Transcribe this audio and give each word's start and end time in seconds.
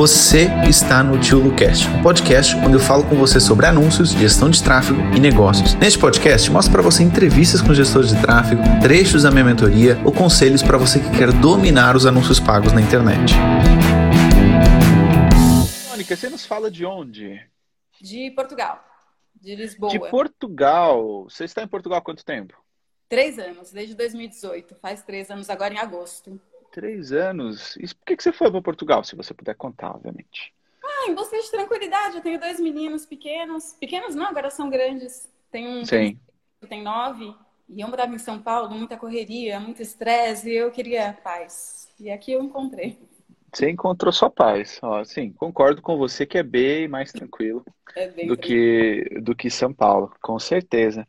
Você 0.00 0.46
está 0.66 1.02
no 1.02 1.20
Tio 1.20 1.38
Lucast, 1.38 1.86
um 1.86 2.02
podcast 2.02 2.56
onde 2.56 2.72
eu 2.72 2.80
falo 2.80 3.06
com 3.06 3.16
você 3.16 3.38
sobre 3.38 3.66
anúncios, 3.66 4.12
gestão 4.12 4.48
de 4.48 4.64
tráfego 4.64 4.98
e 5.14 5.20
negócios. 5.20 5.74
Neste 5.74 5.98
podcast, 5.98 6.50
mostro 6.50 6.72
para 6.72 6.80
você 6.80 7.02
entrevistas 7.02 7.60
com 7.60 7.74
gestores 7.74 8.08
de 8.08 8.18
tráfego, 8.18 8.62
trechos 8.80 9.24
da 9.24 9.30
minha 9.30 9.44
mentoria 9.44 10.00
ou 10.02 10.10
conselhos 10.10 10.62
para 10.62 10.78
você 10.78 11.00
que 11.00 11.10
quer 11.10 11.30
dominar 11.30 11.96
os 11.96 12.06
anúncios 12.06 12.40
pagos 12.40 12.72
na 12.72 12.80
internet. 12.80 13.34
Mônica, 15.90 16.16
você 16.16 16.30
nos 16.30 16.46
fala 16.46 16.70
de 16.70 16.86
onde? 16.86 17.38
De 18.00 18.30
Portugal, 18.30 18.82
de 19.38 19.54
Lisboa. 19.54 19.92
De 19.92 19.98
Portugal. 19.98 21.24
Você 21.24 21.44
está 21.44 21.62
em 21.62 21.68
Portugal 21.68 21.98
há 21.98 22.02
quanto 22.02 22.24
tempo? 22.24 22.54
Três 23.06 23.38
anos, 23.38 23.70
desde 23.70 23.94
2018. 23.94 24.76
Faz 24.80 25.02
três 25.02 25.30
anos 25.30 25.50
agora 25.50 25.74
em 25.74 25.78
agosto. 25.78 26.40
Três 26.70 27.12
anos. 27.12 27.76
E 27.76 27.86
por 27.94 28.04
que 28.06 28.22
você 28.22 28.32
foi 28.32 28.50
para 28.50 28.62
Portugal, 28.62 29.04
se 29.04 29.16
você 29.16 29.34
puder 29.34 29.54
contar, 29.56 29.90
obviamente? 29.94 30.52
Ah, 30.82 31.08
em 31.10 31.14
busca 31.14 31.38
de 31.40 31.50
tranquilidade. 31.50 32.16
Eu 32.16 32.22
tenho 32.22 32.40
dois 32.40 32.60
meninos 32.60 33.06
pequenos. 33.06 33.74
Pequenos 33.78 34.14
não, 34.14 34.26
agora 34.26 34.50
são 34.50 34.68
grandes. 34.70 35.28
Tem 35.50 35.66
um 35.68 35.84
Sim. 35.84 36.20
que 36.60 36.66
tem 36.68 36.82
nove. 36.82 37.34
E 37.68 37.80
eu 37.80 37.88
morava 37.88 38.14
em 38.14 38.18
São 38.18 38.40
Paulo, 38.42 38.70
muita 38.70 38.96
correria, 38.96 39.60
muito 39.60 39.82
estresse. 39.82 40.50
E 40.50 40.54
eu 40.56 40.70
queria 40.70 41.12
paz. 41.22 41.88
E 41.98 42.10
aqui 42.10 42.32
eu 42.32 42.42
encontrei. 42.42 42.98
Você 43.52 43.68
encontrou 43.70 44.12
sua 44.12 44.30
paz. 44.30 44.78
Ó, 44.82 45.02
sim, 45.04 45.32
concordo 45.32 45.82
com 45.82 45.96
você 45.98 46.24
que 46.26 46.38
é 46.38 46.42
bem 46.42 46.86
mais 46.88 47.12
tranquilo 47.12 47.64
É 47.94 48.08
bem 48.08 48.26
do 48.28 48.36
tranquilo. 48.36 48.36
que, 48.36 49.20
do 49.20 49.34
que 49.36 49.50
São 49.50 49.72
Paulo, 49.74 50.14
com 50.22 50.38
certeza. 50.38 51.06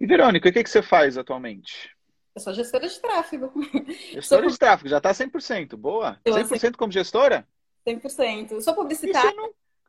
E 0.00 0.06
Verônica, 0.06 0.48
o 0.48 0.52
que, 0.52 0.62
que 0.64 0.70
você 0.70 0.82
faz 0.82 1.18
atualmente? 1.18 1.95
Eu 2.36 2.40
sou 2.40 2.52
gestora 2.52 2.86
de 2.86 3.00
tráfego. 3.00 3.50
Gestora 4.12 4.42
Sou- 4.42 4.50
de 4.50 4.58
tráfego, 4.58 4.90
já 4.90 4.98
está 4.98 5.14
100%. 5.14 5.74
Boa. 5.74 6.20
Eu 6.22 6.34
100% 6.34 6.76
como 6.76 6.92
gestora? 6.92 7.48
100%. 7.88 8.52
Eu 8.52 8.60
sou 8.60 8.74
publicitária. 8.74 9.32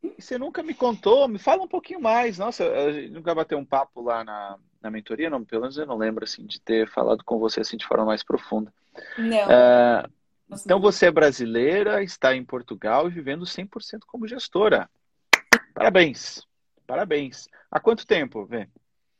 você, 0.02 0.08
e 0.17 0.22
você 0.22 0.38
nunca 0.38 0.64
me 0.64 0.73
contou, 0.73 1.28
me 1.28 1.38
fala 1.39 1.64
um 1.64 1.67
pouquinho 1.67 2.00
mais. 2.00 2.38
Nossa, 2.38 2.64
gente 2.94 3.09
nunca 3.12 3.36
bateu 3.36 3.58
um 3.58 3.66
papo 3.66 4.02
lá 4.02 4.23
na, 4.23 4.58
na 4.81 4.89
mentoria, 4.89 5.30
não, 5.30 5.44
pelo 5.44 5.64
menos 5.64 5.78
eu 5.78 5.86
não 5.86 5.98
lembro 5.98 6.23
assim 6.23 6.45
de 6.45 6.62
ter 6.62 6.89
falado 6.89 7.22
com 7.26 7.38
você 7.38 7.59
assim 7.59 7.76
de 7.76 7.86
forma 7.86 8.06
mais 8.06 8.23
profunda. 8.23 8.73
Não. 9.17 9.52
Ah, 9.52 10.09
Nossa, 10.48 10.64
então 10.64 10.80
você 10.80 11.08
é 11.08 11.11
brasileira, 11.11 12.02
está 12.02 12.34
em 12.34 12.45
Portugal 12.45 13.08
e 13.09 13.11
vivendo 13.11 13.45
100% 13.45 14.06
como 14.08 14.26
gestora. 14.26 14.89
Parabéns. 15.73 16.48
Parabéns. 16.86 17.50
Há 17.70 17.78
quanto 17.82 18.08
tempo, 18.08 18.45
Vê? 18.45 18.70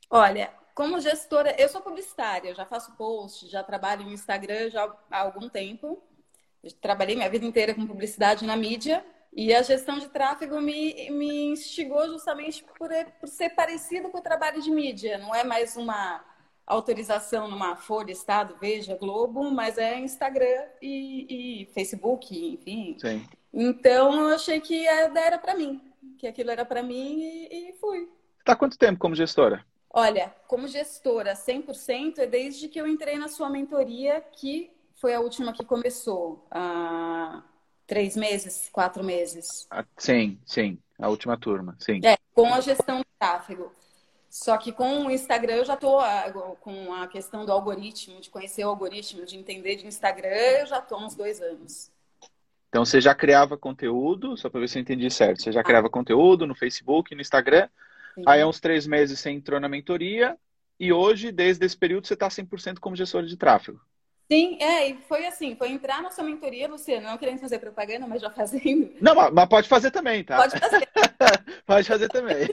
Olha, 0.10 0.50
como 0.78 1.00
gestora, 1.00 1.56
eu 1.58 1.68
sou 1.68 1.82
publicitária, 1.82 2.54
já 2.54 2.64
faço 2.64 2.96
post, 2.96 3.50
já 3.50 3.64
trabalho 3.64 4.06
no 4.06 4.12
Instagram 4.12 4.70
já 4.70 4.96
há 5.10 5.22
algum 5.22 5.50
tempo. 5.50 6.00
Eu 6.64 6.72
trabalhei 6.74 7.16
minha 7.16 7.32
vida 7.32 7.48
inteira 7.48 7.74
com 7.74 7.88
publicidade 7.88 8.46
na 8.46 8.56
mídia 8.56 9.04
e 9.34 9.52
a 9.56 9.64
gestão 9.64 9.98
de 9.98 10.08
tráfego 10.08 10.62
me, 10.62 11.10
me 11.10 11.46
instigou 11.46 12.08
justamente 12.08 12.64
por, 12.64 12.92
por 13.20 13.28
ser 13.28 13.56
parecido 13.56 14.10
com 14.10 14.20
o 14.20 14.22
trabalho 14.22 14.62
de 14.62 14.70
mídia. 14.70 15.18
Não 15.18 15.34
é 15.34 15.44
mais 15.44 15.76
uma 15.76 16.24
autorização 16.68 17.48
numa 17.48 17.76
Folha, 17.76 18.12
Estado, 18.12 18.56
Veja, 18.62 18.96
Globo, 18.96 19.50
mas 19.50 19.80
é 19.80 19.98
Instagram 19.98 20.64
e, 20.80 21.64
e 21.64 21.66
Facebook, 21.74 22.54
enfim. 22.54 22.96
Sim. 23.00 23.28
Então 23.52 24.14
eu 24.14 24.36
achei 24.36 24.62
que 24.62 24.86
era 24.86 25.40
para 25.40 25.56
mim, 25.56 25.82
que 26.20 26.28
aquilo 26.28 26.52
era 26.52 26.64
para 26.64 26.84
mim 26.84 27.20
e, 27.20 27.72
e 27.72 27.74
fui. 27.80 28.08
Está 28.38 28.54
há 28.54 28.56
quanto 28.56 28.78
tempo 28.78 29.00
como 29.00 29.16
gestora? 29.16 29.66
Olha, 30.00 30.32
como 30.46 30.68
gestora 30.68 31.34
100% 31.34 32.20
é 32.20 32.28
desde 32.28 32.68
que 32.68 32.80
eu 32.80 32.86
entrei 32.86 33.18
na 33.18 33.28
sua 33.28 33.50
mentoria, 33.50 34.22
que 34.22 34.70
foi 34.94 35.16
a 35.16 35.20
última 35.20 35.52
que 35.52 35.66
começou 35.66 36.46
há 36.52 37.42
três 37.88 38.16
meses, 38.16 38.70
quatro 38.72 39.04
meses. 39.04 39.66
Ah, 39.72 39.84
sim, 39.98 40.40
sim. 40.46 40.78
A 41.00 41.10
última 41.10 41.36
turma, 41.36 41.76
sim. 41.80 42.00
É, 42.06 42.16
com 42.32 42.54
a 42.54 42.62
gestão 42.62 43.00
do 43.00 43.06
tráfego. 43.18 43.74
Só 44.30 44.56
que 44.58 44.72
com 44.72 45.08
o 45.08 45.10
Instagram 45.10 45.56
eu 45.56 45.66
já 45.66 45.74
estou 45.74 46.00
com 46.62 46.94
a 46.94 47.08
questão 47.08 47.44
do 47.44 47.52
algoritmo, 47.52 48.22
de 48.22 48.30
conhecer 48.30 48.64
o 48.66 48.70
algoritmo, 48.70 49.26
de 49.26 49.36
entender 49.36 49.78
de 49.78 49.88
Instagram, 49.88 50.28
eu 50.28 50.68
já 50.68 50.78
estou 50.78 51.00
há 51.00 51.06
uns 51.08 51.16
dois 51.16 51.42
anos. 51.42 51.92
Então 52.70 52.86
você 52.86 53.02
já 53.02 53.16
criava 53.16 53.58
conteúdo, 53.58 54.38
só 54.38 54.48
para 54.48 54.60
ver 54.60 54.70
se 54.70 54.78
eu 54.78 54.82
entendi 54.84 55.10
certo. 55.10 55.42
Você 55.42 55.52
já 55.52 55.64
criava 55.64 55.90
conteúdo 55.90 56.46
no 56.46 56.54
Facebook, 56.54 57.16
no 57.16 57.22
Instagram. 57.22 57.68
Sim. 58.18 58.24
Aí 58.26 58.42
há 58.42 58.48
uns 58.48 58.60
três 58.60 58.88
meses 58.88 59.20
você 59.20 59.30
entrou 59.30 59.60
na 59.60 59.70
mentoria. 59.70 60.38
E 60.80 60.92
hoje, 60.92 61.32
desde 61.32 61.66
esse 61.66 61.78
período, 61.78 62.08
você 62.08 62.14
está 62.16 62.30
100% 62.30 62.82
como 62.82 62.96
gestora 62.96 63.26
de 63.28 63.38
tráfego. 63.38 63.80
Sim, 64.30 64.58
é, 64.62 64.90
e 64.90 64.98
foi 65.08 65.26
assim, 65.26 65.56
foi 65.56 65.70
entrar 65.70 66.02
na 66.02 66.12
sua 66.12 66.24
mentoria, 66.24 66.68
Luciana, 66.68 67.12
não 67.12 67.18
querendo 67.18 67.40
fazer 67.40 67.60
propaganda, 67.60 68.06
mas 68.06 68.22
já 68.22 68.30
fazendo. 68.30 68.94
Não, 69.00 69.16
mas 69.16 69.48
pode 69.48 69.70
fazer 69.70 69.90
também, 69.90 70.24
tá? 70.24 70.36
Pode 70.38 70.60
fazer. 70.60 70.88
Pode 71.66 71.88
fazer 71.88 72.08
também. 72.08 72.48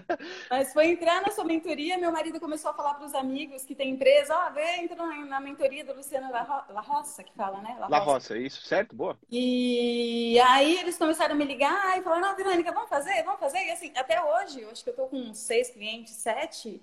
Mas 0.48 0.72
foi 0.72 0.88
entrar 0.88 1.20
na 1.22 1.30
sua 1.32 1.44
mentoria, 1.44 1.98
meu 1.98 2.12
marido 2.12 2.38
começou 2.38 2.70
a 2.70 2.74
falar 2.74 2.94
para 2.94 3.06
os 3.06 3.14
amigos 3.14 3.64
que 3.64 3.74
tem 3.74 3.90
empresa, 3.90 4.32
ó, 4.32 4.50
vem, 4.50 4.84
entra 4.84 4.96
na, 4.96 5.40
mentoria 5.40 5.84
da 5.84 5.92
Luciana 5.92 6.30
La, 6.30 6.42
Ro 6.42 6.72
La 6.72 6.80
Roça, 6.80 7.24
que 7.24 7.32
fala, 7.34 7.60
né? 7.60 7.76
La 7.88 7.98
Roça, 7.98 8.38
isso, 8.38 8.62
certo? 8.62 8.94
Boa. 8.94 9.18
E 9.28 10.38
aí 10.40 10.78
eles 10.78 10.96
começaram 10.96 11.34
a 11.34 11.38
me 11.38 11.44
ligar 11.44 11.98
e 11.98 12.02
falaram, 12.02 12.28
não, 12.28 12.36
Verônica, 12.36 12.70
vamos 12.70 12.88
fazer, 12.88 13.22
vamos 13.24 13.40
fazer. 13.40 13.58
E 13.58 13.70
assim, 13.72 13.92
até 13.96 14.22
hoje, 14.22 14.60
eu 14.60 14.70
acho 14.70 14.84
que 14.84 14.90
eu 14.90 14.94
tô 14.94 15.06
com 15.06 15.34
seis 15.34 15.70
clientes, 15.70 16.14
sete, 16.14 16.80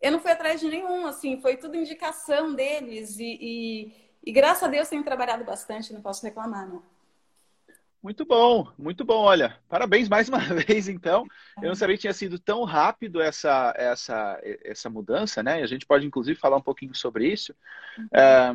eu 0.00 0.12
não 0.12 0.20
fui 0.20 0.30
atrás 0.30 0.60
de 0.60 0.68
nenhum, 0.68 1.06
assim, 1.06 1.40
foi 1.40 1.56
tudo 1.56 1.76
indicação 1.76 2.54
deles 2.54 3.18
e, 3.18 3.38
e, 3.40 3.92
e 4.24 4.32
graças 4.32 4.62
a 4.62 4.68
Deus 4.68 4.88
tenho 4.88 5.04
trabalhado 5.04 5.44
bastante, 5.44 5.92
não 5.92 6.00
posso 6.00 6.24
reclamar, 6.24 6.68
não. 6.68 6.82
Muito 8.02 8.24
bom, 8.24 8.66
muito 8.78 9.04
bom. 9.04 9.24
Olha, 9.24 9.58
parabéns 9.68 10.08
mais 10.08 10.26
uma 10.26 10.38
vez, 10.66 10.88
então. 10.88 11.26
Eu 11.60 11.68
não 11.68 11.74
sabia 11.74 11.96
que 11.96 12.00
tinha 12.00 12.14
sido 12.14 12.38
tão 12.38 12.64
rápido 12.64 13.20
essa, 13.20 13.74
essa, 13.76 14.40
essa 14.64 14.88
mudança, 14.88 15.42
né? 15.42 15.60
E 15.60 15.62
a 15.62 15.66
gente 15.66 15.84
pode, 15.84 16.06
inclusive, 16.06 16.38
falar 16.38 16.56
um 16.56 16.62
pouquinho 16.62 16.94
sobre 16.94 17.30
isso. 17.30 17.54
É, 18.10 18.50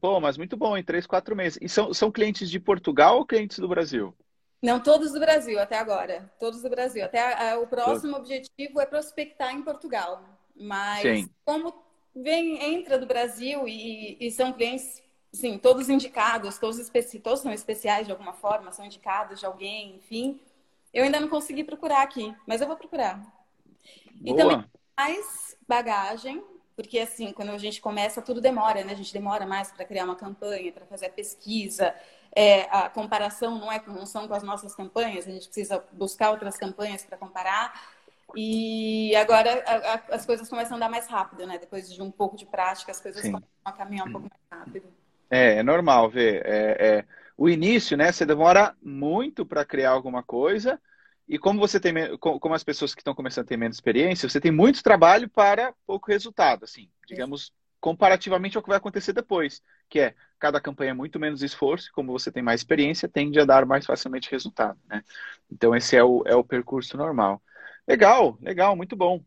bom, 0.00 0.20
mas 0.20 0.38
muito 0.38 0.56
bom, 0.56 0.74
em 0.74 0.82
três, 0.82 1.06
quatro 1.06 1.36
meses. 1.36 1.58
E 1.60 1.68
são, 1.68 1.92
são 1.92 2.10
clientes 2.10 2.48
de 2.48 2.58
Portugal 2.58 3.18
ou 3.18 3.26
clientes 3.26 3.58
do 3.58 3.68
Brasil? 3.68 4.16
Não, 4.62 4.80
todos 4.80 5.12
do 5.12 5.20
Brasil 5.20 5.60
até 5.60 5.78
agora. 5.78 6.32
Todos 6.40 6.62
do 6.62 6.70
Brasil. 6.70 7.04
Até 7.04 7.20
a, 7.20 7.52
a, 7.52 7.58
o 7.58 7.66
próximo 7.66 8.16
objetivo 8.16 8.80
é 8.80 8.86
prospectar 8.86 9.52
em 9.52 9.62
Portugal. 9.62 10.31
Mas 10.54 11.02
Sim. 11.02 11.30
como 11.44 11.74
vem, 12.14 12.62
entra 12.74 12.98
do 12.98 13.06
Brasil 13.06 13.66
e, 13.66 14.16
e 14.20 14.30
são 14.30 14.52
clientes, 14.52 15.02
sim, 15.32 15.58
todos 15.58 15.88
indicados, 15.88 16.58
todos, 16.58 16.78
especi 16.78 17.18
todos 17.18 17.40
são 17.40 17.52
especiais 17.52 18.06
de 18.06 18.12
alguma 18.12 18.32
forma, 18.32 18.70
são 18.72 18.84
indicados 18.84 19.40
de 19.40 19.46
alguém, 19.46 19.96
enfim. 19.96 20.40
Eu 20.92 21.04
ainda 21.04 21.18
não 21.18 21.28
consegui 21.28 21.64
procurar 21.64 22.02
aqui, 22.02 22.34
mas 22.46 22.60
eu 22.60 22.66
vou 22.66 22.76
procurar. 22.76 23.20
E 24.20 24.32
Boa. 24.32 24.36
também 24.36 24.64
mais 24.96 25.56
bagagem, 25.66 26.42
porque 26.76 26.98
assim, 26.98 27.32
quando 27.32 27.50
a 27.50 27.58
gente 27.58 27.80
começa, 27.80 28.22
tudo 28.22 28.40
demora, 28.40 28.84
né? 28.84 28.92
A 28.92 28.96
gente 28.96 29.12
demora 29.12 29.46
mais 29.46 29.70
para 29.72 29.84
criar 29.84 30.04
uma 30.04 30.16
campanha, 30.16 30.72
para 30.72 30.86
fazer 30.86 31.06
a 31.06 31.10
pesquisa. 31.10 31.94
É, 32.34 32.62
a 32.70 32.88
comparação 32.88 33.58
não, 33.58 33.70
é, 33.70 33.82
não 33.86 34.06
são 34.06 34.26
com 34.26 34.34
as 34.34 34.42
nossas 34.42 34.74
campanhas, 34.74 35.26
a 35.26 35.30
gente 35.30 35.46
precisa 35.46 35.84
buscar 35.92 36.30
outras 36.30 36.56
campanhas 36.56 37.04
para 37.04 37.18
comparar. 37.18 37.92
E 38.36 39.14
agora 39.16 39.62
a, 39.66 39.94
a, 39.94 40.14
as 40.16 40.26
coisas 40.26 40.48
começam 40.48 40.74
a 40.74 40.76
andar 40.76 40.88
mais 40.88 41.06
rápido, 41.06 41.46
né? 41.46 41.58
Depois 41.58 41.92
de 41.92 42.00
um 42.02 42.10
pouco 42.10 42.36
de 42.36 42.46
prática, 42.46 42.90
as 42.90 43.00
coisas 43.00 43.22
Sim. 43.22 43.32
começam 43.32 43.48
a 43.64 43.72
caminhar 43.72 44.06
um 44.08 44.12
pouco 44.12 44.28
mais 44.28 44.62
rápido. 44.62 44.86
É, 45.30 45.56
é 45.56 45.62
normal 45.62 46.10
ver. 46.10 46.42
É, 46.44 46.86
é, 46.86 47.04
o 47.36 47.48
início, 47.48 47.96
né? 47.96 48.12
Você 48.12 48.26
demora 48.26 48.76
muito 48.82 49.44
para 49.44 49.64
criar 49.64 49.90
alguma 49.90 50.22
coisa. 50.22 50.80
E 51.28 51.38
como 51.38 51.58
você 51.58 51.80
tem, 51.80 51.94
como 52.18 52.54
as 52.54 52.64
pessoas 52.64 52.94
que 52.94 53.00
estão 53.00 53.14
começando 53.14 53.44
a 53.44 53.48
ter 53.48 53.56
menos 53.56 53.76
experiência, 53.76 54.28
você 54.28 54.40
tem 54.40 54.50
muito 54.50 54.82
trabalho 54.82 55.28
para 55.28 55.72
pouco 55.86 56.10
resultado, 56.10 56.64
assim, 56.64 56.90
digamos, 57.06 57.52
comparativamente 57.80 58.56
ao 58.56 58.62
que 58.62 58.68
vai 58.68 58.76
acontecer 58.76 59.12
depois, 59.12 59.62
que 59.88 59.98
é 59.98 60.14
cada 60.38 60.60
campanha 60.60 60.90
é 60.90 60.94
muito 60.94 61.18
menos 61.18 61.42
esforço, 61.42 61.88
e 61.88 61.92
como 61.92 62.12
você 62.12 62.30
tem 62.30 62.42
mais 62.42 62.60
experiência, 62.60 63.08
tende 63.08 63.40
a 63.40 63.44
dar 63.44 63.64
mais 63.64 63.86
facilmente 63.86 64.30
resultado, 64.30 64.78
né? 64.88 65.02
Então 65.50 65.74
esse 65.74 65.96
é 65.96 66.04
o, 66.04 66.22
é 66.26 66.34
o 66.34 66.44
percurso 66.44 66.96
normal. 66.96 67.42
Legal, 67.86 68.38
legal, 68.40 68.76
muito 68.76 68.96
bom. 68.96 69.22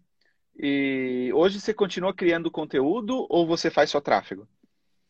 E 0.57 1.31
hoje 1.33 1.59
você 1.59 1.73
continua 1.73 2.13
criando 2.13 2.49
conteúdo 2.49 3.27
ou 3.29 3.45
você 3.45 3.69
faz 3.69 3.89
só 3.89 3.99
tráfego? 3.99 4.47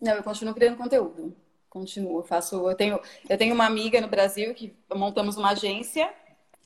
Não, 0.02 0.14
eu 0.14 0.24
continuo 0.24 0.54
criando 0.54 0.78
conteúdo. 0.78 1.36
Continuo, 1.70 2.20
eu 2.20 2.24
faço. 2.24 2.68
Eu 2.68 2.76
tenho, 2.76 3.00
eu 3.30 3.38
tenho 3.38 3.54
uma 3.54 3.66
amiga 3.66 4.02
no 4.02 4.08
Brasil 4.08 4.54
que 4.56 4.76
montamos 4.94 5.38
uma 5.38 5.52
agência. 5.52 6.12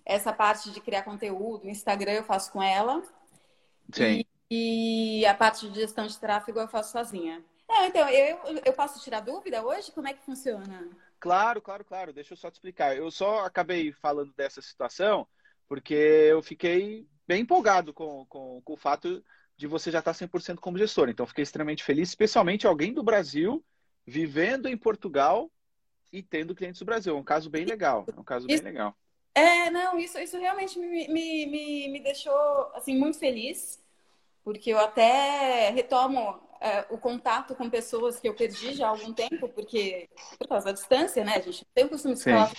Essa 0.06 0.32
parte 0.32 0.72
de 0.72 0.80
criar 0.80 1.04
conteúdo, 1.04 1.68
Instagram 1.68 2.14
eu 2.14 2.24
faço 2.24 2.52
com 2.52 2.64
ela. 2.64 3.04
Sim. 3.92 4.24
E, 4.50 5.20
e 5.20 5.26
a 5.26 5.34
parte 5.34 5.70
de 5.70 5.80
gestão 5.80 6.08
de 6.08 6.18
tráfego 6.18 6.60
eu 6.60 6.68
faço 6.68 6.92
sozinha. 6.92 7.44
É, 7.70 7.86
então, 7.88 8.08
eu, 8.10 8.40
eu 8.66 8.74
posso 8.74 9.04
tirar 9.04 9.20
dúvida 9.20 9.64
hoje? 9.64 9.92
Como 9.92 10.08
é 10.08 10.14
que 10.14 10.26
funciona? 10.26 10.88
Claro, 11.20 11.62
claro, 11.62 11.84
claro. 11.84 12.14
Deixa 12.14 12.34
eu 12.34 12.38
só 12.38 12.50
te 12.50 12.56
explicar. 12.56 12.96
Eu 12.96 13.12
só 13.12 13.46
acabei 13.46 13.92
falando 13.92 14.34
dessa 14.34 14.62
situação 14.62 15.28
porque 15.70 15.94
eu 15.94 16.42
fiquei 16.42 17.08
bem 17.28 17.44
empolgado 17.44 17.94
com, 17.94 18.26
com, 18.26 18.60
com 18.62 18.74
o 18.74 18.78
fato 18.78 19.24
de 19.56 19.68
você 19.68 19.92
já 19.92 20.00
estar 20.00 20.14
100% 20.14 20.56
como 20.56 20.78
gestor. 20.80 21.10
Então, 21.10 21.28
fiquei 21.28 21.44
extremamente 21.44 21.84
feliz, 21.84 22.10
especialmente 22.10 22.66
alguém 22.66 22.92
do 22.92 23.04
Brasil 23.04 23.64
vivendo 24.06 24.68
em 24.68 24.76
Portugal 24.76 25.52
e 26.12 26.24
tendo 26.24 26.56
clientes 26.56 26.80
do 26.80 26.86
Brasil. 26.86 27.16
É 27.16 27.18
um 27.18 27.24
caso 27.24 27.50
bem 27.50 27.66
legal. 27.66 28.06
É 28.08 28.20
um 28.20 28.24
caso 28.24 28.48
bem 28.48 28.58
legal. 28.58 28.98
É, 29.36 29.70
não, 29.70 30.00
isso, 30.00 30.18
isso 30.18 30.38
realmente 30.40 30.80
me, 30.80 31.08
me, 31.08 31.46
me, 31.46 31.88
me 31.90 32.00
deixou 32.00 32.36
assim, 32.74 32.98
muito 32.98 33.20
feliz, 33.20 33.80
porque 34.44 34.72
eu 34.72 34.80
até 34.80 35.70
retomo 35.70 36.42
é, 36.60 36.86
o 36.90 36.98
contato 36.98 37.56
com 37.56 37.70
pessoas 37.70 38.20
que 38.20 38.28
eu 38.28 38.34
perdi 38.34 38.74
já 38.74 38.88
há 38.88 38.90
algum 38.90 39.14
tempo, 39.14 39.48
porque 39.50 40.10
por 40.38 40.48
causa 40.48 40.66
da 40.66 40.72
distância, 40.72 41.24
né? 41.24 41.42
Gente 41.42 41.64
tem 41.76 41.86
o 41.86 41.90
costume 41.90 42.16
de 42.16 42.24
falar 42.24 42.52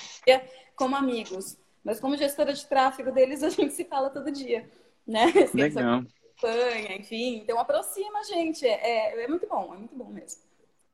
como 0.76 0.94
amigos, 0.94 1.58
mas 1.84 2.00
como 2.00 2.16
gestora 2.16 2.52
de 2.52 2.66
tráfego 2.66 3.12
deles, 3.12 3.42
a 3.44 3.48
gente 3.48 3.72
se 3.72 3.84
fala 3.84 4.10
todo 4.10 4.30
dia, 4.30 4.70
né? 5.06 5.26
Legal. 5.54 6.02
Campanha, 6.40 6.96
enfim, 6.96 7.38
então 7.38 7.58
aproxima 7.58 8.20
a 8.20 8.24
gente, 8.24 8.66
é, 8.66 9.24
é 9.24 9.28
muito 9.28 9.46
bom, 9.46 9.74
é 9.74 9.78
muito 9.78 9.94
bom 9.94 10.08
mesmo. 10.08 10.42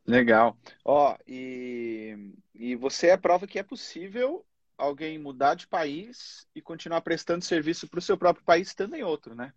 Legal. 0.04 0.56
Ó, 0.84 1.16
e, 1.26 2.32
e 2.54 2.76
você 2.76 3.08
é 3.08 3.16
prova 3.16 3.46
que 3.46 3.58
é 3.58 3.62
possível 3.62 4.44
alguém 4.78 5.18
mudar 5.18 5.54
de 5.54 5.66
país 5.66 6.46
e 6.54 6.60
continuar 6.60 7.00
prestando 7.00 7.44
serviço 7.44 7.88
para 7.88 7.98
o 7.98 8.02
seu 8.02 8.16
próprio 8.16 8.44
país 8.44 8.68
estando 8.68 8.94
em 8.94 9.02
outro, 9.02 9.34
né? 9.34 9.52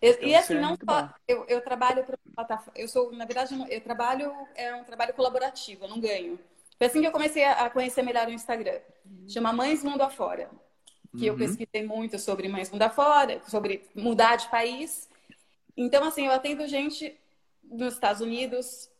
Eu, 0.00 0.12
então, 0.12 0.28
e 0.28 0.34
assim, 0.34 0.54
é 0.54 0.60
não 0.60 0.76
só, 0.76 1.14
eu, 1.26 1.44
eu 1.48 1.60
trabalho 1.60 2.04
para 2.04 2.18
plataforma, 2.34 2.72
eu 2.76 2.86
sou, 2.86 3.10
na 3.12 3.24
verdade, 3.24 3.54
eu 3.68 3.80
trabalho, 3.80 4.32
é 4.54 4.74
um 4.74 4.84
trabalho 4.84 5.14
colaborativo, 5.14 5.84
eu 5.84 5.88
não 5.88 6.00
ganho. 6.00 6.38
Foi 6.82 6.88
assim 6.88 7.00
que 7.00 7.06
eu 7.06 7.12
comecei 7.12 7.44
a 7.44 7.70
conhecer 7.70 8.02
melhor 8.02 8.26
o 8.26 8.32
Instagram. 8.32 8.80
Chama 9.28 9.52
Mães 9.52 9.84
Mundo 9.84 10.02
Afora. 10.02 10.50
Que 11.16 11.30
uhum. 11.30 11.36
eu 11.36 11.36
pesquisei 11.36 11.86
muito 11.86 12.18
sobre 12.18 12.48
Mães 12.48 12.72
Mundo 12.72 12.82
Afora, 12.82 13.40
sobre 13.48 13.88
mudar 13.94 14.34
de 14.34 14.48
país. 14.48 15.08
Então, 15.76 16.02
assim, 16.02 16.26
eu 16.26 16.32
atendo 16.32 16.66
gente 16.66 17.16
nos 17.62 17.94
Estados 17.94 18.20
Unidos, 18.20 18.90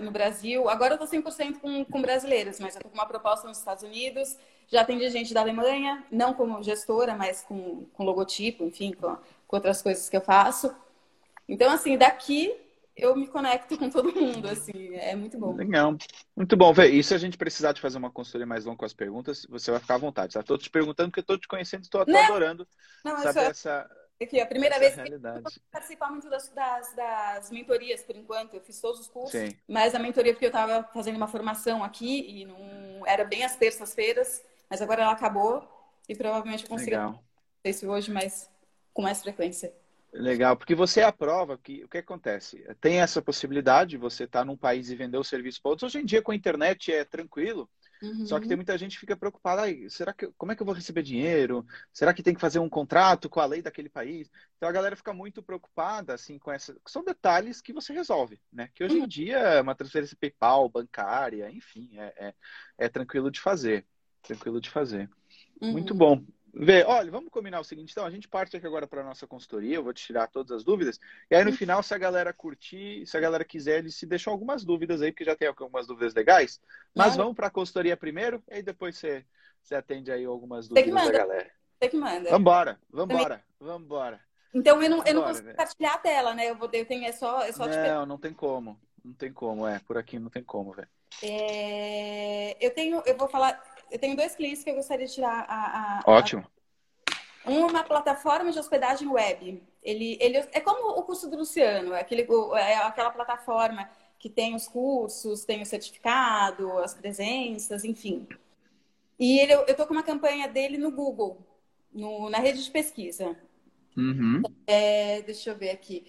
no 0.00 0.12
Brasil. 0.12 0.68
Agora 0.68 0.94
eu 0.94 0.98
tô 0.98 1.04
100% 1.04 1.58
com, 1.58 1.84
com 1.86 2.00
brasileiros, 2.00 2.60
mas 2.60 2.76
eu 2.76 2.82
tô 2.82 2.90
com 2.90 2.94
uma 2.94 3.06
proposta 3.06 3.48
nos 3.48 3.58
Estados 3.58 3.82
Unidos. 3.82 4.38
Já 4.68 4.82
atendi 4.82 5.10
gente 5.10 5.34
da 5.34 5.40
Alemanha, 5.40 6.06
não 6.12 6.32
como 6.32 6.62
gestora, 6.62 7.16
mas 7.16 7.42
com, 7.42 7.86
com 7.86 8.04
logotipo, 8.04 8.62
enfim, 8.62 8.92
com, 8.92 9.16
com 9.48 9.56
outras 9.56 9.82
coisas 9.82 10.08
que 10.08 10.16
eu 10.16 10.20
faço. 10.20 10.72
Então, 11.48 11.72
assim, 11.72 11.98
daqui 11.98 12.54
eu 12.96 13.14
me 13.14 13.26
conecto 13.26 13.76
com 13.76 13.90
todo 13.90 14.14
mundo, 14.14 14.48
assim, 14.48 14.94
é 14.94 15.14
muito 15.14 15.38
bom. 15.38 15.54
Legal. 15.54 15.96
Muito 16.34 16.56
bom, 16.56 16.72
Vê, 16.72 16.88
E 16.88 17.02
se 17.02 17.14
a 17.14 17.18
gente 17.18 17.36
precisar 17.36 17.72
de 17.72 17.80
fazer 17.80 17.98
uma 17.98 18.10
consultoria 18.10 18.46
mais 18.46 18.64
longa 18.64 18.78
com 18.78 18.84
as 18.84 18.94
perguntas, 18.94 19.46
você 19.48 19.70
vai 19.70 19.80
ficar 19.80 19.96
à 19.96 19.98
vontade, 19.98 20.34
tá? 20.34 20.42
Tô 20.42 20.56
te 20.56 20.70
perguntando 20.70 21.10
porque 21.10 21.22
tô 21.22 21.38
te 21.38 21.46
conhecendo, 21.46 21.82
estou 21.82 22.00
adorando 22.00 22.66
não, 23.04 23.18
saber 23.18 23.40
é... 23.40 23.46
essa 23.46 23.88
Aqui, 24.20 24.40
a 24.40 24.46
primeira 24.46 24.78
vez 24.78 24.94
que 24.94 25.12
eu 25.12 25.20
participar 25.70 26.10
muito 26.10 26.30
das, 26.30 26.48
das, 26.48 26.94
das, 26.94 27.50
mentorias, 27.50 28.02
por 28.02 28.16
enquanto. 28.16 28.54
Eu 28.54 28.62
fiz 28.62 28.80
todos 28.80 29.00
os 29.00 29.08
cursos, 29.08 29.38
Sim. 29.38 29.54
mas 29.68 29.94
a 29.94 29.98
mentoria 29.98 30.32
porque 30.32 30.46
eu 30.46 30.50
estava 30.50 30.88
fazendo 30.94 31.16
uma 31.16 31.28
formação 31.28 31.84
aqui 31.84 32.24
e 32.26 32.46
não 32.46 33.06
era 33.06 33.24
bem 33.24 33.44
às 33.44 33.56
terças-feiras, 33.56 34.42
mas 34.70 34.80
agora 34.80 35.02
ela 35.02 35.12
acabou 35.12 35.68
e 36.08 36.14
provavelmente 36.14 36.64
eu 36.64 36.68
consigo 36.70 36.92
Legal. 36.92 37.22
isso 37.62 37.86
hoje, 37.86 38.10
mas 38.10 38.50
com 38.94 39.02
mais 39.02 39.20
frequência. 39.20 39.74
Legal, 40.18 40.56
porque 40.56 40.74
você 40.74 41.00
é 41.00 41.04
a 41.04 41.12
prova 41.12 41.58
que 41.58 41.84
o 41.84 41.88
que 41.88 41.98
acontece? 41.98 42.64
Tem 42.80 43.00
essa 43.00 43.20
possibilidade, 43.20 43.98
você 43.98 44.24
estar 44.24 44.40
tá 44.40 44.44
num 44.44 44.56
país 44.56 44.90
e 44.90 44.96
vender 44.96 45.18
o 45.18 45.24
serviço 45.24 45.60
para 45.60 45.70
outros. 45.70 45.90
Hoje 45.90 46.02
em 46.02 46.06
dia, 46.06 46.22
com 46.22 46.32
a 46.32 46.36
internet, 46.36 46.90
é 46.90 47.04
tranquilo. 47.04 47.68
Uhum. 48.02 48.26
Só 48.26 48.38
que 48.38 48.46
tem 48.46 48.56
muita 48.56 48.76
gente 48.76 48.92
que 48.92 49.00
fica 49.00 49.16
preocupada, 49.16 49.62
será 49.88 50.12
que 50.12 50.28
como 50.36 50.52
é 50.52 50.56
que 50.56 50.62
eu 50.62 50.66
vou 50.66 50.74
receber 50.74 51.02
dinheiro? 51.02 51.66
Será 51.92 52.12
que 52.12 52.22
tem 52.22 52.34
que 52.34 52.40
fazer 52.40 52.58
um 52.58 52.68
contrato 52.68 53.28
com 53.28 53.40
a 53.40 53.46
lei 53.46 53.62
daquele 53.62 53.88
país? 53.88 54.30
Então 54.56 54.68
a 54.68 54.72
galera 54.72 54.96
fica 54.96 55.12
muito 55.12 55.42
preocupada 55.42 56.14
assim 56.14 56.38
com 56.38 56.52
essa, 56.52 56.76
são 56.86 57.02
detalhes 57.02 57.60
que 57.60 57.72
você 57.72 57.92
resolve, 57.92 58.38
né? 58.52 58.68
Que 58.74 58.84
hoje 58.84 58.96
em 58.96 59.00
uhum. 59.00 59.06
dia 59.06 59.38
é 59.38 59.60
uma 59.60 59.74
transferência 59.74 60.16
PayPal, 60.20 60.68
bancária, 60.68 61.50
enfim, 61.50 61.90
é, 61.98 62.14
é, 62.18 62.34
é 62.78 62.88
tranquilo 62.88 63.30
de 63.30 63.40
fazer, 63.40 63.86
tranquilo 64.22 64.60
de 64.60 64.68
fazer. 64.68 65.08
Uhum. 65.60 65.72
Muito 65.72 65.94
bom. 65.94 66.22
Vê, 66.58 66.84
olha, 66.84 67.10
vamos 67.10 67.30
combinar 67.30 67.60
o 67.60 67.64
seguinte, 67.64 67.90
então, 67.92 68.06
a 68.06 68.10
gente 68.10 68.26
parte 68.26 68.56
aqui 68.56 68.66
agora 68.66 68.86
para 68.86 69.02
a 69.02 69.04
nossa 69.04 69.26
consultoria, 69.26 69.76
eu 69.76 69.84
vou 69.84 69.92
te 69.92 70.02
tirar 70.02 70.26
todas 70.26 70.52
as 70.52 70.64
dúvidas, 70.64 70.98
e 71.30 71.36
aí 71.36 71.44
no 71.44 71.52
final, 71.52 71.82
se 71.82 71.92
a 71.92 71.98
galera 71.98 72.32
curtir, 72.32 73.06
se 73.06 73.14
a 73.14 73.20
galera 73.20 73.44
quiser, 73.44 73.80
eles 73.80 73.94
se 73.94 74.06
deixam 74.06 74.32
algumas 74.32 74.64
dúvidas 74.64 75.02
aí, 75.02 75.12
porque 75.12 75.24
já 75.24 75.36
tem 75.36 75.48
algumas 75.48 75.86
dúvidas 75.86 76.14
legais, 76.14 76.58
mas 76.94 77.14
vamos 77.14 77.34
para 77.34 77.48
a 77.48 77.50
consultoria 77.50 77.94
primeiro, 77.94 78.42
e 78.50 78.54
aí 78.54 78.62
depois 78.62 78.96
você, 78.96 79.22
você 79.62 79.74
atende 79.74 80.10
aí 80.10 80.24
algumas 80.24 80.66
dúvidas 80.66 80.94
da 80.94 81.12
galera. 81.12 81.50
Você 81.78 81.90
que 81.90 81.96
manda. 81.98 82.30
Vambora, 82.30 82.80
vambora, 82.90 83.44
vambora. 83.60 84.20
Então 84.54 84.82
eu 84.82 84.88
não, 84.88 85.04
eu 85.04 85.14
não 85.14 85.24
consigo 85.24 85.50
compartilhar 85.50 85.92
a 85.92 85.98
tela, 85.98 86.34
né? 86.34 86.48
Eu, 86.48 86.56
vou, 86.56 86.70
eu 86.72 86.86
tenho, 86.86 87.04
é 87.04 87.12
só, 87.12 87.42
é 87.42 87.52
só 87.52 87.66
Não, 87.66 88.06
não 88.06 88.16
tem 88.16 88.32
como, 88.32 88.80
não 89.04 89.12
tem 89.12 89.30
como, 89.30 89.66
é, 89.66 89.78
por 89.80 89.98
aqui 89.98 90.18
não 90.18 90.30
tem 90.30 90.42
como, 90.42 90.72
velho. 90.72 90.88
É, 91.22 92.56
eu 92.64 92.72
tenho, 92.72 93.02
eu 93.04 93.14
vou 93.14 93.28
falar 93.28 93.62
eu 93.90 93.98
tenho 93.98 94.16
dois 94.16 94.34
clientes 94.34 94.62
que 94.62 94.70
eu 94.70 94.74
gostaria 94.74 95.06
de 95.06 95.14
tirar 95.14 95.44
a. 95.48 95.98
a 95.98 96.02
Ótimo. 96.06 96.46
A, 97.44 97.50
uma 97.50 97.84
plataforma 97.84 98.50
de 98.50 98.58
hospedagem 98.58 99.08
web. 99.08 99.62
Ele, 99.82 100.18
ele 100.20 100.36
é 100.36 100.60
como 100.60 100.98
o 100.98 101.02
curso 101.04 101.30
do 101.30 101.36
Luciano, 101.36 101.94
é, 101.94 102.00
aquele, 102.00 102.26
é 102.56 102.76
aquela 102.78 103.10
plataforma 103.10 103.88
que 104.18 104.28
tem 104.28 104.54
os 104.54 104.66
cursos, 104.66 105.44
tem 105.44 105.62
o 105.62 105.66
certificado, 105.66 106.78
as 106.78 106.92
presenças, 106.92 107.84
enfim. 107.84 108.26
E 109.18 109.38
ele, 109.38 109.54
eu 109.54 109.64
estou 109.66 109.86
com 109.86 109.94
uma 109.94 110.02
campanha 110.02 110.48
dele 110.48 110.76
no 110.76 110.90
Google, 110.90 111.38
no, 111.92 112.28
na 112.28 112.38
rede 112.38 112.64
de 112.64 112.70
pesquisa. 112.70 113.36
Uhum. 113.96 114.42
É, 114.66 115.22
deixa 115.22 115.50
eu 115.50 115.56
ver 115.56 115.70
aqui. 115.70 116.04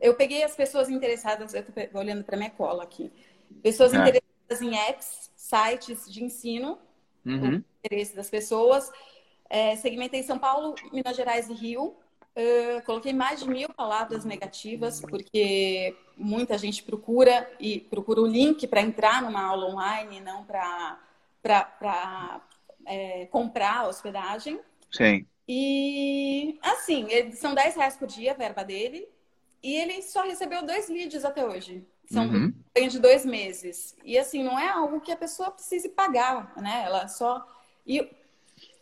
Eu 0.00 0.14
peguei 0.14 0.42
as 0.42 0.56
pessoas 0.56 0.88
interessadas, 0.88 1.52
eu 1.52 1.60
estou 1.60 2.00
olhando 2.00 2.24
para 2.24 2.36
minha 2.36 2.50
cola 2.50 2.82
aqui. 2.82 3.12
Pessoas 3.62 3.92
é. 3.92 3.98
interessadas 3.98 4.62
em 4.62 4.76
apps, 4.76 5.30
sites 5.36 6.10
de 6.10 6.24
ensino 6.24 6.78
uhum. 7.24 7.56
o 7.56 7.64
interesse 7.84 8.14
das 8.14 8.30
pessoas. 8.30 8.90
É, 9.48 9.76
segmentei 9.76 10.22
São 10.22 10.38
Paulo, 10.38 10.74
Minas 10.92 11.16
Gerais 11.16 11.48
e 11.48 11.52
Rio. 11.52 11.96
Uh, 12.34 12.82
coloquei 12.86 13.12
mais 13.12 13.40
de 13.40 13.48
mil 13.48 13.68
palavras 13.68 14.24
negativas, 14.24 15.02
porque 15.02 15.94
muita 16.16 16.56
gente 16.56 16.82
procura 16.82 17.50
e 17.60 17.80
procura 17.80 18.22
o 18.22 18.26
link 18.26 18.66
para 18.66 18.80
entrar 18.80 19.20
numa 19.20 19.42
aula 19.42 19.66
online, 19.66 20.18
não 20.20 20.42
para 20.42 20.98
é, 22.86 23.26
comprar 23.26 23.80
a 23.80 23.88
hospedagem. 23.88 24.58
Sim. 24.90 25.26
E 25.46 26.58
assim, 26.62 27.06
são 27.32 27.54
10 27.54 27.76
reais 27.76 27.96
por 27.96 28.08
dia 28.08 28.32
a 28.32 28.36
verba 28.36 28.64
dele, 28.64 29.06
e 29.62 29.76
ele 29.76 30.00
só 30.00 30.22
recebeu 30.22 30.64
dois 30.64 30.88
leads 30.88 31.26
até 31.26 31.44
hoje. 31.44 31.84
São 32.12 32.26
uhum. 32.26 32.52
de 32.88 32.98
dois 32.98 33.24
meses. 33.24 33.96
E 34.04 34.18
assim, 34.18 34.42
não 34.42 34.58
é 34.58 34.68
algo 34.68 35.00
que 35.00 35.10
a 35.10 35.16
pessoa 35.16 35.50
precise 35.50 35.88
pagar, 35.88 36.52
né? 36.56 36.82
Ela 36.84 37.08
só. 37.08 37.46
E 37.86 38.06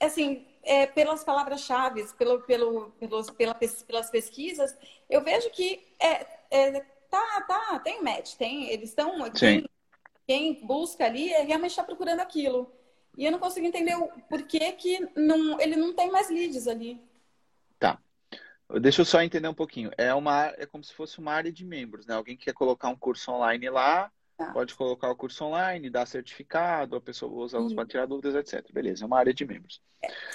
assim, 0.01 0.45
é, 0.65 0.87
pelas 0.87 1.23
palavras-chave, 1.23 2.05
pelo, 2.19 2.41
pelo, 2.41 2.91
pelos, 2.99 3.31
pela, 3.31 3.55
pelas 3.55 4.11
pesquisas, 4.11 4.77
eu 5.09 5.23
vejo 5.23 5.49
que 5.51 5.81
é, 6.01 6.27
é, 6.51 6.81
tá, 7.09 7.45
tá, 7.47 7.81
tem 7.85 8.03
match, 8.03 8.35
tem, 8.35 8.69
eles 8.69 8.89
estão. 8.89 9.31
Quem, 9.31 9.65
quem 10.27 10.67
busca 10.67 11.05
ali 11.05 11.33
é 11.33 11.43
realmente 11.43 11.71
está 11.71 11.85
procurando 11.85 12.21
aquilo. 12.21 12.73
E 13.17 13.25
eu 13.25 13.33
não 13.33 13.39
consigo 13.39 13.67
entender 13.67 13.97
o 13.97 14.09
porquê 14.29 14.73
que 14.73 15.09
não, 15.15 15.61
ele 15.61 15.77
não 15.77 15.93
tem 15.93 16.11
mais 16.11 16.31
leads 16.31 16.67
ali. 16.67 17.01
Deixa 18.79 19.01
eu 19.01 19.05
só 19.05 19.21
entender 19.23 19.49
um 19.49 19.55
pouquinho. 19.55 19.91
É 19.97 20.15
uma 20.15 20.47
é 20.57 20.67
como 20.67 20.85
se 20.85 20.93
fosse 20.93 21.19
uma 21.19 21.33
área 21.33 21.51
de 21.51 21.65
membros, 21.65 22.07
né? 22.07 22.15
Alguém 22.15 22.37
que 22.37 22.45
quer 22.45 22.55
colocar 22.55 22.89
um 22.89 22.97
curso 22.97 23.33
online 23.33 23.69
lá, 23.69 24.13
tá. 24.37 24.53
pode 24.53 24.75
colocar 24.75 25.11
o 25.11 25.17
curso 25.17 25.45
online, 25.45 25.91
dar 25.91 26.07
certificado, 26.07 26.97
a 26.97 27.01
pessoa 27.01 27.33
usa 27.33 27.59
os 27.59 27.75
para 27.75 27.87
tirar 27.87 28.07
dúvidas, 28.07 28.35
etc. 28.35 28.73
Beleza, 28.73 29.05
é 29.05 29.07
uma 29.07 29.19
área 29.19 29.35
de 29.35 29.45
membros. 29.45 29.83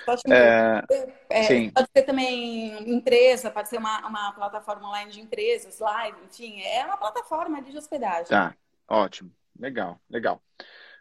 Pode, 0.05 0.21
é, 0.29 0.83
é, 1.29 1.71
pode 1.71 1.89
ser 1.95 2.03
também 2.03 2.93
empresa, 2.93 3.49
pode 3.49 3.69
ser 3.69 3.77
uma, 3.77 4.07
uma 4.07 4.31
plataforma 4.33 4.89
online 4.89 5.11
de 5.11 5.21
empresas, 5.21 5.79
live, 5.79 6.17
enfim, 6.25 6.61
é 6.61 6.85
uma 6.85 6.97
plataforma 6.97 7.61
de 7.61 7.75
hospedagem. 7.75 8.27
Tá, 8.27 8.55
ótimo, 8.87 9.31
legal, 9.59 9.99
legal. 10.09 10.41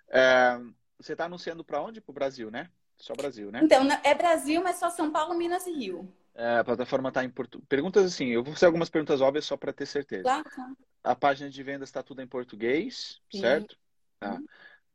É, 0.08 0.58
você 0.98 1.12
está 1.12 1.26
anunciando 1.26 1.64
para 1.64 1.82
onde? 1.82 2.00
Para 2.00 2.12
o 2.12 2.14
Brasil, 2.14 2.50
né? 2.50 2.70
Só 2.96 3.12
Brasil, 3.12 3.50
né? 3.50 3.60
Então, 3.62 3.86
é 4.02 4.14
Brasil, 4.14 4.62
mas 4.62 4.76
só 4.76 4.88
São 4.88 5.10
Paulo, 5.10 5.34
Minas 5.34 5.66
e 5.66 5.72
Rio. 5.72 6.10
É, 6.34 6.58
a 6.58 6.64
plataforma 6.64 7.08
está 7.08 7.24
em 7.24 7.30
português. 7.30 7.66
Perguntas 7.68 8.04
assim, 8.04 8.26
eu 8.26 8.42
vou 8.42 8.52
fazer 8.54 8.66
algumas 8.66 8.90
perguntas 8.90 9.20
óbvias 9.20 9.44
só 9.44 9.56
para 9.56 9.72
ter 9.72 9.86
certeza. 9.86 10.24
Tá, 10.24 10.42
tá. 10.42 10.72
A 11.02 11.14
página 11.14 11.48
de 11.50 11.62
vendas 11.62 11.88
está 11.88 12.02
tudo 12.02 12.22
em 12.22 12.26
português, 12.26 13.20
Sim. 13.30 13.40
certo? 13.40 13.76
Tá. 14.18 14.34
Uhum. 14.34 14.46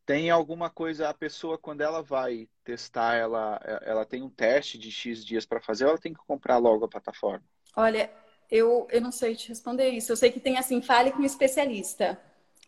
Tem 0.05 0.31
alguma 0.31 0.71
coisa, 0.71 1.07
a 1.07 1.13
pessoa, 1.13 1.55
quando 1.55 1.81
ela 1.81 2.01
vai 2.01 2.49
testar, 2.63 3.15
ela, 3.15 3.59
ela 3.83 4.03
tem 4.05 4.23
um 4.23 4.29
teste 4.29 4.75
de 4.75 4.91
X 4.91 5.23
dias 5.23 5.45
para 5.45 5.61
fazer 5.61 5.85
ou 5.85 5.91
ela 5.91 5.99
tem 5.99 6.13
que 6.13 6.19
comprar 6.25 6.57
logo 6.57 6.83
a 6.83 6.89
plataforma? 6.89 7.43
Olha, 7.75 8.09
eu, 8.49 8.87
eu 8.89 8.99
não 8.99 9.11
sei 9.11 9.35
te 9.35 9.49
responder 9.49 9.89
isso. 9.89 10.11
Eu 10.11 10.17
sei 10.17 10.31
que 10.31 10.39
tem 10.39 10.57
assim, 10.57 10.81
fale 10.81 11.11
com 11.11 11.19
um 11.19 11.25
especialista. 11.25 12.19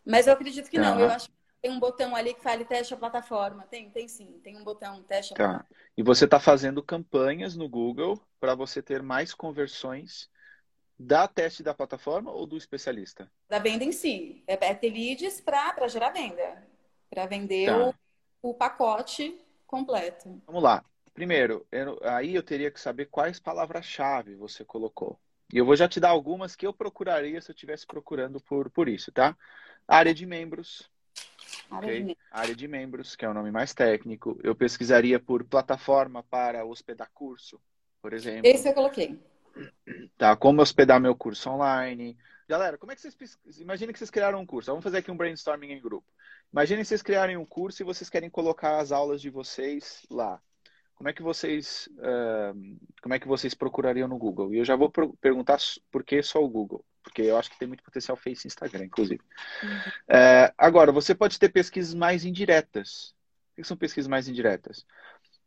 Mas 0.06 0.28
eu 0.28 0.34
acredito 0.34 0.70
que 0.70 0.78
não. 0.78 1.00
Eu 1.00 1.10
acho 1.10 1.28
que 1.28 1.34
tem 1.62 1.70
um 1.70 1.78
botão 1.78 2.16
ali 2.16 2.34
que 2.34 2.42
fale 2.42 2.64
teste 2.64 2.92
a 2.92 2.96
plataforma. 2.96 3.64
Tem, 3.70 3.88
tem 3.88 4.08
sim. 4.08 4.40
Tem 4.42 4.56
um 4.56 4.64
botão 4.64 5.00
teste 5.04 5.32
a 5.32 5.36
tá. 5.36 5.44
plataforma. 5.44 5.76
E 5.96 6.02
você 6.02 6.24
está 6.24 6.40
fazendo 6.40 6.82
campanhas 6.82 7.54
no 7.54 7.68
Google 7.68 8.20
para 8.40 8.56
você 8.56 8.82
ter 8.82 9.00
mais 9.00 9.32
conversões 9.32 10.28
da 10.98 11.28
teste 11.28 11.62
da 11.62 11.72
plataforma 11.72 12.32
ou 12.32 12.46
do 12.46 12.56
especialista? 12.56 13.30
Da 13.48 13.60
venda 13.60 13.84
em 13.84 13.92
si. 13.92 14.42
É, 14.48 14.54
é 14.54 14.74
ter 14.74 14.90
leads 14.90 15.40
para 15.40 15.86
gerar 15.86 16.10
venda. 16.10 16.66
Para 17.08 17.26
vender 17.26 17.66
tá. 17.66 17.94
o, 18.42 18.50
o 18.50 18.54
pacote 18.54 19.40
completo. 19.64 20.42
Vamos 20.44 20.64
lá. 20.64 20.84
Primeiro, 21.14 21.64
eu, 21.70 22.00
aí 22.02 22.34
eu 22.34 22.42
teria 22.42 22.72
que 22.72 22.80
saber 22.80 23.06
quais 23.06 23.38
palavras-chave 23.38 24.34
você 24.34 24.64
colocou. 24.64 25.16
E 25.52 25.58
eu 25.58 25.64
vou 25.64 25.76
já 25.76 25.86
te 25.86 26.00
dar 26.00 26.08
algumas 26.08 26.56
que 26.56 26.66
eu 26.66 26.72
procuraria 26.72 27.40
se 27.40 27.50
eu 27.50 27.54
estivesse 27.54 27.86
procurando 27.86 28.40
por, 28.40 28.68
por 28.70 28.88
isso, 28.88 29.12
tá? 29.12 29.36
Área 29.86 30.14
de 30.14 30.26
membros. 30.26 30.90
Área 31.70 31.88
de 31.92 32.00
membros. 32.00 32.16
Área 32.30 32.54
de 32.54 32.68
membros, 32.68 33.16
que 33.16 33.24
é 33.24 33.28
o 33.28 33.34
nome 33.34 33.50
mais 33.50 33.72
técnico. 33.72 34.38
Eu 34.42 34.54
pesquisaria 34.54 35.18
por 35.18 35.44
plataforma 35.44 36.22
para 36.22 36.64
hospedar 36.64 37.10
curso, 37.12 37.60
por 38.00 38.12
exemplo. 38.12 38.42
Esse 38.44 38.68
eu 38.68 38.74
coloquei. 38.74 39.18
Tá? 40.16 40.36
Como 40.36 40.62
hospedar 40.62 41.00
meu 41.00 41.14
curso 41.14 41.50
online. 41.50 42.16
Galera, 42.48 42.76
como 42.76 42.92
é 42.92 42.94
que 42.94 43.00
vocês? 43.00 43.38
Imagina 43.58 43.92
que 43.92 43.98
vocês 43.98 44.10
criaram 44.10 44.40
um 44.40 44.46
curso. 44.46 44.70
Vamos 44.70 44.84
fazer 44.84 44.98
aqui 44.98 45.10
um 45.10 45.16
brainstorming 45.16 45.72
em 45.72 45.80
grupo. 45.80 46.06
Imaginem 46.52 46.84
vocês 46.84 47.02
criarem 47.02 47.36
um 47.36 47.46
curso 47.46 47.82
e 47.82 47.84
vocês 47.84 48.10
querem 48.10 48.28
colocar 48.28 48.78
as 48.78 48.92
aulas 48.92 49.22
de 49.22 49.30
vocês 49.30 50.06
lá. 50.10 50.40
Como 50.94 51.08
é 51.08 51.12
que 51.12 51.22
vocês, 51.22 51.88
uh, 51.98 52.78
como 53.00 53.14
é 53.14 53.18
que 53.18 53.26
vocês 53.26 53.54
procurariam 53.54 54.06
no 54.06 54.18
Google? 54.18 54.54
E 54.54 54.58
eu 54.58 54.64
já 54.64 54.76
vou 54.76 54.92
perguntar 55.20 55.58
por 55.90 56.04
que 56.04 56.22
só 56.22 56.44
o 56.44 56.48
Google, 56.48 56.84
porque 57.02 57.22
eu 57.22 57.36
acho 57.36 57.50
que 57.50 57.58
tem 57.58 57.68
muito 57.68 57.82
potencial 57.82 58.16
Face 58.16 58.46
e 58.46 58.48
Instagram, 58.48 58.84
inclusive. 58.84 59.22
Uhum. 59.62 59.68
Uh, 59.68 60.52
agora, 60.56 60.92
você 60.92 61.14
pode 61.14 61.38
ter 61.38 61.48
pesquisas 61.48 61.94
mais 61.94 62.24
indiretas. 62.24 63.14
O 63.52 63.56
que 63.56 63.64
são 63.64 63.76
pesquisas 63.76 64.08
mais 64.08 64.28
indiretas? 64.28 64.86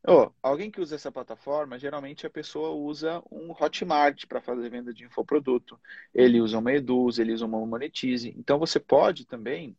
Oh, 0.08 0.30
alguém 0.44 0.70
que 0.70 0.80
usa 0.80 0.96
essa 0.96 1.12
plataforma, 1.12 1.80
geralmente 1.80 2.28
a 2.28 2.30
pessoa 2.30 2.70
usa 2.70 3.24
um 3.32 3.52
Hotmart 3.52 4.28
para 4.28 4.40
fazer 4.40 4.70
venda 4.70 4.94
de 4.94 5.04
infoproduto. 5.04 5.80
Ele 6.14 6.40
usa 6.40 6.60
uma 6.60 6.72
Eduz, 6.72 7.18
ele 7.18 7.34
usa 7.34 7.46
uma 7.46 7.66
Monetize. 7.66 8.34
Então 8.38 8.60
você 8.60 8.80
pode 8.80 9.26
também 9.26 9.76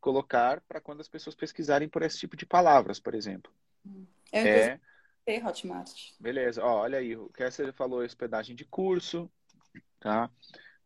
colocar 0.00 0.60
para 0.68 0.80
quando 0.80 1.00
as 1.00 1.08
pessoas 1.08 1.34
pesquisarem 1.34 1.88
por 1.88 2.02
esse 2.02 2.18
tipo 2.18 2.36
de 2.36 2.46
palavras, 2.46 3.00
por 3.00 3.12
exemplo. 3.12 3.52
Eu 4.32 4.46
é 5.26 5.44
Hotmart. 5.44 6.12
Beleza, 6.20 6.62
Ó, 6.64 6.82
olha 6.82 6.98
aí, 6.98 7.16
o 7.16 7.28
Kessler 7.30 7.72
falou 7.72 8.04
hospedagem 8.04 8.54
de 8.54 8.64
curso, 8.64 9.28
tá? 9.98 10.30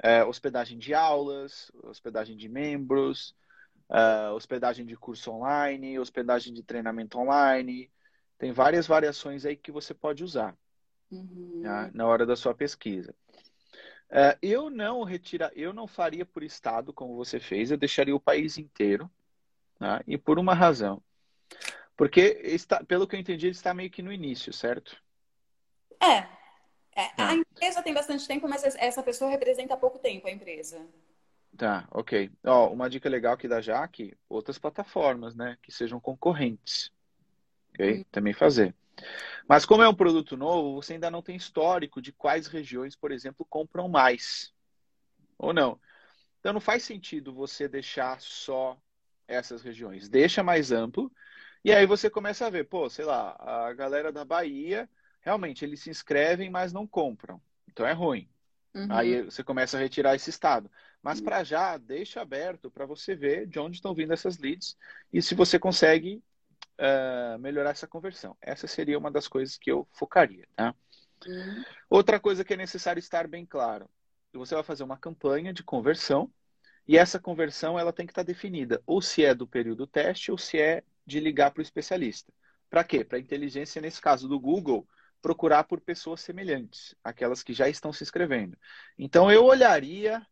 É, 0.03 0.25
hospedagem 0.25 0.79
de 0.79 0.95
aulas, 0.95 1.71
hospedagem 1.83 2.37
de 2.37 2.49
membros, 2.49 3.35
uh, 3.91 4.35
hospedagem 4.35 4.87
de 4.87 4.97
curso 4.97 5.31
online, 5.31 5.99
hospedagem 5.99 6.55
de 6.55 6.63
treinamento 6.63 7.19
online. 7.19 7.91
Tem 8.39 8.53
várias 8.53 8.87
variações 8.87 9.45
aí 9.45 9.57
que 9.57 9.71
você 9.71 9.93
pode 9.93 10.25
usar 10.25 10.57
uhum. 11.11 11.61
tá? 11.63 11.91
na 11.93 12.07
hora 12.07 12.25
da 12.25 12.37
sua 12.37 12.55
pesquisa. 12.55 13.15
Uh, 14.11 14.35
eu 14.43 14.71
não 14.71 15.05
retira, 15.05 15.53
eu 15.55 15.73
não 15.73 15.87
faria 15.87 16.25
por 16.25 16.43
estado 16.43 16.93
como 16.93 17.15
você 17.15 17.39
fez, 17.39 17.71
eu 17.71 17.77
deixaria 17.77 18.17
o 18.17 18.21
país 18.21 18.59
inteiro, 18.59 19.11
tá? 19.79 20.03
e 20.07 20.17
por 20.17 20.39
uma 20.39 20.55
razão. 20.55 21.03
Porque, 21.97 22.41
está, 22.43 22.83
pelo 22.83 23.07
que 23.07 23.15
eu 23.15 23.21
entendi, 23.21 23.47
ele 23.47 23.53
está 23.53 23.75
meio 23.75 23.91
que 23.91 24.03
no 24.03 24.13
início, 24.13 24.53
certo? 24.53 24.97
É. 26.03 26.40
é 26.95 27.23
a 27.23 27.35
empresa 27.35 27.83
tem 27.83 27.95
bastante 27.95 28.27
tempo, 28.27 28.49
mas 28.49 28.63
essa 28.77 29.03
pessoa 29.03 29.31
representa 29.31 29.77
pouco 29.77 29.99
tempo 29.99 30.27
a 30.27 30.31
empresa. 30.31 30.87
Tá, 31.57 31.87
ok. 31.91 32.31
Ó, 32.45 32.71
uma 32.71 32.89
dica 32.89 33.09
legal 33.09 33.35
aqui 33.35 33.47
da 33.47 33.61
Jaque, 33.61 34.17
outras 34.29 34.59
plataformas, 34.59 35.35
né? 35.35 35.57
Que 35.63 35.73
sejam 35.73 36.01
concorrentes. 36.01 36.91
Ok? 37.71 38.01
Hum. 38.01 38.05
Também 38.11 38.33
fazer. 38.33 38.75
Mas 39.49 39.65
como 39.65 39.83
é 39.83 39.89
um 39.89 39.95
produto 39.95 40.37
novo, 40.37 40.81
você 40.81 40.95
ainda 40.95 41.11
não 41.11 41.23
tem 41.23 41.37
histórico 41.37 42.01
de 42.01 42.13
quais 42.13 42.47
regiões, 42.47 42.95
por 42.97 43.13
exemplo, 43.13 43.47
compram 43.49 43.89
mais. 43.89 44.53
Ou 45.39 45.53
não. 45.53 45.81
Então 46.39 46.53
não 46.53 46.61
faz 46.61 46.83
sentido 46.83 47.35
você 47.35 47.69
deixar 47.69 48.21
só 48.21 48.79
essas 49.27 49.63
regiões. 49.63 50.09
Deixa 50.09 50.43
mais 50.43 50.73
amplo 50.73 51.11
e 51.65 51.73
aí 51.73 51.85
você 51.85 52.09
começa 52.09 52.47
a 52.47 52.51
ver, 52.51 52.65
pô, 52.65 52.89
sei 52.89 53.05
lá, 53.05 53.37
a 53.39 53.73
galera 53.75 54.11
da 54.11 54.25
Bahia, 54.25 54.89
realmente, 55.21 55.65
eles 55.65 55.81
se 55.81 55.91
inscrevem, 55.91 56.51
mas 56.51 56.73
não 56.73 56.87
compram. 56.87 57.41
Então 57.69 57.87
é 57.87 57.93
ruim. 57.93 58.29
Uhum. 58.75 58.87
Aí 58.91 59.23
você 59.23 59.43
começa 59.43 59.77
a 59.77 59.81
retirar 59.81 60.15
esse 60.15 60.31
estado. 60.31 60.71
Mas 61.03 61.19
uhum. 61.19 61.25
para 61.25 61.45
já, 61.45 61.77
deixa 61.77 62.21
aberto 62.21 62.71
para 62.71 62.87
você 62.87 63.15
ver 63.15 63.47
de 63.47 63.59
onde 63.59 63.77
estão 63.77 63.95
vindo 63.95 64.13
essas 64.13 64.39
leads 64.39 64.77
e 65.13 65.21
se 65.21 65.35
você 65.35 65.59
consegue 65.59 66.23
uh, 66.79 67.39
melhorar 67.39 67.71
essa 67.71 67.87
conversão. 67.87 68.37
Essa 68.41 68.67
seria 68.67 68.99
uma 68.99 69.11
das 69.11 69.29
coisas 69.29 69.57
que 69.57 69.71
eu 69.71 69.87
focaria. 69.93 70.47
Tá? 70.55 70.75
Uhum. 71.27 71.65
Outra 71.89 72.21
coisa 72.21 72.45
que 72.45 72.55
é 72.55 72.57
necessário 72.57 73.01
estar 73.01 73.27
bem 73.27 73.45
claro: 73.45 73.89
você 74.33 74.55
vai 74.55 74.65
fazer 74.65 74.85
uma 74.85 74.97
campanha 74.97 75.53
de 75.53 75.63
conversão 75.63 76.31
e 76.87 76.97
essa 76.97 77.21
conversão 77.21 77.79
ela 77.79 77.93
tem 77.93 78.07
que 78.07 78.13
estar 78.13 78.23
definida, 78.23 78.83
ou 78.87 79.01
se 79.01 79.25
é 79.25 79.35
do 79.35 79.47
período 79.47 79.87
teste 79.87 80.31
ou 80.31 80.39
se 80.39 80.59
é 80.59 80.83
de 81.07 81.21
ligar 81.21 81.51
para 81.51 81.61
o 81.61 81.63
especialista. 81.63 82.33
Para 82.69 82.85
quê? 82.85 83.05
Para 83.05 83.19
a 83.19 83.21
inteligência, 83.21 83.83
nesse 83.83 84.01
caso 84.01 84.29
do 84.29 84.39
Google, 84.39 84.87
procurar 85.21 85.65
por 85.65 85.81
pessoas 85.81 86.21
semelhantes, 86.21 86.95
aquelas 87.05 87.43
que 87.43 87.53
já 87.53 87.69
estão 87.69 87.93
se 87.93 88.03
inscrevendo. 88.03 88.57
Então, 88.99 89.31
eu 89.31 89.45
olharia 89.45 90.27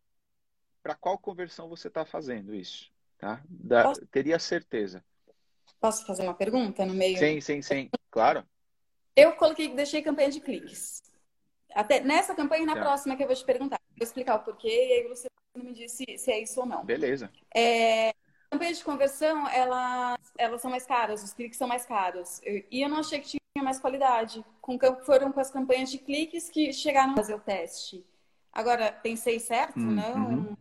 para 0.83 0.95
qual 0.95 1.18
conversão 1.18 1.68
você 1.68 1.88
está 1.88 2.04
fazendo 2.04 2.54
isso. 2.54 2.90
Tá? 3.18 3.42
Da, 3.49 3.83
Posso... 3.85 4.07
Teria 4.07 4.38
certeza. 4.38 5.04
Posso 5.80 6.07
fazer 6.07 6.23
uma 6.23 6.35
pergunta 6.35 6.85
no 6.87 6.95
meio? 6.95 7.18
Sim, 7.18 7.40
sim, 7.40 7.62
sim. 7.62 7.90
Claro. 8.11 8.47
Eu 9.14 9.33
coloquei, 9.35 9.75
deixei 9.75 10.02
campanha 10.02 10.30
de 10.30 10.40
cliques. 10.40 11.02
Até 11.75 12.00
nessa 12.00 12.35
campanha 12.35 12.62
e 12.62 12.66
na 12.66 12.75
tá. 12.75 12.80
próxima 12.80 13.16
que 13.16 13.23
eu 13.23 13.26
vou 13.26 13.37
te 13.37 13.45
perguntar. 13.45 13.78
Vou 13.97 14.04
explicar 14.04 14.37
o 14.37 14.45
porquê 14.45 14.68
e 14.68 14.92
aí 14.92 15.09
você 15.09 15.28
me 15.57 15.73
diz 15.73 15.92
se, 15.92 16.04
se 16.16 16.30
é 16.30 16.40
isso 16.40 16.61
ou 16.61 16.66
não. 16.66 16.85
Beleza. 16.85 17.30
É, 17.54 18.12
campanhas 18.50 18.78
de 18.78 18.85
conversão, 18.85 19.49
elas, 19.49 20.18
elas 20.38 20.61
são 20.61 20.71
mais 20.71 20.87
caras, 20.87 21.23
os 21.23 21.33
cliques 21.33 21.59
são 21.59 21.68
mais 21.68 21.85
caros. 21.85 22.40
Eu, 22.42 22.64
e 22.71 22.80
eu 22.80 22.88
não 22.88 22.99
achei 22.99 23.21
que 23.21 23.28
tinha 23.28 23.38
mais 23.62 23.79
qualidade. 23.79 24.45
Com, 24.61 24.79
foram 25.05 25.33
com 25.33 25.41
as 25.41 25.50
campanhas 25.50 25.91
de 25.91 25.99
cliques 25.99 26.49
que 26.49 26.73
chegaram 26.73 27.12
a 27.12 27.17
fazer 27.17 27.35
o 27.35 27.41
teste. 27.41 28.05
Agora, 28.53 28.93
pensei 28.93 29.38
certo, 29.38 29.79
uhum. 29.79 29.95
não? 29.95 30.59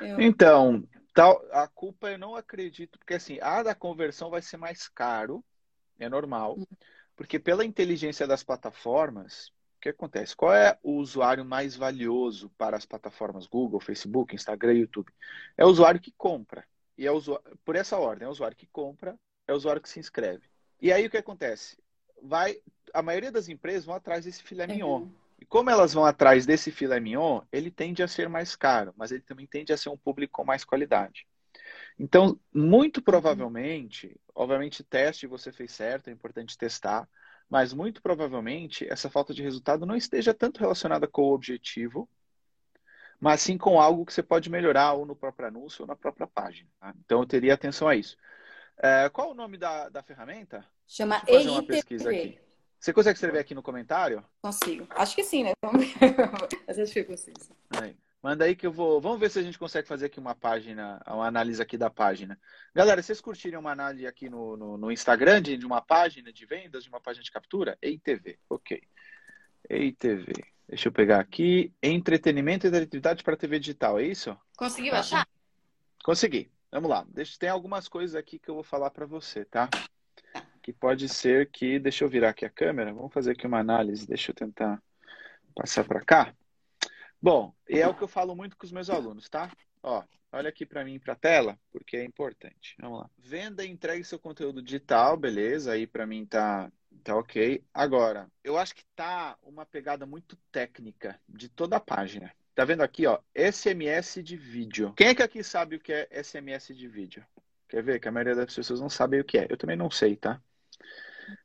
Eu... 0.00 0.20
Então, 0.20 0.86
tal, 1.14 1.42
a 1.52 1.66
culpa 1.66 2.10
eu 2.10 2.18
não 2.18 2.34
acredito, 2.34 2.98
porque 2.98 3.14
assim, 3.14 3.38
a 3.40 3.62
da 3.62 3.74
conversão 3.74 4.30
vai 4.30 4.42
ser 4.42 4.56
mais 4.56 4.88
caro, 4.88 5.44
é 5.98 6.08
normal, 6.08 6.56
uhum. 6.58 6.66
porque 7.14 7.38
pela 7.38 7.64
inteligência 7.64 8.26
das 8.26 8.42
plataformas, 8.42 9.48
o 9.76 9.80
que 9.80 9.88
acontece? 9.88 10.34
Qual 10.34 10.52
é 10.52 10.78
o 10.82 10.92
usuário 10.92 11.44
mais 11.44 11.76
valioso 11.76 12.50
para 12.56 12.76
as 12.76 12.86
plataformas 12.86 13.46
Google, 13.46 13.80
Facebook, 13.80 14.34
Instagram 14.34 14.74
e 14.74 14.80
YouTube? 14.80 15.12
É 15.56 15.64
o 15.64 15.68
usuário 15.68 16.00
que 16.00 16.12
compra. 16.16 16.64
E 16.98 17.06
é 17.06 17.12
usuário, 17.12 17.58
por 17.64 17.76
essa 17.76 17.98
ordem, 17.98 18.24
é 18.24 18.28
o 18.28 18.32
usuário 18.32 18.56
que 18.56 18.66
compra, 18.66 19.18
é 19.46 19.52
o 19.52 19.56
usuário 19.56 19.82
que 19.82 19.88
se 19.88 20.00
inscreve. 20.00 20.48
E 20.80 20.92
aí 20.92 21.06
o 21.06 21.10
que 21.10 21.16
acontece? 21.16 21.78
Vai, 22.22 22.56
a 22.92 23.02
maioria 23.02 23.30
das 23.30 23.48
empresas 23.48 23.84
vão 23.84 23.94
atrás 23.94 24.24
desse 24.24 24.42
filé 24.42 24.66
mignon. 24.66 25.02
Uhum. 25.02 25.12
E 25.38 25.44
como 25.44 25.68
elas 25.68 25.92
vão 25.92 26.04
atrás 26.04 26.46
desse 26.46 26.70
filé 26.70 26.98
mignon, 26.98 27.42
ele 27.52 27.70
tende 27.70 28.02
a 28.02 28.08
ser 28.08 28.28
mais 28.28 28.56
caro, 28.56 28.94
mas 28.96 29.12
ele 29.12 29.22
também 29.22 29.46
tende 29.46 29.72
a 29.72 29.76
ser 29.76 29.90
um 29.90 29.96
público 29.96 30.32
com 30.32 30.44
mais 30.44 30.64
qualidade. 30.64 31.26
Então, 31.98 32.38
muito 32.52 33.02
provavelmente, 33.02 34.06
uhum. 34.06 34.14
obviamente, 34.34 34.84
teste 34.84 35.26
você 35.26 35.52
fez 35.52 35.72
certo, 35.72 36.08
é 36.08 36.12
importante 36.12 36.56
testar, 36.56 37.08
mas 37.48 37.72
muito 37.72 38.02
provavelmente 38.02 38.86
essa 38.90 39.08
falta 39.08 39.32
de 39.32 39.42
resultado 39.42 39.86
não 39.86 39.96
esteja 39.96 40.34
tanto 40.34 40.60
relacionada 40.60 41.06
com 41.06 41.22
o 41.22 41.32
objetivo, 41.32 42.08
mas 43.20 43.40
sim 43.40 43.56
com 43.56 43.80
algo 43.80 44.04
que 44.04 44.12
você 44.12 44.22
pode 44.22 44.50
melhorar 44.50 44.92
ou 44.92 45.06
no 45.06 45.16
próprio 45.16 45.48
anúncio 45.48 45.82
ou 45.82 45.88
na 45.88 45.96
própria 45.96 46.26
página. 46.26 46.68
Tá? 46.78 46.94
Então 47.04 47.20
eu 47.20 47.26
teria 47.26 47.54
atenção 47.54 47.88
a 47.88 47.96
isso. 47.96 48.16
É, 48.78 49.08
qual 49.08 49.30
o 49.30 49.34
nome 49.34 49.56
da, 49.56 49.88
da 49.88 50.02
ferramenta? 50.02 50.64
Chama 50.86 51.20
Deixa 51.20 51.30
eu 51.30 51.38
fazer 51.38 51.50
uma 51.50 51.66
pesquisa 51.66 52.10
aqui. 52.10 52.38
Você 52.78 52.92
consegue 52.92 53.16
escrever 53.16 53.38
aqui 53.38 53.54
no 53.54 53.62
comentário? 53.62 54.24
Consigo. 54.42 54.86
Acho 54.90 55.16
que 55.16 55.24
sim, 55.24 55.44
né? 55.44 55.52
Às 56.68 56.76
vezes 56.76 56.92
fica 56.92 57.14
assim. 57.14 57.32
Aí. 57.70 57.96
Manda 58.22 58.44
aí 58.44 58.56
que 58.56 58.66
eu 58.66 58.72
vou. 58.72 59.00
Vamos 59.00 59.20
ver 59.20 59.30
se 59.30 59.38
a 59.38 59.42
gente 59.42 59.58
consegue 59.58 59.86
fazer 59.86 60.06
aqui 60.06 60.18
uma 60.18 60.34
página, 60.34 61.00
uma 61.06 61.26
análise 61.26 61.62
aqui 61.62 61.78
da 61.78 61.88
página. 61.88 62.38
Galera, 62.74 63.00
vocês 63.00 63.20
curtirem 63.20 63.58
uma 63.58 63.70
análise 63.70 64.06
aqui 64.06 64.28
no, 64.28 64.56
no, 64.56 64.76
no 64.76 64.90
Instagram 64.90 65.40
de, 65.40 65.56
de, 65.56 65.64
uma 65.64 65.80
página 65.80 66.32
de 66.32 66.44
vendas, 66.44 66.82
de 66.82 66.88
uma 66.88 67.00
página 67.00 67.22
de 67.22 67.30
captura? 67.30 67.78
EITV, 67.80 68.38
ok. 68.50 68.82
EITV. 69.70 70.32
Deixa 70.68 70.88
eu 70.88 70.92
pegar 70.92 71.20
aqui. 71.20 71.72
Entretenimento 71.80 72.66
e 72.66 72.68
interatividade 72.68 73.22
para 73.22 73.36
TV 73.36 73.60
digital, 73.60 74.00
é 74.00 74.04
isso? 74.04 74.36
Conseguiu 74.56 74.92
tá. 74.92 75.00
achar? 75.00 75.28
Consegui. 76.02 76.50
Vamos 76.76 76.90
lá. 76.90 77.06
Deixa, 77.08 77.38
tem 77.38 77.48
algumas 77.48 77.88
coisas 77.88 78.14
aqui 78.14 78.38
que 78.38 78.50
eu 78.50 78.54
vou 78.54 78.62
falar 78.62 78.90
para 78.90 79.06
você, 79.06 79.46
tá? 79.46 79.70
Que 80.60 80.74
pode 80.74 81.08
ser 81.08 81.50
que. 81.50 81.78
Deixa 81.78 82.04
eu 82.04 82.08
virar 82.10 82.28
aqui 82.28 82.44
a 82.44 82.50
câmera. 82.50 82.92
Vamos 82.92 83.14
fazer 83.14 83.30
aqui 83.30 83.46
uma 83.46 83.60
análise. 83.60 84.06
Deixa 84.06 84.30
eu 84.30 84.34
tentar 84.34 84.82
passar 85.54 85.84
para 85.84 86.04
cá. 86.04 86.34
Bom, 87.18 87.54
e 87.66 87.78
é 87.78 87.88
o 87.88 87.94
que 87.94 88.04
eu 88.04 88.08
falo 88.08 88.36
muito 88.36 88.58
com 88.58 88.66
os 88.66 88.72
meus 88.72 88.90
alunos, 88.90 89.26
tá? 89.26 89.50
Ó, 89.82 90.04
olha 90.30 90.50
aqui 90.50 90.66
para 90.66 90.84
mim 90.84 90.98
para 90.98 91.14
a 91.14 91.16
tela, 91.16 91.58
porque 91.72 91.96
é 91.96 92.04
importante. 92.04 92.76
Vamos 92.78 93.00
lá. 93.00 93.10
Venda 93.16 93.64
e 93.64 93.70
entregue 93.70 94.04
seu 94.04 94.18
conteúdo 94.18 94.60
digital, 94.60 95.16
beleza? 95.16 95.72
Aí 95.72 95.86
para 95.86 96.06
mim 96.06 96.26
tá 96.26 96.70
Tá 97.02 97.16
ok. 97.16 97.64
Agora, 97.72 98.30
eu 98.44 98.58
acho 98.58 98.74
que 98.74 98.84
tá 98.94 99.38
uma 99.42 99.64
pegada 99.64 100.04
muito 100.04 100.36
técnica 100.52 101.18
de 101.26 101.48
toda 101.48 101.76
a 101.76 101.80
página. 101.80 102.34
Tá 102.56 102.64
vendo 102.64 102.80
aqui, 102.80 103.06
ó? 103.06 103.20
SMS 103.34 104.22
de 104.22 104.34
vídeo. 104.34 104.94
Quem 104.96 105.08
é 105.08 105.14
que 105.14 105.22
aqui 105.22 105.44
sabe 105.44 105.76
o 105.76 105.78
que 105.78 105.92
é 105.92 106.08
SMS 106.22 106.74
de 106.74 106.88
vídeo? 106.88 107.22
Quer 107.68 107.82
ver? 107.82 108.00
Que 108.00 108.08
a 108.08 108.10
maioria 108.10 108.34
das 108.34 108.54
pessoas 108.54 108.80
não 108.80 108.88
sabe 108.88 109.20
o 109.20 109.24
que 109.24 109.36
é. 109.36 109.46
Eu 109.50 109.58
também 109.58 109.76
não 109.76 109.90
sei, 109.90 110.16
tá? 110.16 110.40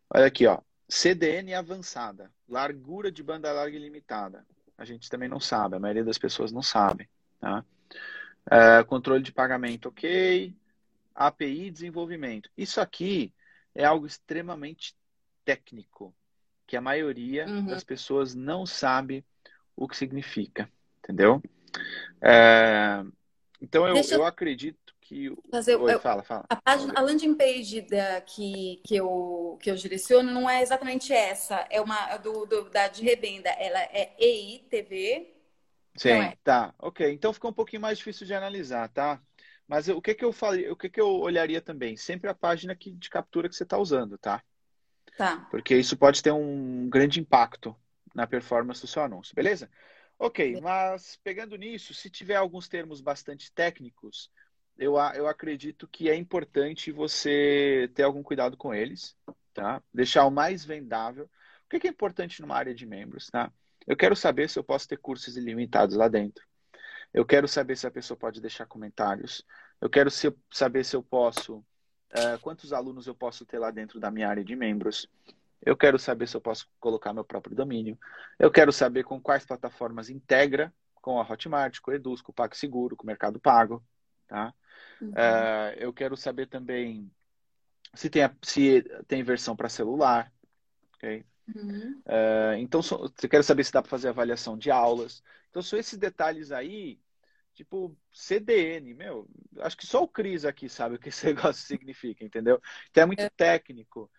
Olha 0.10 0.26
aqui, 0.26 0.48
ó. 0.48 0.62
CDN 0.88 1.54
avançada. 1.54 2.32
Largura 2.48 3.12
de 3.12 3.22
banda 3.22 3.52
larga 3.52 3.76
ilimitada. 3.76 4.46
A 4.78 4.86
gente 4.86 5.10
também 5.10 5.28
não 5.28 5.42
sabe. 5.42 5.76
A 5.76 5.80
maioria 5.82 6.06
das 6.06 6.18
pessoas 6.18 6.50
não 6.50 6.62
sabe. 6.62 7.10
Tá? 7.42 7.66
É, 8.50 8.82
controle 8.86 9.22
de 9.22 9.34
pagamento, 9.34 9.90
ok. 9.90 10.56
API 11.14 11.72
desenvolvimento. 11.72 12.50
Isso 12.58 12.80
aqui 12.80 13.34
é 13.76 13.84
algo 13.84 14.06
extremamente 14.06 14.96
técnico, 15.44 16.16
que 16.66 16.78
a 16.78 16.82
maioria 16.82 17.48
uhum. 17.48 17.66
das 17.66 17.84
pessoas 17.84 18.34
não 18.34 18.66
sabe 18.66 19.26
o 19.76 19.90
que 19.90 19.98
significa, 19.98 20.72
entendeu? 21.04 21.42
É, 22.22 23.04
então 23.62 23.88
eu, 23.88 23.96
eu... 23.96 24.04
eu 24.04 24.26
acredito 24.26 24.94
que. 25.02 25.36
Fazer, 25.50 25.76
Oi, 25.76 25.94
eu, 25.94 26.00
fala, 26.00 26.24
fala. 26.24 26.46
A, 26.50 26.56
página, 26.56 26.94
a 26.96 27.02
landing 27.02 27.36
page 27.36 27.82
da, 27.82 28.22
que, 28.22 28.82
que, 28.86 28.96
eu, 28.96 29.58
que 29.62 29.70
eu 29.70 29.76
direciono 29.76 30.32
não 30.32 30.50
é 30.50 30.62
exatamente 30.62 31.12
essa, 31.12 31.68
é 31.70 31.82
uma 31.82 32.18
do, 32.18 32.46
do 32.46 32.70
da 32.70 32.88
de 32.88 33.04
revenda, 33.04 33.50
ela 33.50 33.80
é 33.80 34.14
EITV. 34.18 35.36
Sim, 35.98 36.10
é. 36.10 36.38
tá, 36.44 36.74
ok. 36.80 37.12
Então 37.12 37.34
fica 37.34 37.48
um 37.48 37.54
pouquinho 37.54 37.82
mais 37.82 37.98
difícil 37.98 38.26
de 38.26 38.34
analisar, 38.34 38.88
tá? 38.90 39.22
Mas 39.68 39.88
o 39.88 40.02
que 40.02 40.14
que 40.14 40.24
eu 40.24 40.32
falei, 40.32 40.70
o 40.70 40.76
que 40.76 40.90
que 40.90 41.00
eu 41.00 41.08
olharia 41.08 41.62
também? 41.62 41.96
Sempre 41.98 42.30
a 42.30 42.34
página 42.34 42.76
que, 42.76 42.92
de 42.92 43.10
captura 43.10 43.50
que 43.50 43.56
você 43.56 43.64
está 43.64 43.78
usando, 43.78 44.18
tá? 44.18 44.42
Tá. 45.18 45.48
Porque 45.52 45.76
isso 45.76 45.98
pode 45.98 46.24
ter 46.24 46.32
um 46.32 46.90
grande 46.90 47.20
impacto 47.20 47.76
na 48.14 48.26
performance 48.26 48.82
do 48.82 48.88
seu 48.88 49.04
anúncio, 49.04 49.36
beleza? 49.36 49.70
Ok, 50.24 50.62
mas 50.62 51.20
pegando 51.24 51.56
nisso, 51.56 51.96
se 51.96 52.08
tiver 52.08 52.36
alguns 52.36 52.68
termos 52.68 53.02
bastante 53.02 53.52
técnicos, 53.52 54.30
eu, 54.78 54.94
eu 55.16 55.28
acredito 55.28 55.88
que 55.88 56.12
é 56.12 56.16
importante 56.16 56.92
você 56.92 57.90
ter 57.96 58.04
algum 58.04 58.22
cuidado 58.22 58.56
com 58.56 58.72
eles, 58.72 59.18
tá? 59.52 59.82
Deixar 59.92 60.28
o 60.28 60.30
mais 60.30 60.64
vendável. 60.64 61.26
O 61.66 61.70
que 61.80 61.88
é 61.88 61.90
importante 61.90 62.40
numa 62.40 62.56
área 62.56 62.76
de 62.76 62.86
membros, 62.86 63.32
tá? 63.32 63.52
Eu 63.88 63.98
quero 63.98 64.16
saber 64.16 64.48
se 64.48 64.60
eu 64.60 64.64
posso 64.64 64.88
ter 64.88 64.98
cursos 64.98 65.38
ilimitados 65.38 65.96
lá 65.96 66.08
dentro. 66.08 66.46
Eu 67.12 67.26
quero 67.26 67.48
saber 67.48 67.76
se 67.76 67.88
a 67.88 67.92
pessoa 67.92 68.16
pode 68.16 68.40
deixar 68.40 68.68
comentários. 68.68 69.44
Eu 69.82 69.90
quero 69.90 70.12
se, 70.12 70.32
saber 70.52 70.86
se 70.86 70.96
eu 70.96 71.02
posso, 71.02 71.56
uh, 71.58 72.40
quantos 72.42 72.72
alunos 72.72 73.08
eu 73.08 73.16
posso 73.16 73.44
ter 73.44 73.58
lá 73.58 73.72
dentro 73.72 74.00
da 74.00 74.12
minha 74.12 74.30
área 74.30 74.44
de 74.44 74.56
membros. 74.56 75.10
Eu 75.64 75.78
quero 75.78 76.00
saber 76.00 76.28
se 76.28 76.36
eu 76.36 76.42
posso 76.42 76.68
colocar 76.80 77.14
meu 77.14 77.24
próprio 77.24 77.56
domínio. 77.56 77.98
Eu 78.40 78.52
quero 78.52 78.72
saber 78.72 79.04
com 79.04 79.22
quais 79.22 79.46
plataformas 79.46 80.10
integra 80.10 80.74
com 80.96 81.20
a 81.20 81.24
Hotmart, 81.24 81.80
com 81.80 81.92
o 81.92 81.94
Eduz, 81.94 82.22
com 82.22 82.32
o 82.32 82.36
PagSeguro, 82.36 82.96
com 82.96 83.04
o 83.04 83.08
Mercado 83.08 83.40
Pago, 83.40 83.84
tá? 84.28 84.54
Uhum. 85.02 85.10
Uh, 85.10 85.74
eu 85.78 85.92
quero 85.92 86.16
saber 86.16 86.48
também 86.48 87.12
se 87.94 88.10
tem, 88.10 88.24
a, 88.24 88.34
se 88.42 88.84
tem 89.08 89.24
versão 89.24 89.56
para 89.56 89.68
celular. 89.68 90.32
Okay? 90.96 91.26
Uhum. 91.56 92.02
Uh, 92.06 92.56
então, 92.60 92.82
so, 92.82 93.12
quer 93.30 93.44
saber 93.44 93.64
se 93.64 93.72
dá 93.72 93.82
para 93.82 93.90
fazer 93.90 94.10
avaliação 94.10 94.58
de 94.58 94.70
aulas. 94.70 95.24
Então, 95.50 95.62
são 95.62 95.78
esses 95.78 95.98
detalhes 95.98 96.52
aí, 96.52 97.00
tipo 97.54 97.98
CDN, 98.14 98.94
meu, 98.94 99.28
acho 99.60 99.76
que 99.76 99.86
só 99.86 100.04
o 100.04 100.08
Cris 100.08 100.46
aqui 100.46 100.70
sabe 100.70 100.96
o 100.96 101.00
que 101.00 101.10
esse 101.10 101.26
negócio 101.34 101.66
significa, 101.66 102.24
entendeu? 102.24 102.62
Então, 102.90 103.04
é 103.04 103.06
muito 103.06 103.20
é. 103.22 103.30
técnico. 103.30 104.10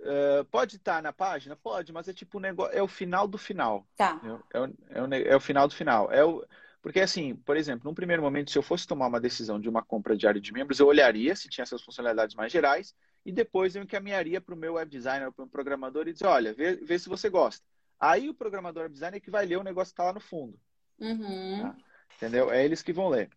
Uh, 0.00 0.44
pode 0.46 0.76
estar 0.76 0.96
tá 0.96 1.02
na 1.02 1.12
página? 1.12 1.54
Pode, 1.54 1.92
mas 1.92 2.08
é 2.08 2.12
tipo 2.12 2.38
um 2.38 2.40
negócio, 2.40 2.76
é 2.76 2.82
o 2.82 2.88
final 2.88 3.28
do 3.28 3.36
final. 3.36 3.86
Tá. 3.96 4.20
É, 4.24 4.58
é, 4.58 4.60
o, 4.60 4.74
é, 4.88 5.02
o, 5.02 5.14
é 5.32 5.36
o 5.36 5.40
final 5.40 5.68
do 5.68 5.74
final. 5.74 6.10
É 6.10 6.24
o, 6.24 6.44
porque, 6.82 7.00
assim, 7.00 7.36
por 7.36 7.56
exemplo, 7.56 7.88
num 7.88 7.94
primeiro 7.94 8.22
momento, 8.22 8.50
se 8.50 8.56
eu 8.56 8.62
fosse 8.62 8.86
tomar 8.86 9.06
uma 9.06 9.20
decisão 9.20 9.60
de 9.60 9.68
uma 9.68 9.82
compra 9.82 10.16
de 10.16 10.26
área 10.26 10.40
de 10.40 10.52
membros, 10.52 10.80
eu 10.80 10.86
olharia 10.86 11.36
se 11.36 11.48
tinha 11.48 11.62
essas 11.62 11.82
funcionalidades 11.82 12.34
mais 12.34 12.50
gerais 12.50 12.94
e 13.24 13.30
depois 13.30 13.76
eu 13.76 13.82
encaminharia 13.82 14.40
para 14.40 14.54
o 14.54 14.58
meu 14.58 14.74
web 14.74 14.90
designer, 14.90 15.30
para 15.30 15.44
o 15.44 15.48
programador 15.48 16.08
e 16.08 16.12
dizer, 16.12 16.26
olha, 16.26 16.54
vê, 16.54 16.76
vê, 16.76 16.98
se 16.98 17.08
você 17.08 17.28
gosta. 17.28 17.64
Aí 17.98 18.30
o 18.30 18.34
programador 18.34 18.84
web 18.84 18.94
designer 18.94 19.18
é 19.18 19.20
que 19.20 19.30
vai 19.30 19.44
ler 19.44 19.58
o 19.58 19.62
negócio 19.62 19.92
que 19.92 20.00
está 20.00 20.04
lá 20.04 20.14
no 20.14 20.20
fundo. 20.20 20.58
Uhum. 20.98 21.62
Tá? 21.62 21.76
Entendeu? 22.16 22.50
É 22.50 22.64
eles 22.64 22.82
que 22.82 22.94
vão 22.94 23.08
ler. 23.08 23.28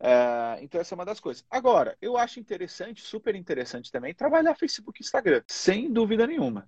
Uh, 0.00 0.62
então, 0.62 0.80
essa 0.80 0.94
é 0.94 0.96
uma 0.96 1.04
das 1.04 1.20
coisas. 1.20 1.44
Agora, 1.50 1.96
eu 2.00 2.16
acho 2.16 2.40
interessante, 2.40 3.02
super 3.02 3.34
interessante 3.34 3.92
também, 3.92 4.14
trabalhar 4.14 4.54
Facebook 4.54 5.00
e 5.00 5.04
Instagram. 5.04 5.42
Sem 5.46 5.92
dúvida 5.92 6.26
nenhuma. 6.26 6.66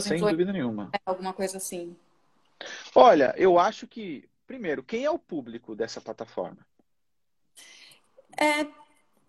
Sem 0.00 0.18
dúvida 0.18 0.52
nenhuma. 0.52 0.90
Alguma 1.04 1.34
coisa 1.34 1.58
assim. 1.58 1.94
Olha, 2.94 3.34
eu 3.36 3.58
acho 3.58 3.86
que 3.86 4.26
primeiro, 4.46 4.82
quem 4.82 5.04
é 5.04 5.10
o 5.10 5.18
público 5.18 5.74
dessa 5.74 6.00
plataforma? 6.00 6.66
É, 8.38 8.66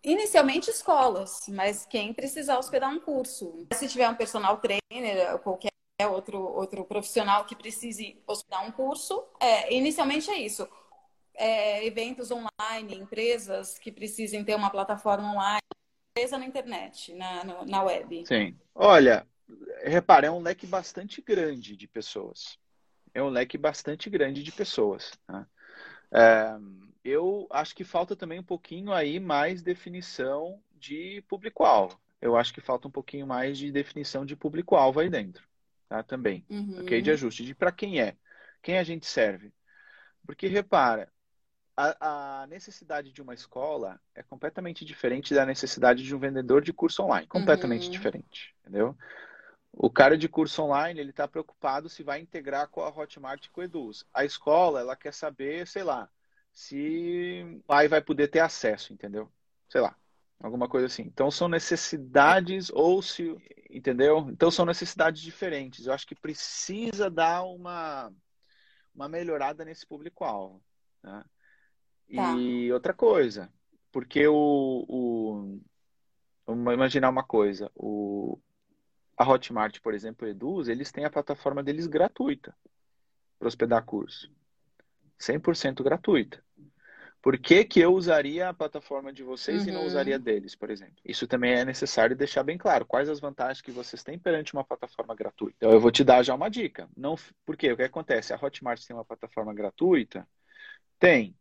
inicialmente 0.04 0.70
escolas, 0.70 1.46
mas 1.50 1.86
quem 1.86 2.14
precisar 2.14 2.58
hospedar 2.58 2.92
um 2.92 3.00
curso. 3.00 3.66
Se 3.74 3.88
tiver 3.88 4.10
um 4.10 4.16
personal 4.16 4.58
trainer 4.58 5.34
ou 5.34 5.40
qualquer 5.40 5.72
outro, 6.10 6.40
outro 6.40 6.84
profissional 6.86 7.46
que 7.46 7.56
precise 7.56 8.22
hospedar 8.28 8.66
um 8.66 8.72
curso, 8.72 9.24
é, 9.40 9.74
inicialmente 9.74 10.30
é 10.30 10.38
isso. 10.38 10.68
É, 11.38 11.86
eventos 11.86 12.32
online, 12.32 12.96
empresas 12.96 13.78
que 13.78 13.92
precisem 13.92 14.44
ter 14.44 14.56
uma 14.56 14.70
plataforma 14.70 15.32
online, 15.32 15.60
empresa 16.12 16.38
na 16.38 16.46
internet, 16.46 17.14
na, 17.14 17.44
na 17.66 17.84
web. 17.84 18.26
Sim. 18.26 18.58
Olha, 18.74 19.28
repara, 19.84 20.28
é 20.28 20.32
um 20.32 20.42
leque 20.42 20.66
bastante 20.66 21.22
grande 21.22 21.76
de 21.76 21.88
pessoas 21.88 22.58
é 23.16 23.24
um 23.24 23.30
leque 23.30 23.58
bastante 23.58 24.10
grande 24.10 24.44
de 24.44 24.52
pessoas. 24.52 25.18
Tá? 25.26 25.48
É, 26.12 26.58
eu 27.04 27.48
acho 27.50 27.74
que 27.74 27.86
falta 27.86 28.16
também 28.16 28.40
um 28.40 28.44
pouquinho 28.44 28.92
aí 28.92 29.20
mais 29.20 29.64
definição 29.64 30.62
de 30.74 31.24
público-alvo. 31.30 31.98
Eu 32.22 32.36
acho 32.36 32.54
que 32.54 32.60
falta 32.60 32.88
um 32.88 32.92
pouquinho 32.92 33.26
mais 33.26 33.58
de 33.58 33.72
definição 33.72 34.26
de 34.26 34.36
público-alvo 34.36 35.00
aí 35.00 35.10
dentro, 35.10 35.48
tá? 35.88 36.04
Também, 36.04 36.46
uhum. 36.50 36.82
ok? 36.82 37.02
De 37.02 37.12
ajuste, 37.12 37.46
de 37.46 37.56
para 37.56 37.72
quem 37.72 38.02
é, 38.02 38.16
quem 38.62 38.78
a 38.78 38.84
gente 38.84 39.06
serve. 39.06 39.54
Porque 40.26 40.48
repara, 40.48 41.12
a, 41.76 42.42
a, 42.42 42.48
necessidade 42.48 43.12
de 43.12 43.22
uma 43.22 43.34
escola 43.34 44.00
é 44.14 44.24
completamente 44.24 44.86
diferente 44.86 45.34
da 45.34 45.46
necessidade 45.46 46.04
de 46.04 46.16
um 46.16 46.20
vendedor 46.20 46.62
de 46.62 46.72
curso 46.72 47.04
online, 47.04 47.28
completamente 47.28 47.86
uhum. 47.86 47.92
diferente, 47.92 48.56
entendeu? 48.62 48.98
O 49.72 49.90
cara 49.90 50.18
de 50.18 50.30
curso 50.30 50.64
online, 50.64 51.00
ele 51.00 51.10
está 51.10 51.28
preocupado 51.28 51.90
se 51.90 52.02
vai 52.02 52.22
integrar 52.22 52.70
com 52.70 52.82
a 52.82 52.90
Hotmart 52.90 53.46
e 53.46 53.50
com 53.50 53.60
o 53.60 53.64
Eduz. 53.64 54.06
A 54.14 54.24
escola, 54.24 54.80
ela 54.80 54.96
quer 54.96 55.14
saber, 55.14 55.68
sei 55.68 55.84
lá, 55.84 56.10
se 56.54 57.44
o 57.58 57.64
pai 57.64 57.90
vai 57.90 58.02
poder 58.02 58.30
ter 58.30 58.40
acesso, 58.40 58.94
entendeu? 58.94 59.30
Sei 59.68 59.82
lá, 59.82 59.94
alguma 60.40 60.70
coisa 60.70 60.88
assim. 60.88 61.02
Então 61.02 61.30
são 61.30 61.50
necessidades 61.50 62.70
ou 62.70 63.02
se, 63.02 63.36
entendeu? 63.70 64.30
Então 64.30 64.50
são 64.50 64.66
necessidades 64.66 65.22
diferentes. 65.22 65.86
Eu 65.86 65.94
acho 65.94 66.08
que 66.08 66.16
precisa 66.16 67.10
dar 67.10 67.44
uma 67.44 68.14
uma 68.94 69.10
melhorada 69.10 69.66
nesse 69.66 69.86
público-alvo. 69.86 70.64
Né? 71.04 71.24
E 72.08 72.16
tá. 72.16 72.74
outra 72.74 72.94
coisa, 72.94 73.52
porque 73.92 74.28
o, 74.28 74.86
o 74.88 75.60
vamos 76.46 76.74
imaginar 76.74 77.10
uma 77.10 77.24
coisa, 77.24 77.72
o 77.76 78.40
a 79.18 79.28
Hotmart, 79.28 79.80
por 79.80 79.94
exemplo, 79.94 80.28
Eduz, 80.28 80.68
eles 80.68 80.92
têm 80.92 81.06
a 81.06 81.10
plataforma 81.10 81.64
deles 81.64 81.88
gratuita 81.88 82.54
para 83.40 83.48
hospedar 83.48 83.84
curso. 83.86 84.30
100% 85.18 85.82
gratuita. 85.82 86.44
Por 87.22 87.40
que, 87.40 87.66
que 87.66 87.80
eu 87.80 87.92
usaria 87.94 88.50
a 88.50 88.54
plataforma 88.54 89.12
de 89.12 89.24
vocês 89.24 89.64
uhum. 89.64 89.70
e 89.70 89.72
não 89.72 89.82
uhum. 89.82 89.88
usaria 89.88 90.20
deles, 90.20 90.56
por 90.56 90.70
exemplo? 90.70 90.98
Isso 91.04 91.26
também 91.26 91.54
é 91.54 91.66
necessário 91.66 92.16
deixar 92.16 92.44
bem 92.44 92.56
claro. 92.56 92.86
Quais 92.86 93.10
as 93.10 93.20
vantagens 93.20 93.62
que 93.62 93.72
vocês 93.72 94.04
têm 94.04 94.20
perante 94.20 94.54
uma 94.54 94.64
plataforma 94.64 95.16
gratuita? 95.16 95.56
Então, 95.58 95.72
eu 95.72 95.80
vou 95.80 95.90
te 95.90 96.04
dar 96.04 96.22
já 96.22 96.36
uma 96.36 96.50
dica. 96.50 96.88
Não, 96.96 97.16
por 97.44 97.58
quê? 97.58 97.72
O 97.72 97.78
que 97.78 97.82
acontece? 97.82 98.32
A 98.32 98.40
Hotmart 98.40 98.86
tem 98.86 98.96
uma 98.96 99.04
plataforma 99.06 99.56
gratuita? 99.56 100.28
Tem. 101.00 101.36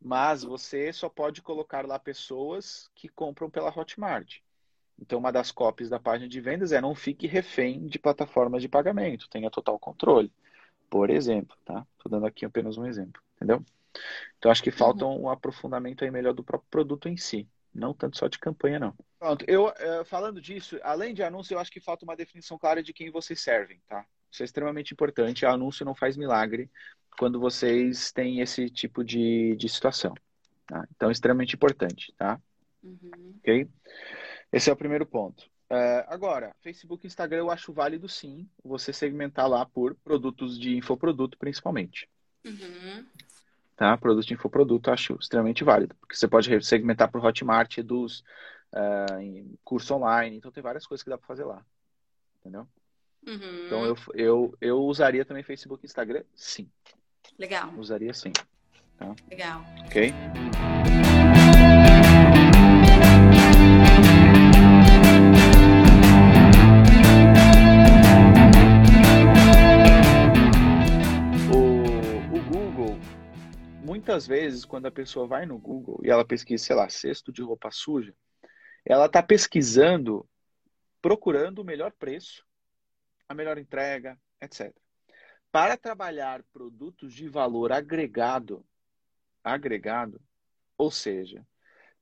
Mas 0.00 0.42
você 0.42 0.92
só 0.92 1.08
pode 1.08 1.42
colocar 1.42 1.86
lá 1.86 1.98
pessoas 1.98 2.90
que 2.94 3.08
compram 3.08 3.50
pela 3.50 3.68
Hotmart. 3.68 4.38
Então, 4.98 5.18
uma 5.18 5.32
das 5.32 5.50
copies 5.50 5.88
da 5.88 5.98
página 5.98 6.28
de 6.28 6.40
vendas 6.40 6.72
é 6.72 6.80
não 6.80 6.94
fique 6.94 7.26
refém 7.26 7.86
de 7.86 7.98
plataformas 7.98 8.62
de 8.62 8.68
pagamento, 8.68 9.28
tenha 9.28 9.50
total 9.50 9.78
controle. 9.78 10.32
Por 10.88 11.08
exemplo, 11.08 11.56
tá? 11.64 11.86
Estou 11.96 12.10
dando 12.10 12.26
aqui 12.26 12.44
apenas 12.44 12.76
um 12.76 12.86
exemplo, 12.86 13.22
entendeu? 13.36 13.64
Então, 14.38 14.50
acho 14.50 14.62
que 14.62 14.70
falta 14.70 15.04
uhum. 15.04 15.22
um 15.22 15.28
aprofundamento 15.28 16.04
aí 16.04 16.10
melhor 16.10 16.32
do 16.34 16.44
próprio 16.44 16.68
produto 16.70 17.08
em 17.08 17.16
si, 17.16 17.48
não 17.74 17.94
tanto 17.94 18.18
só 18.18 18.28
de 18.28 18.38
campanha, 18.38 18.78
não. 18.78 18.94
Pronto, 19.18 19.44
eu, 19.48 19.72
eh, 19.76 20.04
falando 20.04 20.40
disso, 20.40 20.78
além 20.82 21.14
de 21.14 21.22
anúncio, 21.22 21.54
eu 21.54 21.58
acho 21.58 21.70
que 21.70 21.80
falta 21.80 22.04
uma 22.04 22.16
definição 22.16 22.58
clara 22.58 22.82
de 22.82 22.92
quem 22.92 23.10
vocês 23.10 23.40
servem, 23.40 23.80
tá? 23.86 24.06
Isso 24.30 24.42
é 24.42 24.44
extremamente 24.44 24.92
importante. 24.92 25.44
Anúncio 25.44 25.84
não 25.84 25.94
faz 25.94 26.16
milagre 26.16 26.70
quando 27.18 27.40
vocês 27.40 28.12
têm 28.12 28.40
esse 28.40 28.70
tipo 28.70 29.04
de, 29.04 29.56
de 29.56 29.68
situação. 29.68 30.14
Tá? 30.66 30.86
Então, 30.94 31.08
é 31.08 31.12
extremamente 31.12 31.54
importante, 31.54 32.14
tá? 32.16 32.40
Uhum. 32.82 33.34
Ok? 33.38 33.68
Esse 34.52 34.70
é 34.70 34.72
o 34.72 34.76
primeiro 34.76 35.04
ponto. 35.04 35.50
É, 35.68 36.04
agora, 36.08 36.54
Facebook 36.60 37.06
e 37.06 37.08
Instagram 37.08 37.38
eu 37.38 37.50
acho 37.50 37.72
válido 37.72 38.08
sim 38.08 38.48
você 38.64 38.92
segmentar 38.92 39.48
lá 39.48 39.64
por 39.64 39.94
produtos 39.96 40.58
de 40.58 40.76
infoproduto, 40.76 41.38
principalmente. 41.38 42.08
Uhum. 42.44 43.06
tá? 43.76 43.96
Produto 43.96 44.26
de 44.26 44.34
infoproduto, 44.34 44.90
acho 44.90 45.14
extremamente 45.20 45.62
válido, 45.62 45.94
porque 45.96 46.16
você 46.16 46.26
pode 46.26 46.64
segmentar 46.64 47.10
por 47.10 47.24
Hotmart, 47.24 47.78
Eduz, 47.78 48.24
uh, 48.72 49.58
curso 49.62 49.94
online, 49.94 50.36
então 50.36 50.50
tem 50.50 50.62
várias 50.62 50.86
coisas 50.86 51.04
que 51.04 51.10
dá 51.10 51.18
para 51.18 51.26
fazer 51.26 51.44
lá, 51.44 51.64
entendeu? 52.40 52.66
Uhum. 53.26 53.66
Então 53.66 53.84
eu, 53.84 53.96
eu, 54.14 54.56
eu 54.60 54.78
usaria 54.80 55.24
também 55.24 55.42
Facebook 55.42 55.84
e 55.84 55.86
Instagram, 55.86 56.24
sim. 56.34 56.70
Legal. 57.38 57.72
Usaria 57.76 58.14
sim. 58.14 58.32
Tá? 58.96 59.14
Legal. 59.28 59.64
Ok? 59.86 60.12
muitas 74.10 74.26
vezes, 74.26 74.64
quando 74.64 74.86
a 74.86 74.90
pessoa 74.90 75.26
vai 75.26 75.46
no 75.46 75.56
Google 75.56 76.00
e 76.02 76.10
ela 76.10 76.24
pesquisa, 76.24 76.64
sei 76.64 76.74
lá, 76.74 76.88
cesto 76.88 77.30
de 77.30 77.42
roupa 77.42 77.70
suja, 77.70 78.12
ela 78.84 79.06
está 79.06 79.22
pesquisando, 79.22 80.28
procurando 81.00 81.60
o 81.60 81.64
melhor 81.64 81.92
preço, 81.92 82.44
a 83.30 83.34
melhor 83.34 83.58
entrega, 83.58 84.18
etc. 84.40 84.74
Para 85.52 85.76
trabalhar 85.76 86.42
produtos 86.52 87.14
de 87.14 87.28
valor 87.28 87.70
agregado, 87.70 88.66
agregado, 89.42 90.20
ou 90.76 90.90
seja, 90.90 91.46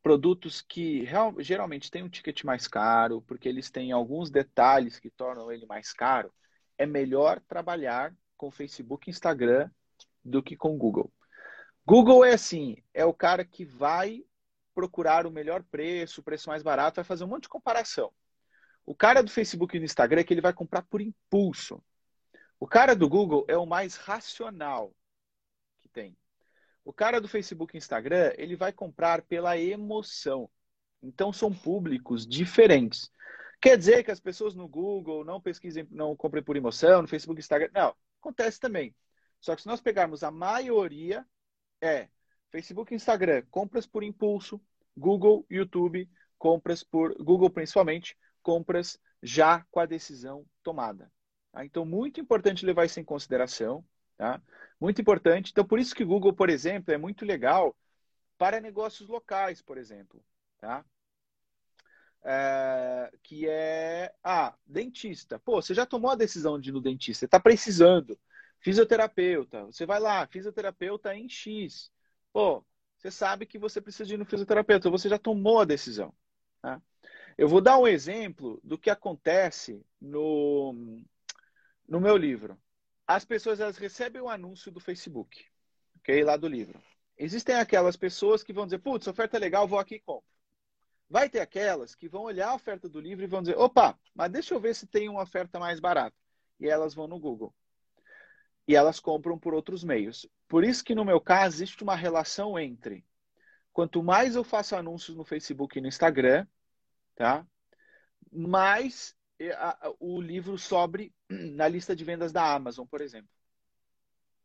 produtos 0.02 0.62
que 0.62 1.04
real, 1.04 1.34
geralmente 1.38 1.90
têm 1.90 2.02
um 2.02 2.08
ticket 2.08 2.44
mais 2.44 2.66
caro, 2.66 3.20
porque 3.20 3.46
eles 3.46 3.70
têm 3.70 3.92
alguns 3.92 4.30
detalhes 4.30 4.98
que 4.98 5.10
tornam 5.10 5.52
ele 5.52 5.66
mais 5.66 5.92
caro, 5.92 6.32
é 6.78 6.86
melhor 6.86 7.40
trabalhar 7.46 8.14
com 8.34 8.50
Facebook 8.50 9.06
e 9.06 9.10
Instagram 9.10 9.70
do 10.24 10.42
que 10.42 10.56
com 10.56 10.78
Google. 10.78 11.12
Google 11.84 12.24
é 12.24 12.32
assim, 12.32 12.82
é 12.94 13.04
o 13.04 13.12
cara 13.12 13.44
que 13.44 13.66
vai 13.66 14.24
procurar 14.74 15.26
o 15.26 15.30
melhor 15.30 15.62
preço, 15.64 16.22
o 16.22 16.24
preço 16.24 16.48
mais 16.48 16.62
barato, 16.62 16.96
vai 16.96 17.04
fazer 17.04 17.24
um 17.24 17.28
monte 17.28 17.42
de 17.42 17.48
comparação. 17.50 18.10
O 18.88 18.94
cara 18.94 19.22
do 19.22 19.30
Facebook 19.30 19.76
e 19.76 19.78
do 19.78 19.84
Instagram 19.84 20.22
é 20.22 20.24
que 20.24 20.32
ele 20.32 20.40
vai 20.40 20.54
comprar 20.54 20.80
por 20.80 21.02
impulso. 21.02 21.84
O 22.58 22.66
cara 22.66 22.96
do 22.96 23.06
Google 23.06 23.44
é 23.46 23.54
o 23.54 23.66
mais 23.66 23.96
racional 23.96 24.96
que 25.78 25.90
tem. 25.90 26.16
O 26.82 26.90
cara 26.90 27.20
do 27.20 27.28
Facebook 27.28 27.76
e 27.76 27.76
Instagram, 27.76 28.32
ele 28.38 28.56
vai 28.56 28.72
comprar 28.72 29.20
pela 29.20 29.58
emoção. 29.58 30.48
Então 31.02 31.34
são 31.34 31.52
públicos 31.52 32.26
diferentes. 32.26 33.12
Quer 33.60 33.76
dizer 33.76 34.02
que 34.04 34.10
as 34.10 34.20
pessoas 34.20 34.54
no 34.54 34.66
Google 34.66 35.22
não 35.22 35.38
pesquisem, 35.38 35.86
não 35.90 36.16
comprem 36.16 36.42
por 36.42 36.56
emoção, 36.56 37.02
no 37.02 37.08
Facebook 37.08 37.38
e 37.38 37.42
Instagram. 37.42 37.68
Não, 37.74 37.94
acontece 38.18 38.58
também. 38.58 38.96
Só 39.38 39.54
que 39.54 39.60
se 39.60 39.68
nós 39.68 39.82
pegarmos 39.82 40.24
a 40.24 40.30
maioria 40.30 41.26
é 41.82 42.08
Facebook 42.50 42.94
e 42.94 42.96
Instagram, 42.96 43.42
compras 43.50 43.86
por 43.86 44.02
impulso, 44.02 44.58
Google, 44.96 45.44
YouTube, 45.50 46.08
compras 46.38 46.82
por 46.82 47.14
Google 47.22 47.50
principalmente, 47.50 48.16
compras 48.42 48.98
já 49.22 49.64
com 49.70 49.80
a 49.80 49.86
decisão 49.86 50.44
tomada. 50.62 51.10
Tá? 51.52 51.64
Então, 51.64 51.84
muito 51.84 52.20
importante 52.20 52.66
levar 52.66 52.84
isso 52.84 53.00
em 53.00 53.04
consideração. 53.04 53.84
Tá? 54.16 54.42
Muito 54.80 55.00
importante. 55.00 55.50
Então, 55.50 55.64
por 55.64 55.78
isso 55.78 55.94
que 55.94 56.04
Google, 56.04 56.32
por 56.32 56.50
exemplo, 56.50 56.92
é 56.92 56.98
muito 56.98 57.24
legal 57.24 57.76
para 58.36 58.60
negócios 58.60 59.08
locais, 59.08 59.62
por 59.62 59.78
exemplo. 59.78 60.24
Tá? 60.58 60.84
É, 62.24 63.10
que 63.22 63.48
é, 63.48 64.12
ah, 64.22 64.54
dentista. 64.66 65.38
Pô, 65.38 65.62
você 65.62 65.74
já 65.74 65.86
tomou 65.86 66.10
a 66.10 66.16
decisão 66.16 66.58
de 66.60 66.70
ir 66.70 66.72
no 66.72 66.80
dentista, 66.80 67.20
você 67.20 67.24
está 67.26 67.40
precisando. 67.40 68.18
Fisioterapeuta, 68.60 69.64
você 69.66 69.86
vai 69.86 70.00
lá, 70.00 70.26
fisioterapeuta 70.26 71.14
em 71.14 71.28
X. 71.28 71.92
Pô, 72.32 72.64
você 72.96 73.10
sabe 73.10 73.46
que 73.46 73.58
você 73.58 73.80
precisa 73.80 74.14
ir 74.14 74.16
no 74.16 74.24
fisioterapeuta, 74.24 74.90
você 74.90 75.08
já 75.08 75.18
tomou 75.18 75.60
a 75.60 75.64
decisão. 75.64 76.12
Tá? 76.60 76.82
Eu 77.38 77.48
vou 77.48 77.60
dar 77.60 77.78
um 77.78 77.86
exemplo 77.86 78.60
do 78.64 78.76
que 78.76 78.90
acontece 78.90 79.82
no, 80.00 80.74
no 81.88 82.00
meu 82.00 82.16
livro. 82.16 82.60
As 83.06 83.24
pessoas 83.24 83.60
elas 83.60 83.78
recebem 83.78 84.20
o 84.20 84.24
um 84.24 84.28
anúncio 84.28 84.70
do 84.70 84.80
Facebook, 84.80 85.46
ok? 85.98 86.24
Lá 86.24 86.36
do 86.36 86.48
livro. 86.48 86.82
Existem 87.16 87.54
aquelas 87.54 87.96
pessoas 87.96 88.42
que 88.42 88.52
vão 88.52 88.66
dizer, 88.66 88.80
putz, 88.80 89.06
oferta 89.06 89.36
é 89.36 89.40
legal, 89.40 89.68
vou 89.68 89.78
aqui 89.78 89.94
e 89.94 90.00
compro. 90.00 90.28
Vai 91.08 91.30
ter 91.30 91.40
aquelas 91.40 91.94
que 91.94 92.08
vão 92.08 92.24
olhar 92.24 92.48
a 92.48 92.54
oferta 92.54 92.88
do 92.88 93.00
livro 93.00 93.24
e 93.24 93.28
vão 93.28 93.40
dizer, 93.40 93.56
opa, 93.56 93.98
mas 94.14 94.30
deixa 94.30 94.52
eu 94.52 94.60
ver 94.60 94.74
se 94.74 94.86
tem 94.86 95.08
uma 95.08 95.22
oferta 95.22 95.58
mais 95.58 95.80
barata. 95.80 96.16
E 96.60 96.68
elas 96.68 96.92
vão 96.92 97.06
no 97.06 97.18
Google 97.18 97.54
e 98.68 98.76
elas 98.76 99.00
compram 99.00 99.38
por 99.38 99.54
outros 99.54 99.82
meios. 99.82 100.28
Por 100.46 100.62
isso 100.62 100.84
que 100.84 100.94
no 100.94 101.04
meu 101.04 101.18
caso 101.18 101.56
existe 101.56 101.82
uma 101.82 101.96
relação 101.96 102.58
entre 102.58 103.02
quanto 103.72 104.02
mais 104.02 104.36
eu 104.36 104.44
faço 104.44 104.76
anúncios 104.76 105.16
no 105.16 105.24
Facebook 105.24 105.78
e 105.78 105.80
no 105.80 105.88
Instagram, 105.88 106.46
tá? 107.18 107.44
Mais 108.30 109.16
o 109.98 110.20
livro 110.20 110.56
sobre 110.56 111.12
na 111.28 111.66
lista 111.66 111.94
de 111.94 112.04
vendas 112.04 112.32
da 112.32 112.54
Amazon, 112.54 112.86
por 112.86 113.00
exemplo. 113.00 113.28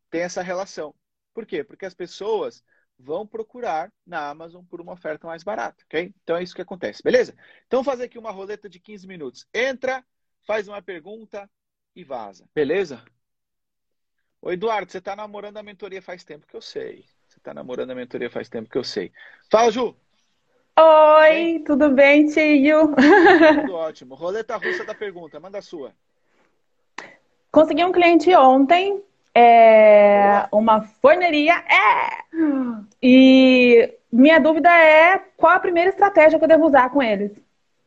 Tem 0.09 0.21
essa 0.21 0.41
relação. 0.41 0.93
Por 1.33 1.45
quê? 1.45 1.63
Porque 1.63 1.85
as 1.85 1.93
pessoas 1.93 2.63
vão 2.97 3.27
procurar 3.27 3.91
na 4.05 4.27
Amazon 4.29 4.63
por 4.65 4.81
uma 4.81 4.93
oferta 4.93 5.27
mais 5.27 5.43
barata, 5.43 5.83
ok? 5.85 6.13
Então 6.23 6.35
é 6.35 6.43
isso 6.43 6.55
que 6.55 6.61
acontece, 6.61 7.01
beleza? 7.03 7.35
Então 7.67 7.83
vou 7.83 7.91
fazer 7.91 8.05
aqui 8.05 8.17
uma 8.17 8.31
roleta 8.31 8.67
de 8.67 8.79
15 8.79 9.07
minutos. 9.07 9.47
Entra, 9.53 10.03
faz 10.45 10.67
uma 10.67 10.81
pergunta 10.81 11.49
e 11.95 12.03
vaza, 12.03 12.47
beleza? 12.53 13.03
Ô, 14.41 14.51
Eduardo, 14.51 14.91
você 14.91 14.97
está 14.97 15.15
namorando 15.15 15.57
a 15.57 15.63
mentoria 15.63 16.01
faz 16.01 16.23
tempo 16.23 16.47
que 16.47 16.55
eu 16.55 16.61
sei. 16.61 17.05
Você 17.27 17.39
está 17.39 17.53
namorando 17.53 17.91
a 17.91 17.95
mentoria 17.95 18.29
faz 18.29 18.49
tempo 18.49 18.69
que 18.69 18.77
eu 18.77 18.83
sei. 18.83 19.11
Fala, 19.49 19.71
Ju! 19.71 19.95
Oi, 20.79 21.63
tudo 21.65 21.91
bem, 21.91 22.27
tio? 22.27 22.95
Tudo 23.53 23.73
ótimo. 23.75 24.15
Roleta 24.15 24.57
russa 24.57 24.83
da 24.83 24.95
pergunta, 24.95 25.39
manda 25.39 25.59
a 25.59 25.61
sua. 25.61 25.93
Consegui 27.51 27.83
um 27.85 27.91
cliente 27.91 28.33
ontem, 28.35 29.03
é, 29.35 30.47
uma 30.51 30.81
forneria, 30.81 31.53
é! 31.53 32.23
E 33.01 33.93
minha 34.11 34.39
dúvida 34.39 34.69
é 34.69 35.19
qual 35.37 35.53
a 35.53 35.59
primeira 35.59 35.89
estratégia 35.89 36.39
que 36.39 36.45
eu 36.45 36.49
devo 36.49 36.65
usar 36.65 36.89
com 36.89 37.01
eles? 37.03 37.31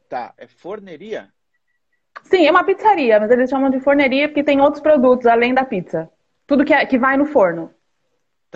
Tá, 0.08 0.32
é 0.38 0.46
forneria? 0.46 1.32
Sim, 2.22 2.46
é 2.46 2.50
uma 2.50 2.64
pizzaria, 2.64 3.18
mas 3.18 3.30
eles 3.30 3.50
chamam 3.50 3.70
de 3.70 3.80
forneria 3.80 4.28
porque 4.28 4.44
tem 4.44 4.60
outros 4.60 4.82
produtos 4.82 5.26
além 5.26 5.52
da 5.52 5.64
pizza. 5.64 6.10
Tudo 6.46 6.64
que, 6.64 6.72
é, 6.72 6.86
que 6.86 6.98
vai 6.98 7.16
no 7.16 7.26
forno. 7.26 7.72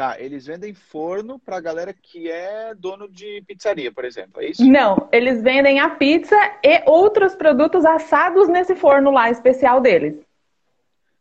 Tá, 0.01 0.19
eles 0.19 0.47
vendem 0.47 0.73
forno 0.73 1.39
pra 1.39 1.61
galera 1.61 1.93
que 1.93 2.31
é 2.31 2.75
dono 2.75 3.07
de 3.07 3.45
pizzaria, 3.47 3.93
por 3.93 4.03
exemplo, 4.03 4.41
é 4.41 4.47
isso? 4.47 4.65
Não, 4.65 5.11
eles 5.13 5.43
vendem 5.43 5.79
a 5.79 5.91
pizza 5.91 6.35
e 6.65 6.83
outros 6.87 7.35
produtos 7.35 7.85
assados 7.85 8.49
nesse 8.49 8.75
forno 8.75 9.11
lá 9.11 9.29
especial 9.29 9.79
deles. 9.79 10.19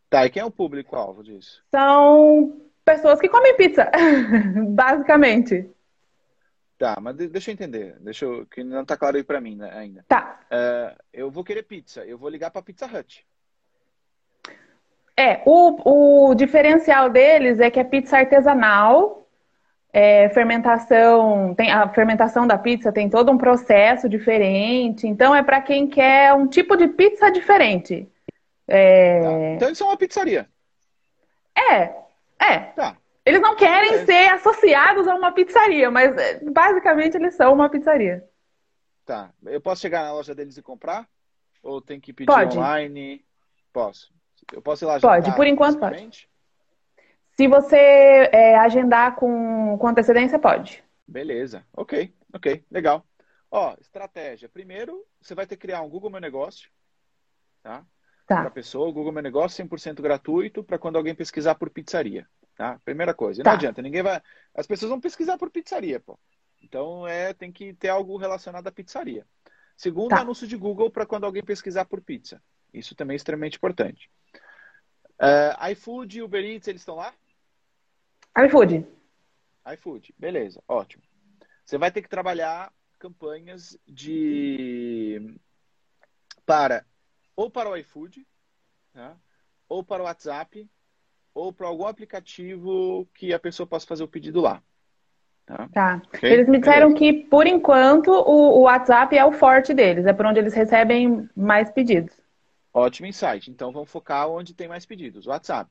Tá, 0.09 0.25
e 0.25 0.29
quem 0.29 0.41
é 0.41 0.45
o 0.45 0.49
público-alvo 0.49 1.21
disso? 1.21 1.61
São 1.69 2.57
pessoas 2.85 3.19
que 3.19 3.27
comem 3.27 3.57
pizza, 3.57 3.91
basicamente. 4.69 5.69
Tá, 6.77 6.99
mas 7.01 7.17
deixa 7.17 7.51
eu 7.51 7.53
entender, 7.55 7.97
deixa 7.99 8.23
eu, 8.23 8.45
que 8.45 8.63
não 8.63 8.85
tá 8.85 8.95
claro 8.95 9.17
aí 9.17 9.25
pra 9.25 9.41
mim 9.41 9.57
né, 9.57 9.69
ainda. 9.73 10.05
Tá. 10.07 10.39
Uh, 10.45 10.97
eu 11.11 11.29
vou 11.29 11.43
querer 11.43 11.63
pizza, 11.63 12.05
eu 12.05 12.17
vou 12.17 12.29
ligar 12.29 12.49
pra 12.49 12.61
Pizza 12.61 12.85
Hut. 12.85 13.27
É, 15.19 15.41
o, 15.45 16.29
o 16.29 16.33
diferencial 16.33 17.09
deles 17.09 17.59
é 17.59 17.69
que 17.69 17.77
é 17.77 17.83
pizza 17.83 18.17
artesanal, 18.17 19.27
é, 19.91 20.29
fermentação, 20.29 21.53
tem 21.55 21.69
a 21.69 21.89
fermentação 21.89 22.47
da 22.47 22.57
pizza 22.57 22.89
tem 22.89 23.09
todo 23.09 23.29
um 23.29 23.37
processo 23.37 24.07
diferente, 24.07 25.05
então 25.05 25.35
é 25.35 25.43
para 25.43 25.59
quem 25.59 25.89
quer 25.89 26.33
um 26.33 26.47
tipo 26.47 26.77
de 26.77 26.87
pizza 26.87 27.29
diferente. 27.29 28.07
É... 28.65 29.19
Tá. 29.19 29.31
Então 29.55 29.67
eles 29.67 29.77
são 29.77 29.87
uma 29.87 29.97
pizzaria. 29.97 30.47
É, 31.53 31.81
é. 32.39 32.59
Tá. 32.73 32.95
Eles 33.25 33.41
não 33.41 33.57
querem 33.57 33.95
é. 33.95 34.05
ser 34.05 34.29
associados 34.29 35.05
a 35.05 35.15
uma 35.15 35.33
pizzaria, 35.33 35.91
mas 35.91 36.15
é, 36.15 36.39
basicamente 36.49 37.17
eles 37.17 37.35
são 37.35 37.53
uma 37.53 37.67
pizzaria. 37.67 38.23
Tá. 39.05 39.31
Eu 39.45 39.59
posso 39.59 39.81
chegar 39.81 40.03
na 40.03 40.13
loja 40.13 40.33
deles 40.33 40.55
e 40.55 40.61
comprar? 40.61 41.05
Ou 41.61 41.81
tem 41.81 41.99
que 41.99 42.13
pedir 42.13 42.27
Pode. 42.27 42.57
online? 42.57 43.25
Posso. 43.73 44.17
Eu 44.53 44.61
posso 44.61 44.83
ir 44.83 44.87
lá 44.87 44.99
Pode, 44.99 45.35
por 45.35 45.45
enquanto 45.45 45.79
pode. 45.79 46.27
Se 47.37 47.47
você 47.47 47.77
é, 48.33 48.57
agendar 48.57 49.15
com, 49.15 49.77
com 49.77 49.87
antecedência, 49.87 50.37
pode. 50.37 50.83
Beleza, 51.07 51.65
ok, 51.73 52.13
ok, 52.33 52.65
legal. 52.69 53.05
Ó, 53.49 53.75
estratégia. 53.79 54.49
Primeiro, 54.49 55.05
você 55.21 55.33
vai 55.33 55.47
ter 55.47 55.55
que 55.55 55.61
criar 55.61 55.81
um 55.81 55.89
Google 55.89 56.09
Meu 56.09 56.21
Negócio, 56.21 56.69
tá? 57.63 57.85
Tá. 58.27 58.41
Para 58.41 58.51
pessoa, 58.51 58.87
o 58.87 58.93
Google 58.93 59.11
Meu 59.11 59.23
Negócio 59.23 59.65
100% 59.65 60.01
gratuito 60.01 60.63
para 60.63 60.77
quando 60.77 60.97
alguém 60.97 61.15
pesquisar 61.15 61.55
por 61.55 61.69
pizzaria, 61.69 62.27
tá? 62.55 62.79
Primeira 62.85 63.13
coisa. 63.13 63.41
Tá. 63.41 63.49
Não 63.49 63.57
adianta, 63.57 63.81
ninguém 63.81 64.03
vai... 64.03 64.21
As 64.53 64.67
pessoas 64.67 64.89
vão 64.89 64.99
pesquisar 64.99 65.37
por 65.37 65.49
pizzaria, 65.49 65.99
pô. 65.99 66.19
Então, 66.61 67.07
é, 67.07 67.33
tem 67.33 67.51
que 67.51 67.73
ter 67.73 67.89
algo 67.89 68.17
relacionado 68.17 68.67
à 68.67 68.71
pizzaria. 68.71 69.25
Segundo, 69.75 70.09
tá. 70.09 70.19
anúncio 70.19 70.45
de 70.45 70.57
Google 70.57 70.91
para 70.91 71.05
quando 71.05 71.23
alguém 71.23 71.41
pesquisar 71.41 71.85
por 71.85 72.01
pizza. 72.01 72.39
Isso 72.73 72.95
também 72.95 73.15
é 73.15 73.17
extremamente 73.17 73.57
importante. 73.57 74.09
Uh, 75.19 75.71
iFood 75.71 76.17
e 76.17 76.21
Uber 76.21 76.43
Eats, 76.43 76.67
eles 76.67 76.81
estão 76.81 76.95
lá? 76.95 77.13
iFood. 78.45 78.87
iFood, 79.73 80.13
beleza, 80.17 80.61
ótimo. 80.67 81.03
Você 81.65 81.77
vai 81.77 81.91
ter 81.91 82.01
que 82.01 82.09
trabalhar 82.09 82.71
campanhas 82.97 83.77
de 83.87 85.37
para 86.45 86.85
ou 87.35 87.49
para 87.49 87.69
o 87.69 87.77
iFood, 87.77 88.25
né? 88.93 89.15
ou 89.67 89.83
para 89.83 90.03
o 90.03 90.05
WhatsApp, 90.05 90.69
ou 91.33 91.53
para 91.53 91.67
algum 91.67 91.85
aplicativo 91.85 93.07
que 93.13 93.33
a 93.33 93.39
pessoa 93.39 93.65
possa 93.65 93.87
fazer 93.87 94.03
o 94.03 94.07
pedido 94.07 94.41
lá. 94.41 94.61
Tá. 95.45 95.69
tá. 95.71 96.01
Okay? 96.07 96.31
Eles 96.31 96.47
me 96.47 96.59
disseram 96.59 96.93
Beleza. 96.93 96.99
que, 96.99 97.27
por 97.29 97.47
enquanto, 97.47 98.11
o, 98.11 98.57
o 98.57 98.61
WhatsApp 98.61 99.17
é 99.17 99.23
o 99.23 99.31
forte 99.31 99.73
deles, 99.73 100.05
é 100.05 100.11
por 100.11 100.25
onde 100.25 100.39
eles 100.39 100.53
recebem 100.53 101.29
mais 101.35 101.71
pedidos. 101.71 102.19
Ótimo 102.73 103.07
insight. 103.07 103.49
Então 103.49 103.71
vamos 103.71 103.89
focar 103.89 104.29
onde 104.29 104.53
tem 104.53 104.67
mais 104.67 104.85
pedidos. 104.85 105.27
WhatsApp. 105.27 105.69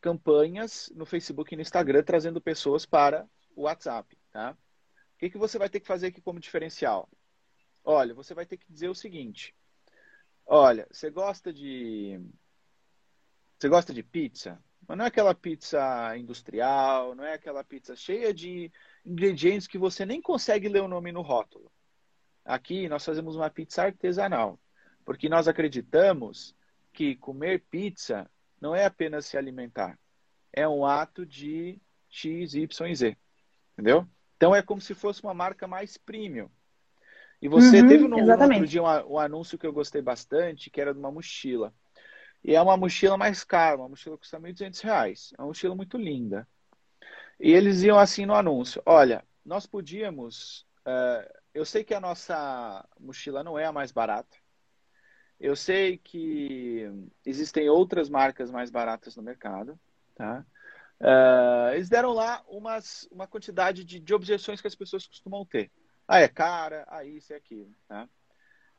Campanhas 0.00 0.92
no 0.94 1.06
Facebook 1.06 1.52
e 1.52 1.56
no 1.56 1.62
Instagram 1.62 2.02
trazendo 2.02 2.40
pessoas 2.40 2.84
para 2.84 3.28
o 3.56 3.62
WhatsApp. 3.62 4.18
Tá? 4.30 4.52
O 4.52 5.18
que, 5.18 5.30
que 5.30 5.38
você 5.38 5.58
vai 5.58 5.68
ter 5.68 5.80
que 5.80 5.86
fazer 5.86 6.08
aqui 6.08 6.20
como 6.20 6.40
diferencial? 6.40 7.08
Olha, 7.84 8.14
você 8.14 8.34
vai 8.34 8.46
ter 8.46 8.56
que 8.56 8.70
dizer 8.70 8.88
o 8.88 8.94
seguinte. 8.94 9.54
Olha, 10.46 10.86
você 10.90 11.10
gosta 11.10 11.52
de. 11.52 12.20
Você 13.58 13.68
gosta 13.68 13.94
de 13.94 14.02
pizza? 14.02 14.62
Mas 14.86 14.98
não 14.98 15.04
é 15.04 15.08
aquela 15.08 15.34
pizza 15.34 16.16
industrial, 16.16 17.14
não 17.14 17.24
é 17.24 17.34
aquela 17.34 17.64
pizza 17.64 17.96
cheia 17.96 18.34
de 18.34 18.70
ingredientes 19.04 19.66
que 19.66 19.78
você 19.78 20.04
nem 20.04 20.20
consegue 20.20 20.68
ler 20.68 20.82
o 20.82 20.88
nome 20.88 21.12
no 21.12 21.22
rótulo. 21.22 21.72
Aqui 22.44 22.88
nós 22.88 23.04
fazemos 23.04 23.36
uma 23.36 23.48
pizza 23.48 23.84
artesanal, 23.84 24.60
porque 25.04 25.28
nós 25.28 25.48
acreditamos 25.48 26.54
que 26.92 27.16
comer 27.16 27.64
pizza 27.70 28.30
não 28.60 28.74
é 28.74 28.84
apenas 28.84 29.26
se 29.26 29.36
alimentar, 29.36 29.98
é 30.52 30.68
um 30.68 30.86
ato 30.86 31.26
de 31.26 31.80
X, 32.08 32.54
Y 32.54 32.90
e 32.90 32.94
Z. 32.94 33.16
Entendeu? 33.72 34.06
Então 34.36 34.54
é 34.54 34.62
como 34.62 34.80
se 34.80 34.94
fosse 34.94 35.22
uma 35.22 35.34
marca 35.34 35.66
mais 35.66 35.96
premium. 35.96 36.48
E 37.42 37.48
você 37.48 37.80
uhum, 37.80 37.88
teve 37.88 38.08
no, 38.08 38.16
no 38.16 38.42
outro 38.42 38.66
dia 38.66 38.82
um, 38.82 39.14
um, 39.14 39.18
anúncio 39.18 39.58
que 39.58 39.66
eu 39.66 39.72
gostei 39.72 40.00
bastante, 40.00 40.70
que 40.70 40.80
era 40.80 40.94
de 40.94 41.00
uma 41.00 41.10
mochila. 41.10 41.74
E 42.42 42.54
é 42.54 42.62
uma 42.62 42.76
mochila 42.76 43.16
mais 43.16 43.42
cara, 43.42 43.76
uma 43.76 43.88
mochila 43.88 44.16
que 44.16 44.20
custa 44.20 44.38
R$ 44.38 44.52
1.200. 44.52 45.34
É 45.36 45.42
uma 45.42 45.48
mochila 45.48 45.74
muito 45.74 45.98
linda. 45.98 46.46
E 47.40 47.52
eles 47.52 47.82
iam 47.82 47.98
assim 47.98 48.24
no 48.24 48.34
anúncio: 48.34 48.82
olha, 48.86 49.24
nós 49.44 49.66
podíamos. 49.66 50.66
Uh, 50.86 51.28
eu 51.52 51.64
sei 51.64 51.82
que 51.84 51.94
a 51.94 52.00
nossa 52.00 52.86
mochila 52.98 53.42
não 53.42 53.58
é 53.58 53.64
a 53.64 53.72
mais 53.72 53.92
barata. 53.92 54.36
Eu 55.40 55.56
sei 55.56 55.98
que 55.98 56.90
existem 57.24 57.68
outras 57.68 58.08
marcas 58.08 58.50
mais 58.50 58.70
baratas 58.70 59.16
no 59.16 59.22
mercado, 59.22 59.78
tá? 60.14 60.44
Uh, 61.00 61.74
eles 61.74 61.88
deram 61.88 62.12
lá 62.12 62.42
umas, 62.48 63.08
uma 63.10 63.26
quantidade 63.26 63.84
de, 63.84 63.98
de 63.98 64.14
objeções 64.14 64.60
que 64.60 64.66
as 64.66 64.74
pessoas 64.74 65.06
costumam 65.06 65.44
ter. 65.44 65.70
Ah, 66.06 66.20
é 66.20 66.28
cara, 66.28 66.84
ah, 66.88 67.04
isso 67.04 67.32
e 67.32 67.36
aquilo. 67.36 67.74
Tá? 67.88 68.08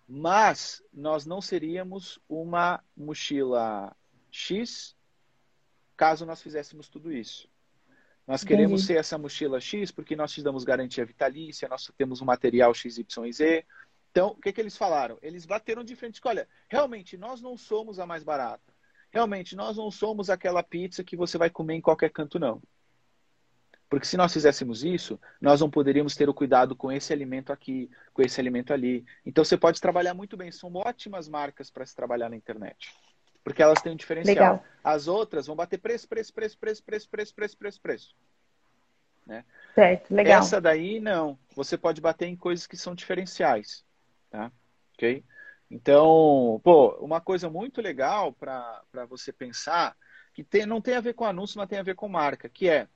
Mas 0.07 0.83
nós 0.93 1.25
não 1.25 1.41
seríamos 1.41 2.19
uma 2.29 2.83
mochila 2.95 3.95
X 4.31 4.95
caso 5.97 6.25
nós 6.25 6.41
fizéssemos 6.41 6.89
tudo 6.89 7.11
isso. 7.11 7.49
Nós 8.27 8.43
queremos 8.43 8.81
Entendi. 8.81 8.87
ser 8.87 8.99
essa 8.99 9.17
mochila 9.17 9.61
X 9.61 9.91
porque 9.91 10.15
nós 10.15 10.31
te 10.31 10.41
damos 10.41 10.63
garantia 10.63 11.05
vitalícia, 11.05 11.69
nós 11.69 11.91
temos 11.97 12.21
um 12.21 12.25
material 12.25 12.73
X, 12.73 12.97
Y 12.97 13.25
e 13.25 13.33
Z. 13.33 13.65
Então, 14.15 14.29
o 14.29 14.35
que, 14.35 14.53
que 14.53 14.61
eles 14.61 14.77
falaram? 14.77 15.17
Eles 15.21 15.45
bateram 15.45 15.83
de 15.83 15.93
frente. 15.93 16.21
Olha, 16.23 16.47
realmente, 16.69 17.17
nós 17.17 17.41
não 17.41 17.57
somos 17.57 17.99
a 17.99 18.05
mais 18.05 18.23
barata. 18.23 18.73
Realmente, 19.11 19.57
nós 19.57 19.75
não 19.75 19.91
somos 19.91 20.29
aquela 20.29 20.63
pizza 20.63 21.03
que 21.03 21.17
você 21.17 21.37
vai 21.37 21.49
comer 21.49 21.73
em 21.73 21.81
qualquer 21.81 22.09
canto, 22.11 22.39
não. 22.39 22.61
Porque 23.89 24.05
se 24.05 24.15
nós 24.15 24.31
fizéssemos 24.31 24.85
isso, 24.85 25.19
nós 25.41 25.59
não 25.59 25.69
poderíamos 25.69 26.15
ter 26.15 26.29
o 26.29 26.33
cuidado 26.33 26.77
com 26.77 26.89
esse 26.89 27.11
alimento 27.11 27.51
aqui, 27.51 27.91
com 28.13 28.21
esse 28.21 28.39
alimento 28.39 28.71
ali. 28.71 29.05
Então 29.25 29.43
você 29.43 29.57
pode 29.57 29.81
trabalhar 29.81 30.13
muito 30.13 30.37
bem. 30.37 30.49
São 30.49 30.73
ótimas 30.73 31.27
marcas 31.27 31.69
para 31.69 31.85
se 31.85 31.93
trabalhar 31.93 32.29
na 32.29 32.37
internet. 32.37 32.95
Porque 33.43 33.61
elas 33.61 33.81
têm 33.81 33.91
um 33.91 33.97
diferencial. 33.97 34.33
Legal. 34.33 34.65
As 34.81 35.09
outras 35.09 35.45
vão 35.45 35.57
bater 35.57 35.77
preço, 35.77 36.07
preço, 36.07 36.33
preço, 36.33 36.57
preço, 36.57 36.81
preço, 36.85 37.09
preço, 37.09 37.35
preço, 37.35 37.57
preço, 37.57 37.81
preço. 37.81 38.15
Né? 39.25 39.43
Certo, 39.73 40.13
legal. 40.13 40.39
Essa 40.39 40.61
daí 40.61 41.01
não. 41.01 41.37
Você 41.53 41.77
pode 41.77 41.99
bater 41.99 42.27
em 42.27 42.35
coisas 42.37 42.65
que 42.65 42.77
são 42.77 42.95
diferenciais. 42.95 43.83
Tá? 44.29 44.51
Ok? 44.93 45.23
Então, 45.69 46.61
pô, 46.63 46.91
uma 46.99 47.19
coisa 47.19 47.49
muito 47.49 47.81
legal 47.81 48.31
para 48.33 48.83
você 49.09 49.33
pensar, 49.33 49.95
que 50.33 50.43
tem, 50.43 50.65
não 50.65 50.81
tem 50.81 50.95
a 50.95 51.01
ver 51.01 51.13
com 51.13 51.25
anúncio, 51.25 51.57
mas 51.57 51.67
tem 51.67 51.79
a 51.79 51.83
ver 51.83 51.95
com 51.95 52.07
marca, 52.07 52.47
que 52.49 52.69
é 52.69 52.87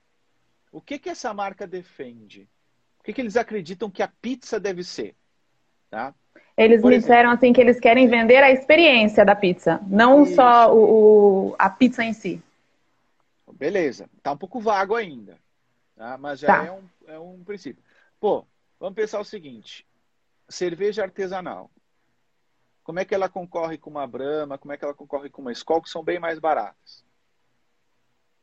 o 0.72 0.82
que, 0.82 1.00
que 1.00 1.10
essa 1.10 1.34
marca 1.34 1.65
defende? 1.65 2.48
O 3.00 3.04
que, 3.04 3.13
que 3.13 3.22
eles 3.22 3.36
acreditam 3.36 3.89
que 3.89 4.04
a 4.04 4.08
pizza 4.08 4.60
deve 4.60 4.84
ser? 4.84 5.15
Tá? 5.89 6.13
Eles 6.56 6.82
Por 6.82 6.89
me 6.89 6.96
exemplo, 6.96 7.08
disseram 7.08 7.32
assim 7.32 7.54
que 7.54 7.62
eles 7.62 7.80
querem 7.80 8.08
vender 8.08 8.44
a 8.44 8.52
experiência 8.52 9.26
da 9.26 9.36
pizza, 9.36 9.80
não 9.88 10.24
isso. 10.24 10.36
só 10.36 10.74
o, 10.74 11.52
o, 11.52 11.56
a 11.58 11.70
pizza 11.70 12.04
em 12.04 12.13
si. 12.13 12.42
Beleza, 13.54 14.10
tá 14.22 14.32
um 14.32 14.38
pouco 14.38 14.60
vago 14.60 14.96
ainda, 14.96 15.38
tá? 15.96 16.18
mas 16.18 16.39
já 16.39 16.48
tá. 16.48 16.65
é, 16.65 16.72
um, 16.72 16.84
é 17.08 17.20
um 17.20 17.44
princípio. 17.44 17.84
Pô, 18.20 18.46
vamos 18.80 18.96
pensar 18.96 19.20
o 19.20 19.26
seguinte: 19.26 19.86
cerveja 20.49 21.03
artesanal. 21.03 21.71
Como 22.83 22.99
é 22.99 23.05
que 23.05 23.13
ela 23.13 23.29
concorre 23.29 23.77
com 23.77 23.89
uma 23.89 24.07
Brahma? 24.07 24.57
Como 24.57 24.73
é 24.73 24.77
que 24.77 24.83
ela 24.83 24.93
concorre 24.93 25.29
com 25.29 25.41
uma 25.41 25.51
Skol, 25.51 25.81
que 25.81 25.89
são 25.89 26.03
bem 26.03 26.19
mais 26.19 26.39
baratas? 26.39 27.05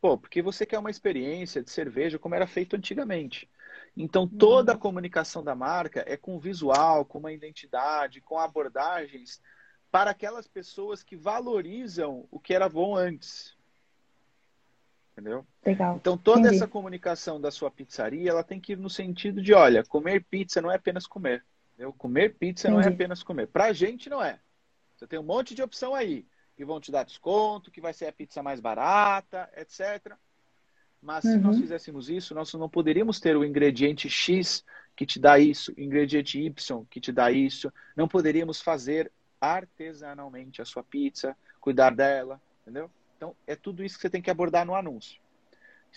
Pô, 0.01 0.17
porque 0.17 0.41
você 0.41 0.65
quer 0.65 0.79
uma 0.79 0.91
experiência 0.91 1.63
de 1.63 1.71
cerveja 1.71 2.19
como 2.19 2.35
era 2.35 2.47
feito 2.47 2.77
antigamente. 2.77 3.51
Então, 3.97 4.29
toda 4.29 4.73
a 4.73 4.75
uhum. 4.75 4.81
comunicação 4.81 5.43
da 5.43 5.55
marca 5.55 6.05
é 6.07 6.17
com 6.17 6.39
visual, 6.39 7.05
com 7.05 7.19
uma 7.19 7.33
identidade, 7.33 8.21
com 8.21 8.39
abordagens 8.39 9.41
para 9.91 10.11
aquelas 10.11 10.47
pessoas 10.47 11.03
que 11.03 11.17
valorizam 11.17 12.29
o 12.31 12.39
que 12.39 12.53
era 12.53 12.69
bom 12.69 12.95
antes. 12.95 13.57
Entendeu? 15.13 15.47
Legal. 15.65 15.97
Então, 15.97 16.19
toda 16.19 16.41
Entendi. 16.41 16.57
essa 16.57 16.69
comunicação 16.69 17.41
da 17.41 17.51
sua 17.51 17.71
pizzaria, 17.71 18.31
ela 18.31 18.45
tem 18.45 18.61
que 18.61 18.73
ir 18.73 18.79
no 18.79 18.91
sentido 18.91 19.41
de, 19.41 19.55
olha, 19.55 19.83
comer 19.83 20.23
pizza 20.25 20.61
não 20.61 20.71
é 20.71 20.77
apenas 20.77 21.07
comer. 21.07 21.43
Entendeu? 21.77 21.93
Comer 21.93 22.35
pizza 22.37 22.69
Entendi. 22.69 22.85
não 22.85 22.91
é 22.91 22.95
apenas 22.95 23.23
comer. 23.23 23.47
Pra 23.49 23.73
gente 23.75 24.09
não 24.09 24.23
é. 24.23 24.41
Você 24.97 25.07
tem 25.07 25.19
um 25.19 25.23
monte 25.23 25.55
de 25.55 25.63
opção 25.63 25.95
aí. 25.95 26.27
Que 26.57 26.65
vão 26.65 26.81
te 26.81 26.91
dar 26.91 27.05
desconto, 27.05 27.71
que 27.71 27.83
vai 27.83 27.93
ser 27.93 28.07
a 28.07 28.13
pizza 28.13 28.43
mais 28.43 28.61
barata, 28.61 29.51
etc. 29.55 30.17
Mas 31.03 31.23
uhum. 31.25 31.33
se 31.33 31.39
nós 31.39 31.57
uhum. 31.57 31.63
fizéssemos 31.63 32.09
isso, 32.09 32.35
nós 32.35 32.53
não 32.55 32.69
poderíamos 32.69 33.21
ter 33.21 33.37
o 33.37 33.45
ingrediente 33.45 34.09
X 34.09 34.65
que 34.97 35.05
te 35.05 35.21
dá 35.21 35.39
isso, 35.39 35.75
o 35.77 35.81
ingrediente 35.81 36.41
Y 36.41 36.85
que 36.89 36.99
te 36.99 37.13
dá 37.13 37.31
isso. 37.31 37.71
Não 37.95 38.09
poderíamos 38.09 38.63
fazer 38.63 39.13
artesanalmente 39.39 40.63
a 40.63 40.65
sua 40.65 40.83
pizza, 40.83 41.37
cuidar 41.61 41.95
dela, 41.95 42.41
entendeu? 42.63 42.91
Então, 43.19 43.37
é 43.47 43.55
tudo 43.55 43.85
isso 43.85 43.97
que 43.97 44.01
você 44.01 44.11
tem 44.11 44.23
que 44.23 44.31
abordar 44.31 44.65
no 44.65 44.75
anúncio. 44.75 45.21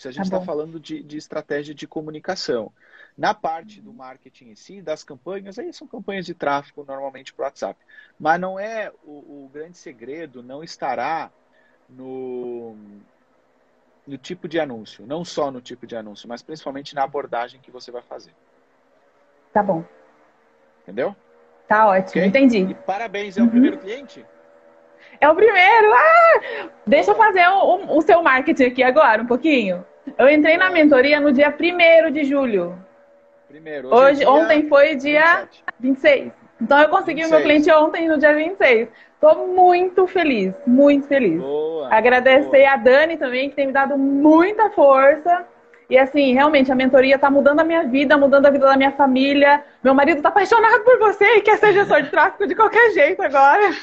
Isso 0.00 0.08
a 0.08 0.12
gente 0.12 0.24
está 0.24 0.38
tá 0.38 0.44
falando 0.46 0.80
de, 0.80 1.02
de, 1.02 1.18
estratégia 1.18 1.74
de 1.74 1.86
comunicação. 1.86 2.72
Na 3.18 3.34
parte 3.34 3.82
do 3.82 3.92
marketing 3.92 4.46
em 4.46 4.56
si, 4.56 4.80
das 4.80 5.04
campanhas, 5.04 5.58
aí 5.58 5.74
são 5.74 5.86
campanhas 5.86 6.24
de 6.24 6.32
tráfego 6.32 6.86
normalmente 6.88 7.34
para 7.34 7.42
o 7.42 7.44
WhatsApp. 7.44 7.78
Mas 8.18 8.40
não 8.40 8.58
é 8.58 8.90
o, 9.04 9.10
o, 9.44 9.50
grande 9.52 9.76
segredo, 9.76 10.42
não 10.42 10.64
estará 10.64 11.30
no, 11.86 12.74
no 14.06 14.16
tipo 14.16 14.48
de 14.48 14.58
anúncio. 14.58 15.06
Não 15.06 15.22
só 15.22 15.50
no 15.50 15.60
tipo 15.60 15.86
de 15.86 15.94
anúncio, 15.94 16.26
mas 16.26 16.40
principalmente 16.40 16.94
na 16.94 17.02
abordagem 17.02 17.60
que 17.60 17.70
você 17.70 17.90
vai 17.90 18.00
fazer. 18.00 18.32
Tá 19.52 19.62
bom. 19.62 19.84
Entendeu? 20.82 21.14
Tá 21.68 21.86
ótimo, 21.88 22.08
okay? 22.08 22.24
entendi. 22.24 22.70
E 22.70 22.74
parabéns, 22.74 23.36
é 23.36 23.42
o 23.42 23.44
uhum. 23.44 23.50
primeiro 23.50 23.76
cliente? 23.76 24.24
É 25.20 25.28
o 25.28 25.34
primeiro! 25.34 25.92
Ah! 25.92 26.68
Deixa 26.86 27.10
eu 27.10 27.14
fazer 27.14 27.46
o, 27.48 27.96
o, 27.96 28.02
seu 28.02 28.22
marketing 28.22 28.64
aqui 28.64 28.82
agora, 28.82 29.22
um 29.22 29.26
pouquinho. 29.26 29.84
Eu 30.18 30.28
entrei 30.28 30.56
na 30.56 30.70
mentoria 30.70 31.20
no 31.20 31.32
dia 31.32 31.54
1 31.54 32.10
de 32.10 32.24
julho. 32.24 32.76
Primeiro. 33.48 33.88
Hoje, 33.88 33.96
Hoje 33.96 34.22
é 34.22 34.24
dia... 34.24 34.30
ontem 34.30 34.68
foi 34.68 34.94
dia 34.96 35.48
27. 35.50 35.64
26. 35.80 36.32
Então 36.60 36.80
eu 36.80 36.88
consegui 36.88 37.22
26. 37.22 37.28
o 37.28 37.34
meu 37.34 37.42
cliente 37.42 37.70
ontem 37.72 38.08
no 38.08 38.18
dia 38.18 38.34
26. 38.34 38.88
Estou 39.14 39.48
muito 39.48 40.06
feliz, 40.06 40.54
muito 40.66 41.06
feliz. 41.06 41.40
Boa, 41.40 41.92
Agradecer 41.92 42.48
boa. 42.48 42.70
a 42.72 42.76
Dani 42.76 43.16
também, 43.16 43.50
que 43.50 43.56
tem 43.56 43.66
me 43.66 43.72
dado 43.72 43.98
muita 43.98 44.70
força. 44.70 45.46
E 45.90 45.98
assim, 45.98 46.32
realmente, 46.32 46.70
a 46.70 46.74
mentoria 46.74 47.16
está 47.16 47.28
mudando 47.28 47.60
a 47.60 47.64
minha 47.64 47.82
vida, 47.82 48.16
mudando 48.16 48.46
a 48.46 48.50
vida 48.50 48.64
da 48.64 48.76
minha 48.76 48.92
família. 48.92 49.62
Meu 49.82 49.92
marido 49.92 50.18
está 50.18 50.28
apaixonado 50.28 50.84
por 50.84 50.98
você 51.00 51.24
e 51.36 51.40
quer 51.42 51.58
ser 51.58 51.72
gestor 51.72 52.02
de 52.02 52.10
tráfego 52.10 52.46
de 52.46 52.54
qualquer 52.54 52.92
jeito 52.92 53.20
agora. 53.20 53.74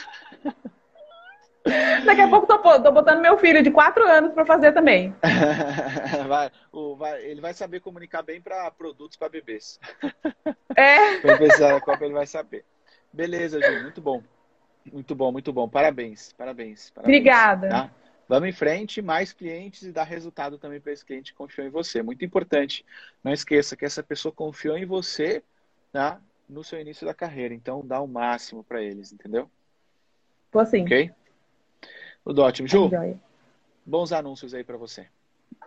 Daqui 2.06 2.22
a 2.22 2.30
pouco 2.30 2.48
tô, 2.48 2.58
tô 2.82 2.92
botando 2.92 3.22
meu 3.22 3.38
filho 3.38 3.62
de 3.62 3.72
quatro 3.72 4.04
anos 4.06 4.34
para 4.34 4.46
fazer 4.46 4.74
também. 4.74 5.14
vai, 6.28 6.52
o, 6.72 6.96
vai, 6.96 7.24
ele 7.24 7.42
vai 7.42 7.54
saber 7.54 7.80
comunicar 7.80 8.22
bem 8.22 8.42
para 8.42 8.70
produtos 8.72 9.18
para 9.18 9.30
bebês. 9.30 9.80
É. 10.76 11.18
Para 11.20 11.38
precisar 11.38 11.80
Copa, 11.82 12.06
ele 12.06 12.14
vai 12.14 12.28
saber. 12.28 12.64
Beleza, 13.12 13.60
Ju, 13.62 13.82
muito 13.84 14.02
bom. 14.02 14.22
Muito 14.92 15.16
bom, 15.16 15.32
muito 15.32 15.52
bom. 15.52 15.68
Parabéns, 15.68 16.34
parabéns. 16.34 16.90
parabéns 16.92 17.18
Obrigada. 17.18 17.70
Tá? 17.70 17.92
Vamos 18.30 18.50
em 18.50 18.54
frente, 18.54 19.02
mais 19.02 19.32
clientes 19.32 19.84
e 19.84 19.92
dar 19.92 20.04
resultado 20.04 20.58
também 20.58 20.82
para 20.82 20.92
esse 20.92 21.06
cliente 21.06 21.32
que 21.32 21.38
confiou 21.38 21.66
em 21.66 21.70
você. 21.70 22.02
Muito 22.02 22.26
importante. 22.26 22.86
Não 23.24 23.32
esqueça 23.32 23.76
que 23.76 23.86
essa 23.86 24.04
pessoa 24.04 24.34
confiou 24.34 24.78
em 24.78 24.86
você 24.86 25.42
tá? 25.92 26.20
no 26.48 26.64
seu 26.64 26.80
início 26.80 27.06
da 27.06 27.14
carreira. 27.14 27.54
Então, 27.54 27.86
dá 27.86 28.02
o 28.02 28.08
máximo 28.08 28.64
para 28.64 28.82
eles, 28.82 29.14
entendeu? 29.14 29.50
Tô 30.52 30.66
sim. 30.66 30.84
Ok? 30.84 31.12
Tudo 32.28 32.42
ótimo. 32.42 32.68
Ju, 32.68 32.90
bons 33.86 34.12
anúncios 34.12 34.54
aí 34.54 34.62
para 34.62 34.76
você. 34.76 35.08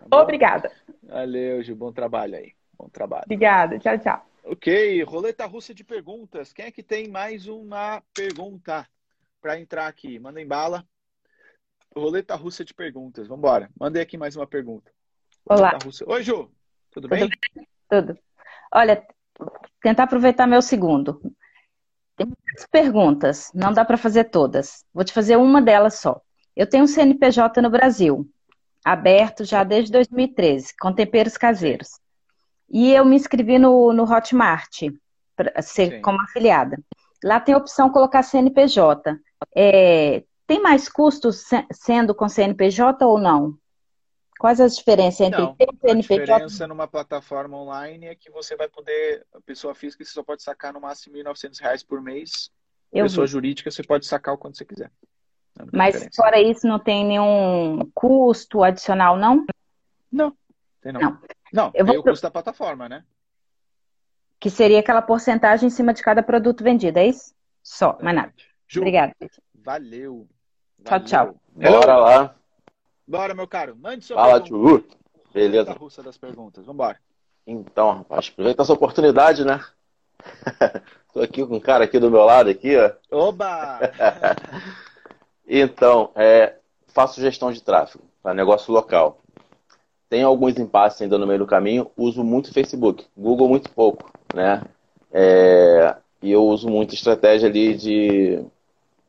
Tá 0.07 0.21
Obrigada. 0.21 0.71
Valeu, 1.01 1.63
Ju. 1.63 1.75
Bom 1.75 1.91
trabalho 1.91 2.35
aí. 2.35 2.53
Bom 2.77 2.87
trabalho. 2.87 3.23
Obrigada. 3.25 3.79
Tchau, 3.79 3.97
tchau. 3.97 4.25
Ok, 4.43 5.01
roleta 5.01 5.43
russa 5.47 5.73
de 5.73 5.83
perguntas. 5.83 6.53
Quem 6.53 6.65
é 6.65 6.71
que 6.71 6.83
tem 6.83 7.07
mais 7.07 7.47
uma 7.47 8.03
pergunta 8.13 8.87
para 9.41 9.59
entrar 9.59 9.87
aqui? 9.87 10.19
Manda 10.19 10.39
em 10.39 10.45
bala. 10.45 10.85
Roleta 11.95 12.35
russa 12.35 12.63
de 12.63 12.75
perguntas. 12.75 13.27
Vamos 13.27 13.39
embora. 13.39 13.67
Mandei 13.79 14.03
aqui 14.03 14.15
mais 14.15 14.35
uma 14.35 14.45
pergunta. 14.45 14.91
Olá. 15.49 15.79
Oi, 16.05 16.21
Ju. 16.21 16.35
Tudo, 16.91 17.07
Tudo 17.07 17.07
bem? 17.07 17.27
Tudo. 17.89 18.15
Olha, 18.71 19.03
tentar 19.81 20.03
aproveitar 20.03 20.45
meu 20.45 20.61
segundo. 20.61 21.19
Tem 22.15 22.27
muitas 22.27 22.67
perguntas, 22.69 23.51
não 23.51 23.73
dá 23.73 23.83
para 23.83 23.97
fazer 23.97 24.25
todas. 24.25 24.85
Vou 24.93 25.03
te 25.03 25.11
fazer 25.11 25.37
uma 25.37 25.59
delas 25.59 25.95
só. 25.95 26.21
Eu 26.55 26.67
tenho 26.67 26.83
um 26.83 26.87
CNPJ 26.87 27.61
no 27.61 27.69
Brasil, 27.69 28.29
aberto 28.83 29.43
já 29.45 29.63
desde 29.63 29.91
2013, 29.91 30.73
com 30.79 30.93
temperos 30.93 31.37
caseiros. 31.37 31.99
E 32.69 32.91
eu 32.91 33.05
me 33.05 33.15
inscrevi 33.15 33.59
no, 33.59 33.93
no 33.93 34.03
Hotmart, 34.03 34.83
para 35.35 35.61
ser 35.61 35.91
Sim. 35.91 36.01
como 36.01 36.21
afiliada. 36.21 36.77
Lá 37.23 37.39
tem 37.39 37.53
a 37.53 37.57
opção 37.57 37.89
colocar 37.89 38.23
CNPJ. 38.23 39.17
É, 39.55 40.23
tem 40.47 40.61
mais 40.61 40.89
custos 40.89 41.45
sendo 41.71 42.15
com 42.15 42.27
CNPJ 42.27 43.05
ou 43.05 43.19
não? 43.19 43.57
Quais 44.39 44.59
as 44.59 44.75
diferenças 44.75 45.21
entre 45.21 45.39
não, 45.39 45.55
ter 45.55 45.67
CNPJ? 45.79 45.93
A 45.93 46.25
diferença 46.25 46.67
numa 46.67 46.87
plataforma 46.87 47.55
online 47.57 48.07
é 48.07 48.15
que 48.15 48.31
você 48.31 48.55
vai 48.55 48.67
poder, 48.67 49.25
a 49.33 49.41
pessoa 49.41 49.75
física 49.75 50.03
você 50.03 50.11
só 50.11 50.23
pode 50.23 50.41
sacar 50.41 50.73
no 50.73 50.81
máximo 50.81 51.15
R$ 51.15 51.23
1.900 51.23 51.85
por 51.85 52.01
mês. 52.01 52.49
Eu 52.91 53.05
pessoa 53.05 53.27
vi. 53.27 53.31
jurídica 53.31 53.69
você 53.69 53.83
pode 53.83 54.05
sacar 54.07 54.33
o 54.33 54.37
quanto 54.37 54.57
você 54.57 54.65
quiser. 54.65 54.91
Mas 55.71 55.93
diferença. 55.93 56.15
fora 56.15 56.41
isso 56.41 56.67
não 56.67 56.79
tem 56.79 57.05
nenhum 57.05 57.79
custo 57.93 58.63
adicional, 58.63 59.17
não? 59.17 59.45
Não, 60.11 60.35
tem 60.81 60.91
não. 60.91 61.01
Não, 61.01 61.19
não 61.53 61.65
eu 61.73 61.85
tem 61.85 61.95
vou... 61.95 61.99
o 61.99 62.03
custo 62.03 62.23
da 62.23 62.31
plataforma, 62.31 62.87
né? 62.87 63.03
Que 64.39 64.49
seria 64.49 64.79
aquela 64.79 65.01
porcentagem 65.01 65.67
em 65.67 65.69
cima 65.69 65.93
de 65.93 66.01
cada 66.01 66.23
produto 66.23 66.63
vendido, 66.63 66.97
é 66.97 67.07
isso? 67.07 67.33
Só, 67.61 67.97
mais 68.01 68.15
nada. 68.15 68.33
Ju, 68.67 68.79
Obrigada. 68.79 69.13
Valeu. 69.53 70.27
Tchau, 70.83 70.99
tchau. 71.03 71.35
Bora 71.53 71.97
lá. 71.97 72.35
Bora, 73.07 73.33
meu 73.35 73.47
caro. 73.47 73.75
Mande 73.75 74.05
sua 74.05 74.15
Fala, 74.15 74.41
pergunta. 74.41 74.87
Tio. 74.87 75.01
Beleza. 75.33 75.73
russa 75.73 76.01
das 76.01 76.17
perguntas. 76.17 76.65
Vambora. 76.65 76.99
Então, 77.45 77.97
rapaz, 77.97 78.29
aproveita 78.29 78.61
essa 78.61 78.73
oportunidade, 78.73 79.45
né? 79.45 79.63
Tô 81.13 81.21
aqui 81.21 81.45
com 81.45 81.55
um 81.55 81.59
cara 81.59 81.83
aqui 81.83 81.99
do 81.99 82.09
meu 82.09 82.23
lado, 82.23 82.49
aqui, 82.49 82.75
ó. 82.77 82.91
Oba! 83.11 83.79
então, 85.59 86.11
é, 86.15 86.55
faço 86.87 87.19
gestão 87.19 87.51
de 87.51 87.61
tráfego 87.61 88.03
para 88.21 88.33
negócio 88.33 88.73
local. 88.73 89.19
Tenho 90.09 90.27
alguns 90.27 90.57
impasses 90.57 91.01
ainda 91.01 91.17
no 91.17 91.25
meio 91.25 91.39
do 91.39 91.47
caminho. 91.47 91.89
Uso 91.97 92.23
muito 92.23 92.53
Facebook, 92.53 93.05
Google 93.17 93.47
muito 93.47 93.69
pouco, 93.71 94.11
né? 94.33 94.61
É, 95.11 95.95
e 96.21 96.31
eu 96.31 96.45
uso 96.45 96.69
muito 96.69 96.93
estratégia 96.93 97.49
ali 97.49 97.75
de 97.75 98.43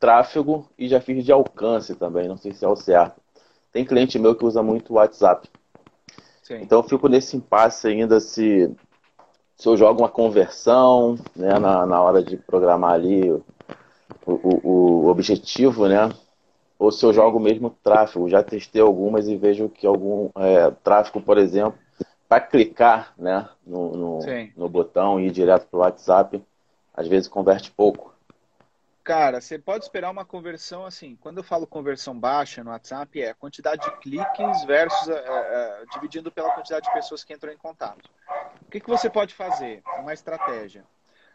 tráfego 0.00 0.68
e 0.76 0.88
já 0.88 1.00
fiz 1.00 1.24
de 1.24 1.30
alcance 1.30 1.94
também, 1.94 2.26
não 2.26 2.36
sei 2.36 2.52
se 2.52 2.64
é 2.64 2.68
o 2.68 2.74
certo. 2.74 3.20
Tem 3.72 3.84
cliente 3.84 4.18
meu 4.18 4.34
que 4.34 4.44
usa 4.44 4.62
muito 4.62 4.94
WhatsApp. 4.94 5.48
Sim. 6.42 6.56
Então 6.60 6.80
eu 6.80 6.82
fico 6.82 7.08
nesse 7.08 7.36
impasse 7.36 7.86
ainda 7.86 8.18
se, 8.18 8.74
se 9.56 9.68
eu 9.68 9.76
jogo 9.76 10.02
uma 10.02 10.08
conversão 10.08 11.16
né, 11.36 11.58
na, 11.58 11.86
na 11.86 12.02
hora 12.02 12.22
de 12.22 12.36
programar 12.36 12.94
ali 12.94 13.30
o, 13.30 13.42
o, 14.26 15.04
o 15.04 15.06
objetivo, 15.06 15.86
né? 15.86 16.10
Ou 16.82 16.90
se 16.90 17.06
eu 17.06 17.12
jogo 17.12 17.38
mesmo 17.38 17.70
tráfego. 17.70 18.28
Já 18.28 18.42
testei 18.42 18.82
algumas 18.82 19.28
e 19.28 19.36
vejo 19.36 19.68
que 19.68 19.86
algum 19.86 20.30
é, 20.34 20.68
tráfego, 20.82 21.22
por 21.22 21.38
exemplo, 21.38 21.78
para 22.28 22.40
clicar 22.40 23.14
né, 23.16 23.48
no, 23.64 23.92
no, 23.92 24.18
no 24.56 24.68
botão 24.68 25.20
e 25.20 25.28
ir 25.28 25.30
direto 25.30 25.68
para 25.68 25.78
o 25.78 25.80
WhatsApp, 25.80 26.42
às 26.92 27.06
vezes 27.06 27.28
converte 27.28 27.70
pouco. 27.70 28.12
Cara, 29.04 29.40
você 29.40 29.60
pode 29.60 29.84
esperar 29.84 30.10
uma 30.10 30.24
conversão 30.24 30.84
assim. 30.84 31.16
Quando 31.20 31.36
eu 31.38 31.44
falo 31.44 31.68
conversão 31.68 32.18
baixa 32.18 32.64
no 32.64 32.70
WhatsApp, 32.70 33.22
é 33.22 33.30
a 33.30 33.34
quantidade 33.34 33.84
de 33.84 33.96
cliques 33.98 34.64
versus 34.64 35.08
é, 35.08 35.14
é, 35.14 35.84
dividindo 35.92 36.32
pela 36.32 36.50
quantidade 36.50 36.86
de 36.86 36.92
pessoas 36.92 37.22
que 37.22 37.32
entram 37.32 37.52
em 37.52 37.56
contato. 37.56 38.10
O 38.60 38.70
que, 38.72 38.80
que 38.80 38.90
você 38.90 39.08
pode 39.08 39.34
fazer? 39.34 39.82
Uma 40.00 40.12
estratégia. 40.12 40.84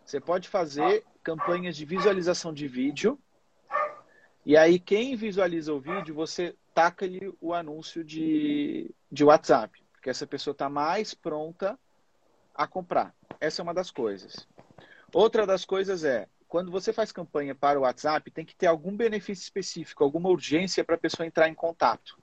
Você 0.03 0.19
pode 0.19 0.49
fazer 0.49 1.05
campanhas 1.23 1.77
de 1.77 1.85
visualização 1.85 2.53
de 2.53 2.67
vídeo. 2.67 3.17
E 4.47 4.55
aí, 4.55 4.79
quem 4.79 5.13
visualiza 5.13 5.73
o 5.73 5.79
vídeo, 5.81 6.15
você 6.15 6.55
taca-lhe 6.73 7.35
o 7.41 7.53
anúncio 7.53 8.01
de, 8.01 8.89
de 9.11 9.25
WhatsApp. 9.25 9.83
Porque 9.91 10.09
essa 10.09 10.25
pessoa 10.25 10.53
está 10.53 10.69
mais 10.69 11.13
pronta 11.13 11.77
a 12.55 12.65
comprar. 12.65 13.13
Essa 13.41 13.61
é 13.61 13.63
uma 13.63 13.73
das 13.73 13.91
coisas. 13.91 14.47
Outra 15.13 15.45
das 15.45 15.65
coisas 15.65 16.05
é 16.05 16.29
quando 16.47 16.71
você 16.71 16.93
faz 16.93 17.11
campanha 17.11 17.53
para 17.53 17.77
o 17.77 17.81
WhatsApp, 17.81 18.31
tem 18.31 18.45
que 18.45 18.55
ter 18.55 18.67
algum 18.67 18.95
benefício 18.95 19.43
específico, 19.43 20.01
alguma 20.01 20.29
urgência 20.29 20.81
para 20.81 20.95
a 20.95 20.97
pessoa 20.97 21.27
entrar 21.27 21.49
em 21.49 21.53
contato. 21.53 22.17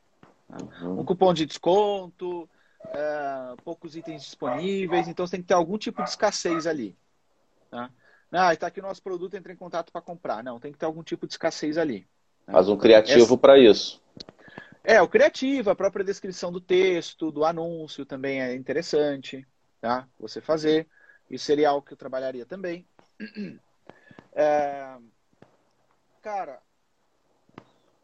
Uhum. 0.49 1.01
Um 1.01 1.05
cupom 1.05 1.35
de 1.35 1.45
desconto, 1.45 2.49
é, 2.87 3.55
poucos 3.63 3.97
itens 3.97 4.23
disponíveis, 4.23 5.09
então 5.09 5.27
tem 5.27 5.43
que 5.43 5.49
ter 5.49 5.53
algum 5.53 5.77
tipo 5.77 6.03
de 6.03 6.09
escassez 6.09 6.67
ali. 6.67 6.97
Tá? 7.71 7.91
Ah, 8.33 8.55
está 8.55 8.69
aqui 8.69 8.81
o 8.81 8.83
nosso 8.83 9.03
produto, 9.03 9.37
entra 9.37 9.53
em 9.53 9.57
contato 9.57 9.93
para 9.93 10.01
comprar. 10.01 10.43
Não, 10.43 10.59
tem 10.59 10.73
que 10.73 10.79
ter 10.79 10.87
algum 10.87 11.03
tipo 11.03 11.27
de 11.27 11.35
escassez 11.35 11.77
ali. 11.77 12.09
Tá? 12.47 12.53
Faz 12.53 12.69
um 12.69 12.77
criativo 12.77 13.25
Essa... 13.25 13.39
para 13.39 13.59
isso. 13.59 14.03
É, 14.83 15.01
o 15.01 15.09
criativo, 15.09 15.71
a 15.71 15.75
própria 15.75 16.05
descrição 16.05 16.53
do 16.53 16.61
texto, 16.61 17.31
do 17.31 17.45
anúncio 17.45 18.05
também 18.05 18.43
é 18.43 18.55
interessante, 18.55 19.47
tá? 19.81 20.07
Você 20.19 20.43
fazer. 20.43 20.87
Isso 21.31 21.47
seria 21.47 21.71
algo 21.71 21.87
que 21.87 21.95
eu 21.95 21.97
trabalharia 21.97 22.47
também. 22.47 22.87
É, 24.37 24.97
cara, 26.21 26.61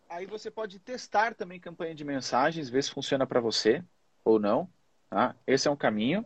aí 0.09 0.27
você 0.27 0.49
pode 0.49 0.79
testar 0.79 1.35
também 1.35 1.59
campanha 1.59 1.93
de 1.93 2.05
mensagens, 2.05 2.69
ver 2.69 2.85
se 2.85 2.93
funciona 2.93 3.27
para 3.27 3.41
você 3.41 3.83
ou 4.25 4.39
não. 4.39 4.71
Tá? 5.09 5.35
Esse 5.45 5.67
é 5.67 5.71
um 5.73 5.77
caminho. 5.77 6.25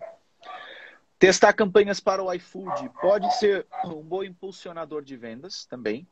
Testar 1.18 1.54
campanhas 1.54 2.00
para 2.00 2.22
o 2.22 2.30
iFood 2.34 2.90
pode 3.00 3.34
ser 3.36 3.66
um 3.86 4.02
bom 4.02 4.22
impulsionador 4.22 5.02
de 5.02 5.16
vendas 5.16 5.64
também. 5.64 6.06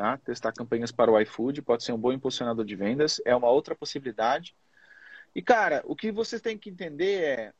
Tá? 0.00 0.16
Testar 0.16 0.52
campanhas 0.52 0.90
para 0.90 1.12
o 1.12 1.20
iFood 1.20 1.60
pode 1.60 1.84
ser 1.84 1.92
um 1.92 1.98
bom 1.98 2.10
impulsionador 2.10 2.64
de 2.64 2.74
vendas, 2.74 3.20
é 3.22 3.36
uma 3.36 3.50
outra 3.50 3.76
possibilidade. 3.76 4.56
E, 5.34 5.42
cara, 5.42 5.82
o 5.84 5.94
que 5.94 6.10
você 6.10 6.40
tem 6.40 6.56
que 6.56 6.70
entender 6.70 7.22
é 7.22 7.52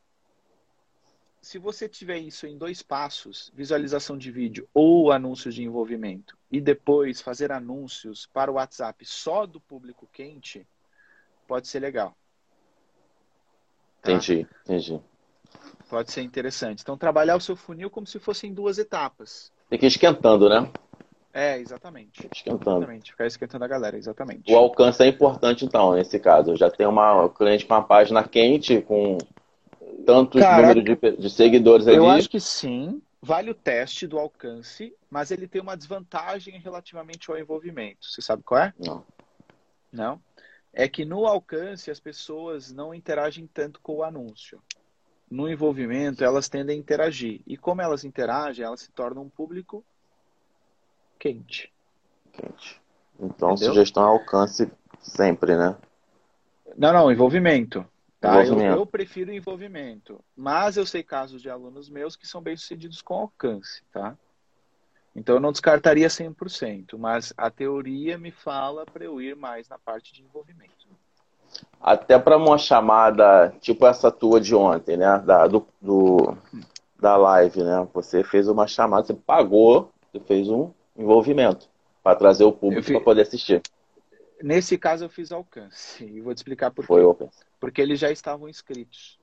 se 1.42 1.58
você 1.58 1.86
tiver 1.86 2.16
isso 2.16 2.46
em 2.46 2.56
dois 2.56 2.82
passos, 2.82 3.52
visualização 3.54 4.16
de 4.16 4.30
vídeo 4.32 4.66
ou 4.72 5.12
anúncios 5.12 5.54
de 5.54 5.62
envolvimento, 5.62 6.34
e 6.50 6.62
depois 6.62 7.20
fazer 7.20 7.52
anúncios 7.52 8.26
para 8.32 8.50
o 8.50 8.54
WhatsApp 8.54 9.04
só 9.04 9.44
do 9.44 9.60
público 9.60 10.08
quente, 10.10 10.66
pode 11.46 11.68
ser 11.68 11.80
legal. 11.80 12.16
Tá? 14.00 14.12
Entendi, 14.12 14.48
entendi. 14.64 14.98
Pode 15.90 16.10
ser 16.10 16.22
interessante. 16.22 16.80
Então, 16.80 16.96
trabalhar 16.96 17.36
o 17.36 17.40
seu 17.40 17.54
funil 17.54 17.90
como 17.90 18.06
se 18.06 18.18
fosse 18.18 18.46
em 18.46 18.54
duas 18.54 18.78
etapas. 18.78 19.52
Tem 19.68 19.78
que 19.78 19.84
ir 19.84 19.88
esquentando, 19.88 20.48
né? 20.48 20.72
É, 21.32 21.58
exatamente. 21.58 22.28
Esquentando. 22.32 22.78
Exatamente. 22.78 23.10
Ficar 23.12 23.26
esquentando 23.26 23.64
a 23.64 23.68
galera, 23.68 23.96
exatamente. 23.96 24.52
O 24.52 24.56
alcance 24.56 25.02
é 25.02 25.06
importante, 25.06 25.64
então, 25.64 25.94
nesse 25.94 26.18
caso. 26.18 26.50
Eu 26.50 26.56
já 26.56 26.70
tenho 26.70 26.90
uma 26.90 27.28
cliente 27.28 27.64
com 27.64 27.74
uma 27.74 27.82
página 27.82 28.26
quente, 28.26 28.82
com 28.82 29.16
tantos 30.04 30.40
Caraca, 30.40 30.74
número 30.74 30.82
de, 30.82 31.16
de 31.16 31.30
seguidores 31.30 31.86
ali? 31.86 31.96
Eu 31.96 32.08
acho 32.08 32.28
que 32.28 32.40
sim. 32.40 33.00
Vale 33.22 33.50
o 33.50 33.54
teste 33.54 34.06
do 34.06 34.18
alcance, 34.18 34.94
mas 35.10 35.30
ele 35.30 35.46
tem 35.46 35.60
uma 35.60 35.76
desvantagem 35.76 36.58
relativamente 36.58 37.30
ao 37.30 37.38
envolvimento. 37.38 38.06
Você 38.06 38.22
sabe 38.22 38.42
qual 38.42 38.62
é? 38.62 38.74
Não. 38.78 39.04
Não? 39.92 40.20
É 40.72 40.88
que 40.88 41.04
no 41.04 41.26
alcance 41.26 41.90
as 41.90 42.00
pessoas 42.00 42.72
não 42.72 42.94
interagem 42.94 43.48
tanto 43.52 43.80
com 43.80 43.96
o 43.96 44.02
anúncio. 44.02 44.60
No 45.30 45.48
envolvimento, 45.48 46.24
elas 46.24 46.48
tendem 46.48 46.76
a 46.76 46.78
interagir. 46.78 47.40
E 47.46 47.56
como 47.56 47.82
elas 47.82 48.04
interagem, 48.04 48.64
elas 48.64 48.80
se 48.80 48.90
tornam 48.90 49.22
um 49.22 49.28
público 49.28 49.84
quente. 51.20 51.70
Quente. 52.32 52.80
Então, 53.20 53.52
Entendeu? 53.52 53.74
sugestão 53.74 54.02
é 54.02 54.06
alcance 54.06 54.72
sempre, 54.98 55.56
né? 55.56 55.76
Não, 56.76 56.92
não, 56.92 57.12
envolvimento. 57.12 57.86
Tá? 58.18 58.44
Eu, 58.44 58.58
eu, 58.58 58.86
prefiro 58.86 59.32
envolvimento, 59.32 60.22
mas 60.36 60.76
eu 60.76 60.84
sei 60.84 61.02
casos 61.02 61.40
de 61.40 61.48
alunos 61.48 61.88
meus 61.88 62.16
que 62.16 62.26
são 62.26 62.42
bem 62.42 62.54
sucedidos 62.54 63.00
com 63.00 63.14
alcance, 63.14 63.82
tá? 63.90 64.14
Então 65.16 65.36
eu 65.36 65.40
não 65.40 65.52
descartaria 65.52 66.06
100%, 66.06 66.98
mas 66.98 67.32
a 67.34 67.50
teoria 67.50 68.18
me 68.18 68.30
fala 68.30 68.84
para 68.84 69.04
eu 69.04 69.22
ir 69.22 69.34
mais 69.34 69.70
na 69.70 69.78
parte 69.78 70.12
de 70.12 70.22
envolvimento. 70.22 70.86
Até 71.80 72.18
para 72.18 72.36
uma 72.36 72.58
chamada, 72.58 73.54
tipo 73.58 73.86
essa 73.86 74.12
tua 74.12 74.38
de 74.38 74.54
ontem, 74.54 74.98
né? 74.98 75.18
Da, 75.24 75.46
do, 75.46 75.66
do, 75.80 76.36
da 77.00 77.16
live, 77.16 77.62
né? 77.62 77.88
Você 77.94 78.22
fez 78.22 78.48
uma 78.48 78.66
chamada, 78.66 79.06
você 79.06 79.14
pagou, 79.14 79.90
você 80.12 80.20
fez 80.20 80.48
um 80.50 80.70
envolvimento 81.00 81.68
para 82.02 82.16
trazer 82.16 82.44
o 82.44 82.52
público 82.52 82.84
fiz... 82.84 82.96
para 82.96 83.04
poder 83.04 83.22
assistir. 83.22 83.62
Nesse 84.42 84.78
caso 84.78 85.04
eu 85.04 85.08
fiz 85.08 85.32
alcance 85.32 86.04
e 86.04 86.20
vou 86.20 86.34
te 86.34 86.38
explicar 86.38 86.70
por 86.70 86.84
Foi 86.84 87.00
quê. 87.00 87.06
Open. 87.06 87.30
Porque 87.58 87.80
eles 87.80 87.98
já 87.98 88.10
estavam 88.10 88.48
inscritos. 88.48 89.18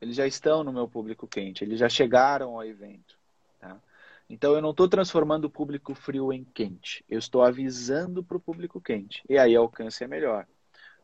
Eles 0.00 0.16
já 0.16 0.26
estão 0.26 0.64
no 0.64 0.72
meu 0.72 0.88
público 0.88 1.26
quente, 1.26 1.62
eles 1.62 1.78
já 1.78 1.88
chegaram 1.88 2.54
ao 2.54 2.64
evento. 2.64 3.18
Tá? 3.58 3.78
Então 4.28 4.54
eu 4.54 4.62
não 4.62 4.70
estou 4.70 4.88
transformando 4.88 5.46
o 5.46 5.50
público 5.50 5.94
frio 5.94 6.32
em 6.32 6.44
quente. 6.44 7.04
Eu 7.08 7.18
estou 7.18 7.42
avisando 7.42 8.22
para 8.22 8.36
o 8.36 8.40
público 8.40 8.80
quente. 8.80 9.22
E 9.28 9.36
aí 9.36 9.54
alcance 9.54 10.02
é 10.02 10.06
melhor. 10.06 10.46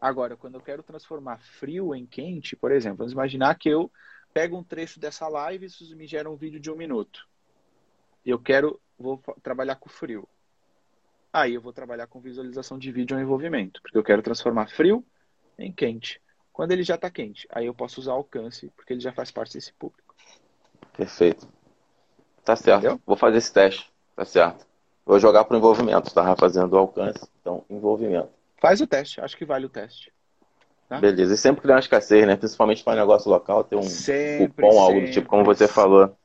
Agora, 0.00 0.36
quando 0.36 0.54
eu 0.54 0.60
quero 0.60 0.82
transformar 0.82 1.38
frio 1.38 1.94
em 1.94 2.06
quente, 2.06 2.54
por 2.54 2.70
exemplo, 2.70 2.98
vamos 2.98 3.12
imaginar 3.12 3.54
que 3.56 3.68
eu 3.68 3.90
pego 4.32 4.56
um 4.56 4.62
trecho 4.62 5.00
dessa 5.00 5.26
live 5.28 5.64
e 5.64 5.68
isso 5.68 5.96
me 5.96 6.06
gera 6.06 6.30
um 6.30 6.36
vídeo 6.36 6.60
de 6.60 6.70
um 6.70 6.76
minuto. 6.76 7.26
Eu 8.24 8.38
quero, 8.38 8.80
vou 8.98 9.22
trabalhar 9.42 9.76
com 9.76 9.88
frio. 9.88 10.28
Aí 11.32 11.54
eu 11.54 11.60
vou 11.60 11.72
trabalhar 11.72 12.06
com 12.06 12.20
visualização 12.20 12.78
de 12.78 12.90
vídeo 12.90 13.16
ou 13.16 13.22
envolvimento, 13.22 13.82
porque 13.82 13.98
eu 13.98 14.04
quero 14.04 14.22
transformar 14.22 14.68
frio 14.68 15.04
em 15.58 15.72
quente. 15.72 16.20
Quando 16.52 16.72
ele 16.72 16.82
já 16.82 16.94
está 16.94 17.10
quente, 17.10 17.46
aí 17.50 17.66
eu 17.66 17.74
posso 17.74 18.00
usar 18.00 18.12
alcance, 18.12 18.70
porque 18.74 18.94
ele 18.94 19.00
já 19.00 19.12
faz 19.12 19.30
parte 19.30 19.54
desse 19.54 19.72
público. 19.74 20.14
Perfeito. 20.96 21.46
Tá 22.42 22.56
certo. 22.56 22.78
Entendeu? 22.78 23.00
Vou 23.04 23.16
fazer 23.16 23.38
esse 23.38 23.52
teste. 23.52 23.92
Tá 24.14 24.24
certo. 24.24 24.66
Vou 25.04 25.18
jogar 25.18 25.44
para 25.44 25.54
o 25.54 25.58
envolvimento. 25.58 26.08
Estava 26.08 26.34
fazendo 26.36 26.76
alcance, 26.78 27.28
então 27.40 27.64
envolvimento. 27.68 28.30
Faz 28.58 28.80
o 28.80 28.86
teste, 28.86 29.20
acho 29.20 29.36
que 29.36 29.44
vale 29.44 29.66
o 29.66 29.68
teste. 29.68 30.10
Tá? 30.88 30.98
Beleza. 30.98 31.34
E 31.34 31.36
sempre 31.36 31.60
criar 31.60 31.74
uma 31.74 31.80
escassez, 31.80 32.26
né? 32.26 32.36
Principalmente 32.36 32.82
para 32.82 33.00
negócio 33.00 33.30
local, 33.30 33.64
ter 33.64 33.76
um 33.76 33.82
sempre, 33.82 34.48
cupom, 34.48 34.80
algo 34.80 35.00
do 35.00 35.10
tipo, 35.10 35.28
como 35.28 35.44
você 35.44 35.68
falou. 35.68 36.16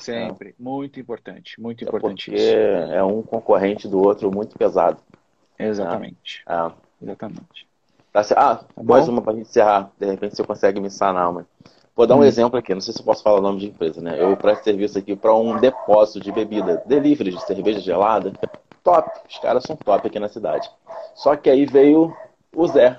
Sempre. 0.00 0.50
É. 0.50 0.54
Muito 0.58 0.98
importante. 0.98 1.60
Muito 1.60 1.84
importante 1.84 2.30
porque 2.30 2.42
isso. 2.42 2.54
É 2.54 3.02
um 3.02 3.22
concorrente 3.22 3.88
do 3.88 3.98
outro 4.00 4.30
muito 4.30 4.56
pesado. 4.58 4.98
Exatamente. 5.58 6.42
É. 6.48 6.70
Exatamente. 7.02 7.68
Tá, 8.12 8.22
ah, 8.36 8.56
tá 8.56 8.82
mais 8.82 9.08
uma 9.08 9.22
para 9.22 9.34
gente 9.34 9.48
encerrar. 9.48 9.90
De 9.98 10.06
repente 10.06 10.36
você 10.36 10.44
consegue 10.44 10.80
me 10.80 10.90
sanar, 10.90 11.32
mas. 11.32 11.46
Vou 11.94 12.06
dar 12.06 12.16
um 12.16 12.20
hum. 12.20 12.24
exemplo 12.24 12.58
aqui, 12.58 12.72
não 12.72 12.80
sei 12.80 12.94
se 12.94 13.00
eu 13.00 13.04
posso 13.04 13.22
falar 13.22 13.40
o 13.40 13.42
nome 13.42 13.60
de 13.60 13.66
empresa, 13.66 14.00
né? 14.00 14.16
Eu 14.18 14.34
presto 14.36 14.64
serviço 14.64 14.98
aqui 14.98 15.14
para 15.14 15.34
um 15.34 15.58
depósito 15.58 16.20
de 16.20 16.32
bebida, 16.32 16.82
delivery 16.86 17.30
de 17.30 17.44
cerveja 17.44 17.80
gelada. 17.80 18.32
Top, 18.82 19.10
os 19.28 19.38
caras 19.38 19.64
são 19.64 19.76
top 19.76 20.06
aqui 20.06 20.18
na 20.18 20.28
cidade. 20.28 20.70
Só 21.14 21.36
que 21.36 21.50
aí 21.50 21.66
veio 21.66 22.16
o 22.54 22.66
Zé, 22.66 22.98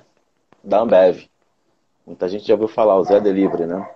da 0.63 0.81
Ambev. 0.81 1.27
Muita 2.05 2.27
gente 2.29 2.45
já 2.45 2.53
ouviu 2.53 2.67
falar, 2.67 2.97
o 2.97 3.03
Zé 3.03 3.19
Delivery, 3.19 3.65
né? 3.65 3.89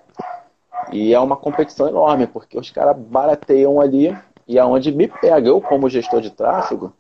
E 0.91 1.13
é 1.13 1.19
uma 1.19 1.36
competição 1.36 1.88
enorme, 1.88 2.27
porque 2.27 2.57
os 2.57 2.69
caras 2.69 2.97
barateiam 2.97 3.79
ali 3.79 4.15
e 4.47 4.59
aonde 4.59 4.91
me 4.91 5.07
pega, 5.07 5.47
eu 5.47 5.59
como 5.59 5.89
gestor 5.89 6.21
de 6.21 6.29
tráfego, 6.29 6.93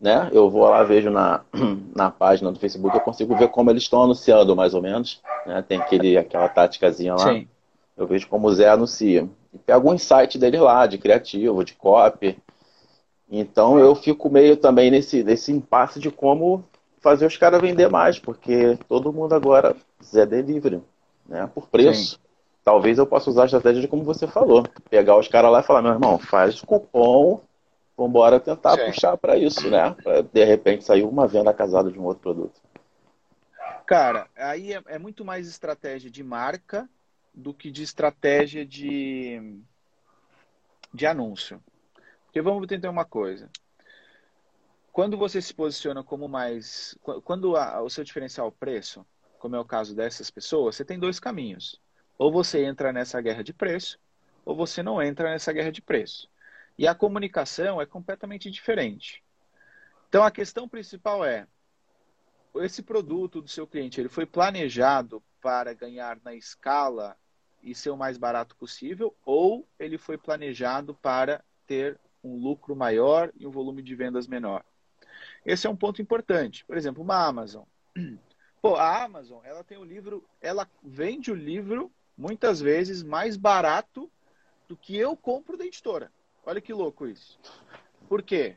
né? 0.00 0.28
Eu 0.32 0.48
vou 0.48 0.68
lá, 0.68 0.82
vejo 0.84 1.10
na, 1.10 1.42
na 1.94 2.10
página 2.10 2.52
do 2.52 2.58
Facebook, 2.58 2.94
eu 2.94 3.02
consigo 3.02 3.36
ver 3.36 3.48
como 3.48 3.70
eles 3.70 3.82
estão 3.82 4.02
anunciando, 4.02 4.54
mais 4.54 4.74
ou 4.74 4.82
menos. 4.82 5.20
Né? 5.44 5.62
Tem 5.66 5.78
aquele, 5.78 6.16
aquela 6.16 6.48
táticazinha 6.48 7.14
lá. 7.14 7.32
Sim. 7.32 7.48
Eu 7.96 8.06
vejo 8.06 8.28
como 8.28 8.46
o 8.46 8.54
Zé 8.54 8.68
anuncia. 8.68 9.28
E 9.52 9.58
pego 9.58 9.90
um 9.90 9.94
insight 9.94 10.38
dele 10.38 10.58
lá, 10.58 10.86
de 10.86 10.98
criativo, 10.98 11.64
de 11.64 11.72
copy. 11.74 12.38
Então 13.28 13.78
eu 13.78 13.94
fico 13.94 14.30
meio 14.30 14.56
também 14.56 14.90
nesse, 14.90 15.24
nesse 15.24 15.50
impasse 15.50 15.98
de 15.98 16.10
como 16.10 16.62
fazer 17.00 17.26
os 17.26 17.36
caras 17.36 17.60
vender 17.60 17.88
mais, 17.88 18.18
porque 18.18 18.78
todo 18.88 19.12
mundo 19.12 19.32
agora 19.34 19.74
Zé 20.04 20.26
Delivery, 20.26 20.82
né? 21.26 21.48
Por 21.52 21.68
preço. 21.68 22.16
Sim. 22.16 22.25
Talvez 22.66 22.98
eu 22.98 23.06
possa 23.06 23.30
usar 23.30 23.42
a 23.42 23.44
estratégia 23.44 23.80
de 23.80 23.86
como 23.86 24.02
você 24.02 24.26
falou. 24.26 24.64
Pegar 24.90 25.16
os 25.16 25.28
caras 25.28 25.52
lá 25.52 25.60
e 25.60 25.62
falar, 25.62 25.82
meu 25.82 25.92
irmão, 25.92 26.18
faz 26.18 26.60
cupom 26.60 27.40
Vamos 27.96 28.10
embora 28.10 28.40
tentar 28.40 28.76
Sim. 28.76 28.86
puxar 28.86 29.16
para 29.16 29.38
isso, 29.38 29.70
né? 29.70 29.94
Para 30.02 30.20
de 30.20 30.44
repente 30.44 30.84
sair 30.84 31.02
uma 31.02 31.28
venda 31.28 31.54
casada 31.54 31.90
de 31.90 31.98
um 31.98 32.04
outro 32.04 32.22
produto. 32.22 32.60
Cara, 33.86 34.28
aí 34.36 34.74
é, 34.74 34.82
é, 34.86 34.98
muito 34.98 35.24
mais 35.24 35.48
estratégia 35.48 36.10
de 36.10 36.22
marca 36.22 36.90
do 37.32 37.54
que 37.54 37.70
de 37.70 37.84
estratégia 37.84 38.66
de, 38.66 39.60
de 40.92 41.06
anúncio. 41.06 41.62
Porque 42.26 42.42
vamos 42.42 42.64
entender 42.64 42.88
uma 42.88 43.04
coisa. 43.04 43.48
Quando 44.92 45.16
você 45.16 45.40
se 45.40 45.54
posiciona 45.54 46.02
como 46.02 46.28
mais. 46.28 46.98
Quando 47.24 47.56
a, 47.56 47.80
o 47.80 47.88
seu 47.88 48.02
diferencial 48.02 48.50
preço, 48.50 49.06
como 49.38 49.56
é 49.56 49.60
o 49.60 49.64
caso 49.64 49.94
dessas 49.94 50.30
pessoas, 50.30 50.76
você 50.76 50.84
tem 50.84 50.98
dois 50.98 51.18
caminhos. 51.18 51.80
Ou 52.18 52.32
você 52.32 52.64
entra 52.64 52.92
nessa 52.92 53.20
guerra 53.20 53.42
de 53.42 53.52
preço, 53.52 53.98
ou 54.44 54.56
você 54.56 54.82
não 54.82 55.02
entra 55.02 55.30
nessa 55.30 55.52
guerra 55.52 55.72
de 55.72 55.82
preço. 55.82 56.30
E 56.78 56.86
a 56.86 56.94
comunicação 56.94 57.80
é 57.80 57.86
completamente 57.86 58.50
diferente. 58.50 59.22
Então 60.08 60.22
a 60.22 60.30
questão 60.30 60.68
principal 60.68 61.24
é: 61.24 61.46
esse 62.56 62.82
produto 62.82 63.40
do 63.40 63.48
seu 63.48 63.66
cliente 63.66 64.00
ele 64.00 64.08
foi 64.08 64.26
planejado 64.26 65.22
para 65.40 65.74
ganhar 65.74 66.18
na 66.24 66.34
escala 66.34 67.16
e 67.62 67.74
ser 67.74 67.90
o 67.90 67.96
mais 67.96 68.16
barato 68.16 68.56
possível, 68.56 69.14
ou 69.24 69.68
ele 69.78 69.98
foi 69.98 70.16
planejado 70.16 70.94
para 70.94 71.42
ter 71.66 71.98
um 72.22 72.36
lucro 72.36 72.76
maior 72.76 73.32
e 73.36 73.46
um 73.46 73.50
volume 73.50 73.82
de 73.82 73.94
vendas 73.94 74.26
menor? 74.26 74.64
Esse 75.44 75.66
é 75.66 75.70
um 75.70 75.76
ponto 75.76 76.00
importante. 76.02 76.64
Por 76.64 76.76
exemplo, 76.76 77.02
uma 77.02 77.26
Amazon. 77.26 77.64
Pô, 78.62 78.74
a 78.74 79.04
Amazon, 79.04 79.44
ela 79.44 79.62
tem 79.62 79.78
o 79.78 79.84
livro, 79.84 80.24
ela 80.40 80.68
vende 80.82 81.30
o 81.30 81.34
livro 81.34 81.92
muitas 82.16 82.60
vezes 82.60 83.02
mais 83.02 83.36
barato 83.36 84.10
do 84.68 84.76
que 84.76 84.96
eu 84.96 85.16
compro 85.16 85.56
da 85.56 85.64
editora. 85.64 86.10
Olha 86.44 86.60
que 86.60 86.72
louco 86.72 87.06
isso. 87.06 87.38
Por 88.08 88.22
quê? 88.22 88.56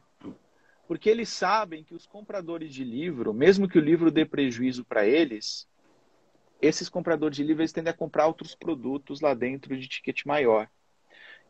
Porque 0.88 1.10
eles 1.10 1.30
sabem 1.30 1.84
que 1.84 1.94
os 1.94 2.08
compradores 2.08 2.74
de 2.74 2.84
livro, 2.84 3.34
mesmo 3.34 3.68
que 3.68 3.78
o 3.78 3.82
livro 3.82 4.10
dê 4.10 4.26
prejuízo 4.26 4.84
para 4.84 5.06
eles, 5.06 5.68
esses 6.62 6.90
compradores 6.90 7.38
de 7.38 7.44
livro 7.44 7.62
eles 7.62 7.72
tendem 7.72 7.92
a 7.92 7.98
comprar 7.98 8.28
outros 8.28 8.56
produtos 8.56 9.22
lá 9.22 9.34
dentro 9.34 9.78
de 9.78 9.88
ticket 9.88 10.26
maior. 10.26 10.70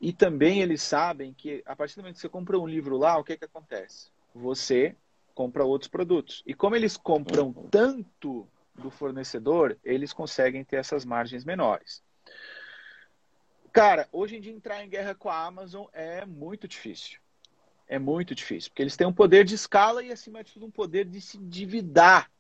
E 0.02 0.14
também 0.14 0.62
eles 0.62 0.82
sabem 0.82 1.34
que 1.34 1.62
a 1.66 1.76
partir 1.76 1.96
do 1.96 2.02
momento 2.02 2.16
que 2.16 2.22
você 2.22 2.30
compra 2.30 2.60
um 2.60 2.68
livro 2.68 2.98
lá, 2.98 3.18
o 3.18 3.24
que, 3.24 3.38
que 3.38 3.46
acontece? 3.46 4.12
Você 4.34 4.96
compra 5.34 5.64
outros 5.64 5.90
produtos. 5.90 6.44
E 6.46 6.54
como 6.54 6.76
eles 6.76 6.96
compram 6.96 7.52
tanto 7.70 8.48
do 8.80 8.90
fornecedor, 8.90 9.78
eles 9.84 10.14
conseguem 10.14 10.64
ter 10.64 10.78
essas 10.78 11.06
margens 11.06 11.46
menores. 11.46 12.02
Cara, 13.72 14.10
hoje 14.12 14.38
em 14.38 14.42
dia 14.42 14.52
entrar 14.52 14.84
em 14.84 14.90
guerra 14.90 15.14
com 15.14 15.30
a 15.30 15.46
Amazon 15.46 15.86
é 15.94 16.26
muito 16.26 16.68
difícil. 16.68 17.20
É 17.88 17.98
muito 17.98 18.36
difícil, 18.36 18.70
porque 18.70 18.84
eles 18.84 18.96
têm 18.96 19.08
um 19.08 19.14
poder 19.14 19.44
de 19.44 19.56
escala 19.56 20.04
e, 20.04 20.12
acima 20.12 20.44
de 20.44 20.54
tudo, 20.54 20.66
um 20.66 20.72
poder 20.72 21.06
de 21.06 21.20
se 21.20 21.38
endividar. 21.38 22.32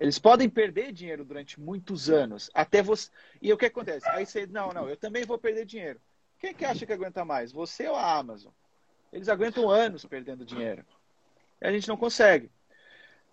Eles 0.00 0.18
podem 0.18 0.48
perder 0.48 0.92
dinheiro 0.92 1.24
durante 1.24 1.60
muitos 1.60 2.10
anos, 2.10 2.50
até 2.52 2.82
você. 2.82 3.10
E 3.40 3.52
o 3.52 3.56
que 3.56 3.66
acontece? 3.66 4.08
Aí 4.08 4.26
você, 4.26 4.46
não, 4.46 4.72
não, 4.72 4.88
eu 4.88 4.96
também 4.96 5.24
vou 5.24 5.38
perder 5.38 5.64
dinheiro. 5.64 6.00
Quem 6.38 6.54
que 6.54 6.64
acha 6.64 6.84
que 6.84 6.92
aguenta 6.92 7.24
mais? 7.24 7.52
Você 7.52 7.88
ou 7.88 7.96
a 7.96 8.16
Amazon? 8.16 8.52
Eles 9.12 9.28
aguentam 9.28 9.70
anos 9.70 10.04
perdendo 10.04 10.44
dinheiro. 10.44 10.84
E 11.60 11.66
a 11.66 11.72
gente 11.72 11.88
não 11.88 11.96
consegue. 11.96 12.50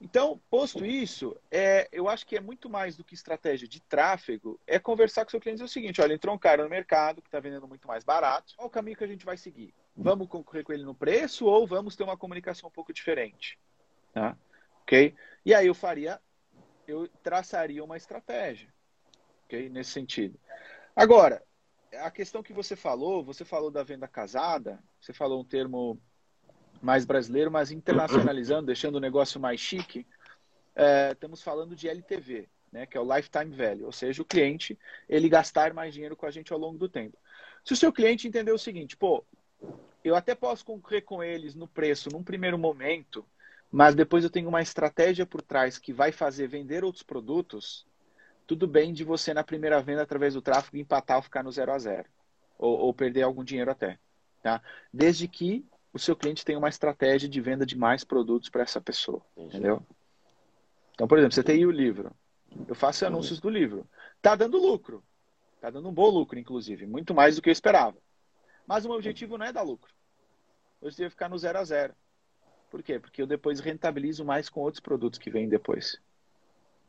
Então, 0.04 0.38
posto 0.50 0.86
isso, 0.86 1.34
é, 1.50 1.88
eu 1.90 2.10
acho 2.10 2.28
que 2.28 2.36
é 2.36 2.42
muito 2.42 2.70
mais 2.70 2.98
do 2.98 3.06
que 3.06 3.14
estratégia 3.14 3.66
de 3.66 3.80
tráfego, 3.80 4.60
é 4.68 4.78
conversar 4.78 5.24
com 5.24 5.30
o 5.30 5.32
seu 5.32 5.40
cliente 5.40 5.62
e 5.62 5.64
dizer 5.64 5.72
o 5.72 5.74
seguinte, 5.74 6.02
olha, 6.02 6.14
entrou 6.14 6.36
um 6.36 6.38
cara 6.38 6.62
no 6.62 6.70
mercado 6.70 7.22
que 7.22 7.30
está 7.30 7.40
vendendo 7.40 7.70
muito 7.70 7.88
mais 7.88 8.04
barato, 8.04 8.54
qual 8.58 8.68
o 8.68 8.70
caminho 8.70 8.98
que 8.98 9.04
a 9.06 9.08
gente 9.08 9.24
vai 9.24 9.38
seguir? 9.38 9.74
Vamos 9.96 10.28
concorrer 10.28 10.66
com 10.66 10.74
ele 10.74 10.84
no 10.84 10.94
preço 10.94 11.46
ou 11.46 11.66
vamos 11.66 11.96
ter 11.96 12.04
uma 12.04 12.18
comunicação 12.18 12.68
um 12.68 12.72
pouco 12.72 12.92
diferente? 12.92 13.58
Tá? 14.12 14.36
Ok? 14.82 15.16
E 15.46 15.56
aí 15.56 15.68
eu 15.68 15.74
faria, 15.74 16.20
eu 16.86 17.08
traçaria 17.24 17.82
uma 17.82 17.96
estratégia, 17.96 18.68
ok? 19.46 19.70
Nesse 19.70 19.92
sentido. 19.92 20.38
Agora, 20.94 21.42
a 21.94 22.12
questão 22.12 22.44
que 22.44 22.52
você 22.52 22.76
falou, 22.76 23.24
você 23.24 23.46
falou 23.46 23.72
da 23.72 23.84
venda 23.84 24.08
casada, 24.08 24.84
você 25.00 25.14
falou 25.14 25.40
um 25.40 25.46
termo 25.46 25.98
mais 26.84 27.06
brasileiro, 27.06 27.50
mas 27.50 27.72
internacionalizando, 27.72 28.68
deixando 28.68 28.96
o 28.96 29.00
negócio 29.00 29.40
mais 29.40 29.60
chique, 29.60 30.06
é, 30.76 31.12
estamos 31.14 31.42
falando 31.42 31.76
de 31.76 31.88
LTV, 31.88 32.50
né, 32.72 32.86
que 32.86 32.98
é 32.98 33.00
o 33.00 33.16
Lifetime 33.16 33.56
Value, 33.56 33.86
ou 33.86 33.92
seja, 33.92 34.22
o 34.22 34.26
cliente 34.26 34.78
ele 35.08 35.30
gastar 35.30 35.74
mais 35.74 35.94
dinheiro 35.94 36.16
com 36.16 36.26
a 36.26 36.32
gente 36.32 36.52
ao 36.52 36.60
longo 36.60 36.78
do 36.78 36.90
tempo. 36.90 37.18
Se 37.64 37.74
o 37.74 37.78
seu 37.78 37.94
cliente 37.94 38.28
entender 38.28 38.52
o 38.52 38.58
seguinte, 38.58 38.98
pô, 38.98 39.24
eu 40.04 40.16
até 40.16 40.36
posso 40.36 40.66
concorrer 40.66 41.04
com 41.04 41.24
eles 41.24 41.56
no 41.56 41.68
preço 41.68 42.10
num 42.10 42.24
primeiro 42.24 42.58
momento, 42.58 43.26
mas 43.72 43.96
depois 43.96 44.24
eu 44.24 44.30
tenho 44.30 44.50
uma 44.50 44.62
estratégia 44.62 45.26
por 45.26 45.42
trás 45.42 45.78
que 45.78 45.94
vai 45.94 46.12
fazer 46.12 46.48
vender 46.48 46.84
outros 46.84 47.04
produtos, 47.04 47.88
tudo 48.46 48.68
bem 48.68 48.92
de 48.92 49.06
você 49.06 49.34
na 49.34 49.44
primeira 49.44 49.82
venda 49.82 50.02
através 50.02 50.34
do 50.34 50.42
tráfego 50.42 50.76
empatar 50.76 51.18
ou 51.18 51.24
ficar 51.24 51.44
no 51.44 51.52
zero 51.52 51.72
a 51.72 51.80
zero 51.80 52.10
ou, 52.58 52.78
ou 52.78 52.94
perder 52.94 53.22
algum 53.22 53.44
dinheiro 53.44 53.72
até, 53.72 53.98
tá? 54.42 54.62
Desde 54.92 55.30
que 55.30 55.66
o 55.94 56.00
seu 56.00 56.16
cliente 56.16 56.44
tem 56.44 56.58
uma 56.58 56.70
estratégia 56.70 57.30
de 57.30 57.40
venda 57.40 57.66
de 57.66 57.78
mais 57.78 58.04
produtos 58.04 58.50
para 58.50 58.64
essa 58.64 58.82
pessoa. 58.82 59.22
Entendi. 59.38 59.58
Entendeu? 59.58 59.86
Então, 60.94 61.08
por 61.08 61.18
exemplo, 61.18 61.36
você 61.36 61.44
tem 61.44 61.58
aí 61.58 61.66
o 61.66 61.72
livro. 61.72 62.12
Eu 62.68 62.76
faço 62.76 63.06
anúncios 63.06 63.40
do 63.40 63.50
livro. 63.50 63.88
Tá 64.22 64.36
dando 64.36 64.58
lucro. 64.58 65.04
Tá 65.62 65.70
dando 65.70 65.88
um 65.88 65.94
bom 65.94 66.10
lucro, 66.10 66.38
inclusive. 66.38 66.86
Muito 66.86 67.14
mais 67.14 67.36
do 67.36 67.42
que 67.42 67.50
eu 67.50 67.54
esperava. 67.54 67.98
Mas 68.68 68.86
o 68.86 68.88
meu 68.88 68.98
objetivo 68.98 69.38
não 69.38 69.46
é 69.46 69.54
dar 69.54 69.62
lucro. 69.62 69.92
Eu 70.82 70.88
objetivo 70.88 71.08
é 71.08 71.10
ficar 71.10 71.30
no 71.30 71.38
zero 71.38 71.60
a 71.60 71.64
zero. 71.64 71.94
Por 72.70 72.82
quê? 72.82 73.00
Porque 73.00 73.22
eu 73.22 73.28
depois 73.28 73.60
rentabilizo 73.60 74.26
mais 74.26 74.50
com 74.50 74.62
outros 74.62 74.82
produtos 74.82 75.20
que 75.20 75.30
vêm 75.30 75.48
depois. 75.48 76.00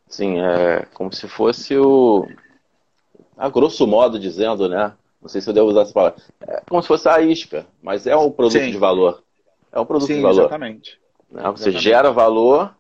Sim, 0.09 0.39
é 0.41 0.87
como 0.95 1.13
se 1.13 1.29
fosse 1.29 1.77
o. 1.77 2.27
A 3.37 3.49
grosso 3.49 3.87
modo 3.87 4.19
dizendo, 4.19 4.69
né? 4.69 4.97
Não 5.25 5.31
sei 5.31 5.41
se 5.41 5.49
eu 5.49 5.55
devo 5.55 5.69
usar 5.69 5.83
essa 5.83 5.93
palavra. 5.95 6.23
É 6.47 6.61
como 6.69 6.83
se 6.83 6.89
fosse 6.89 7.09
a 7.09 7.19
isca, 7.19 7.67
mas 7.83 8.07
é 8.07 8.15
um 8.15 8.31
produto 8.31 8.61
Sim. 8.61 8.71
de 8.71 8.77
valor. 8.77 9.23
É 9.73 9.81
um 9.81 9.87
produto 9.87 10.09
Sim, 10.09 10.17
de 10.17 10.21
valor. 10.21 10.41
Exatamente. 10.43 11.01
Né? 11.31 11.43
Você 11.45 11.71
exatamente. 11.71 11.83
gera 11.83 12.13
valor 12.13 12.77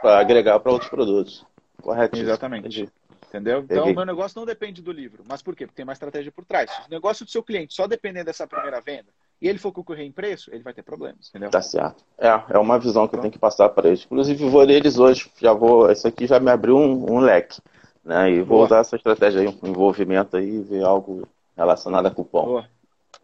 para 0.00 0.20
agregar 0.20 0.60
para 0.60 0.70
outros 0.70 0.88
produtos. 0.88 1.44
Correto. 1.82 2.16
Exatamente. 2.16 2.60
Entendi. 2.60 2.88
Entendeu? 3.28 3.64
Então, 3.68 3.92
meu 3.92 4.06
negócio 4.06 4.38
não 4.38 4.46
depende 4.46 4.80
do 4.80 4.92
livro. 4.92 5.24
Mas 5.28 5.42
por 5.42 5.56
quê? 5.56 5.66
Porque 5.66 5.76
tem 5.76 5.82
uma 5.82 5.92
estratégia 5.92 6.30
por 6.30 6.44
trás. 6.44 6.70
Se 6.70 6.86
o 6.86 6.90
negócio 6.90 7.24
do 7.24 7.30
seu 7.30 7.42
cliente 7.42 7.74
só 7.74 7.88
depender 7.88 8.22
dessa 8.22 8.46
primeira 8.46 8.80
venda 8.80 9.08
e 9.42 9.48
ele 9.48 9.58
for 9.58 9.72
concorrer 9.72 10.06
em 10.06 10.12
preço, 10.12 10.48
ele 10.54 10.62
vai 10.62 10.72
ter 10.72 10.84
problemas. 10.84 11.28
Entendeu? 11.28 11.50
Tá 11.50 11.60
certo. 11.60 12.04
É, 12.16 12.28
é 12.50 12.58
uma 12.58 12.78
visão 12.78 13.08
que 13.08 13.16
eu 13.16 13.20
tenho 13.20 13.32
que 13.32 13.38
passar 13.38 13.68
para 13.68 13.88
eles. 13.88 14.04
Inclusive, 14.04 14.48
vou 14.48 14.62
ler 14.62 14.76
eles 14.76 14.96
hoje. 14.96 15.28
Já 15.40 15.52
vou. 15.52 15.90
Isso 15.90 16.06
aqui 16.06 16.28
já 16.28 16.38
me 16.38 16.52
abriu 16.52 16.76
um, 16.76 17.14
um 17.14 17.18
leque. 17.18 17.60
Né? 18.04 18.30
E 18.30 18.36
vou 18.38 18.58
Boa. 18.58 18.66
usar 18.66 18.78
essa 18.78 18.94
estratégia 18.94 19.40
aí, 19.40 19.58
um 19.60 19.68
envolvimento 19.68 20.36
aí 20.36 20.60
ver 20.62 20.84
algo 20.84 21.26
relacionado 21.60 22.06
a 22.06 22.10
cupom. 22.10 22.44
Boa. 22.44 22.68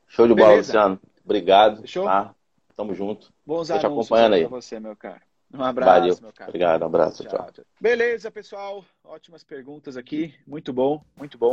Show 0.07 0.29
de 0.29 0.35
bola, 0.35 0.49
Beleza. 0.51 0.73
Luciano. 0.73 1.01
Obrigado. 1.25 1.81
Fechou? 1.81 2.05
Tá? 2.05 2.35
Tamo 2.77 2.95
junto. 2.95 3.33
Bons 3.45 3.69
Tô 3.69 3.79
te 3.79 3.87
acompanhando 3.87 4.35
aí. 4.35 4.45
você, 4.45 4.79
meu 4.79 4.95
cara. 4.95 5.23
Um 5.53 5.63
abraço, 5.63 6.01
Valeu. 6.01 6.19
meu 6.21 6.33
cara. 6.33 6.51
Obrigado, 6.51 6.83
um 6.83 6.87
abraço. 6.87 7.25
tchau. 7.25 7.51
tchau. 7.53 7.65
Beleza, 7.81 8.31
pessoal. 8.31 8.85
Ótimas 9.03 9.43
perguntas 9.43 9.97
aqui. 9.97 10.35
Muito 10.47 10.73
bom, 10.73 11.03
muito 11.17 11.39
bom. 11.39 11.53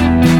Bye. 0.00 0.39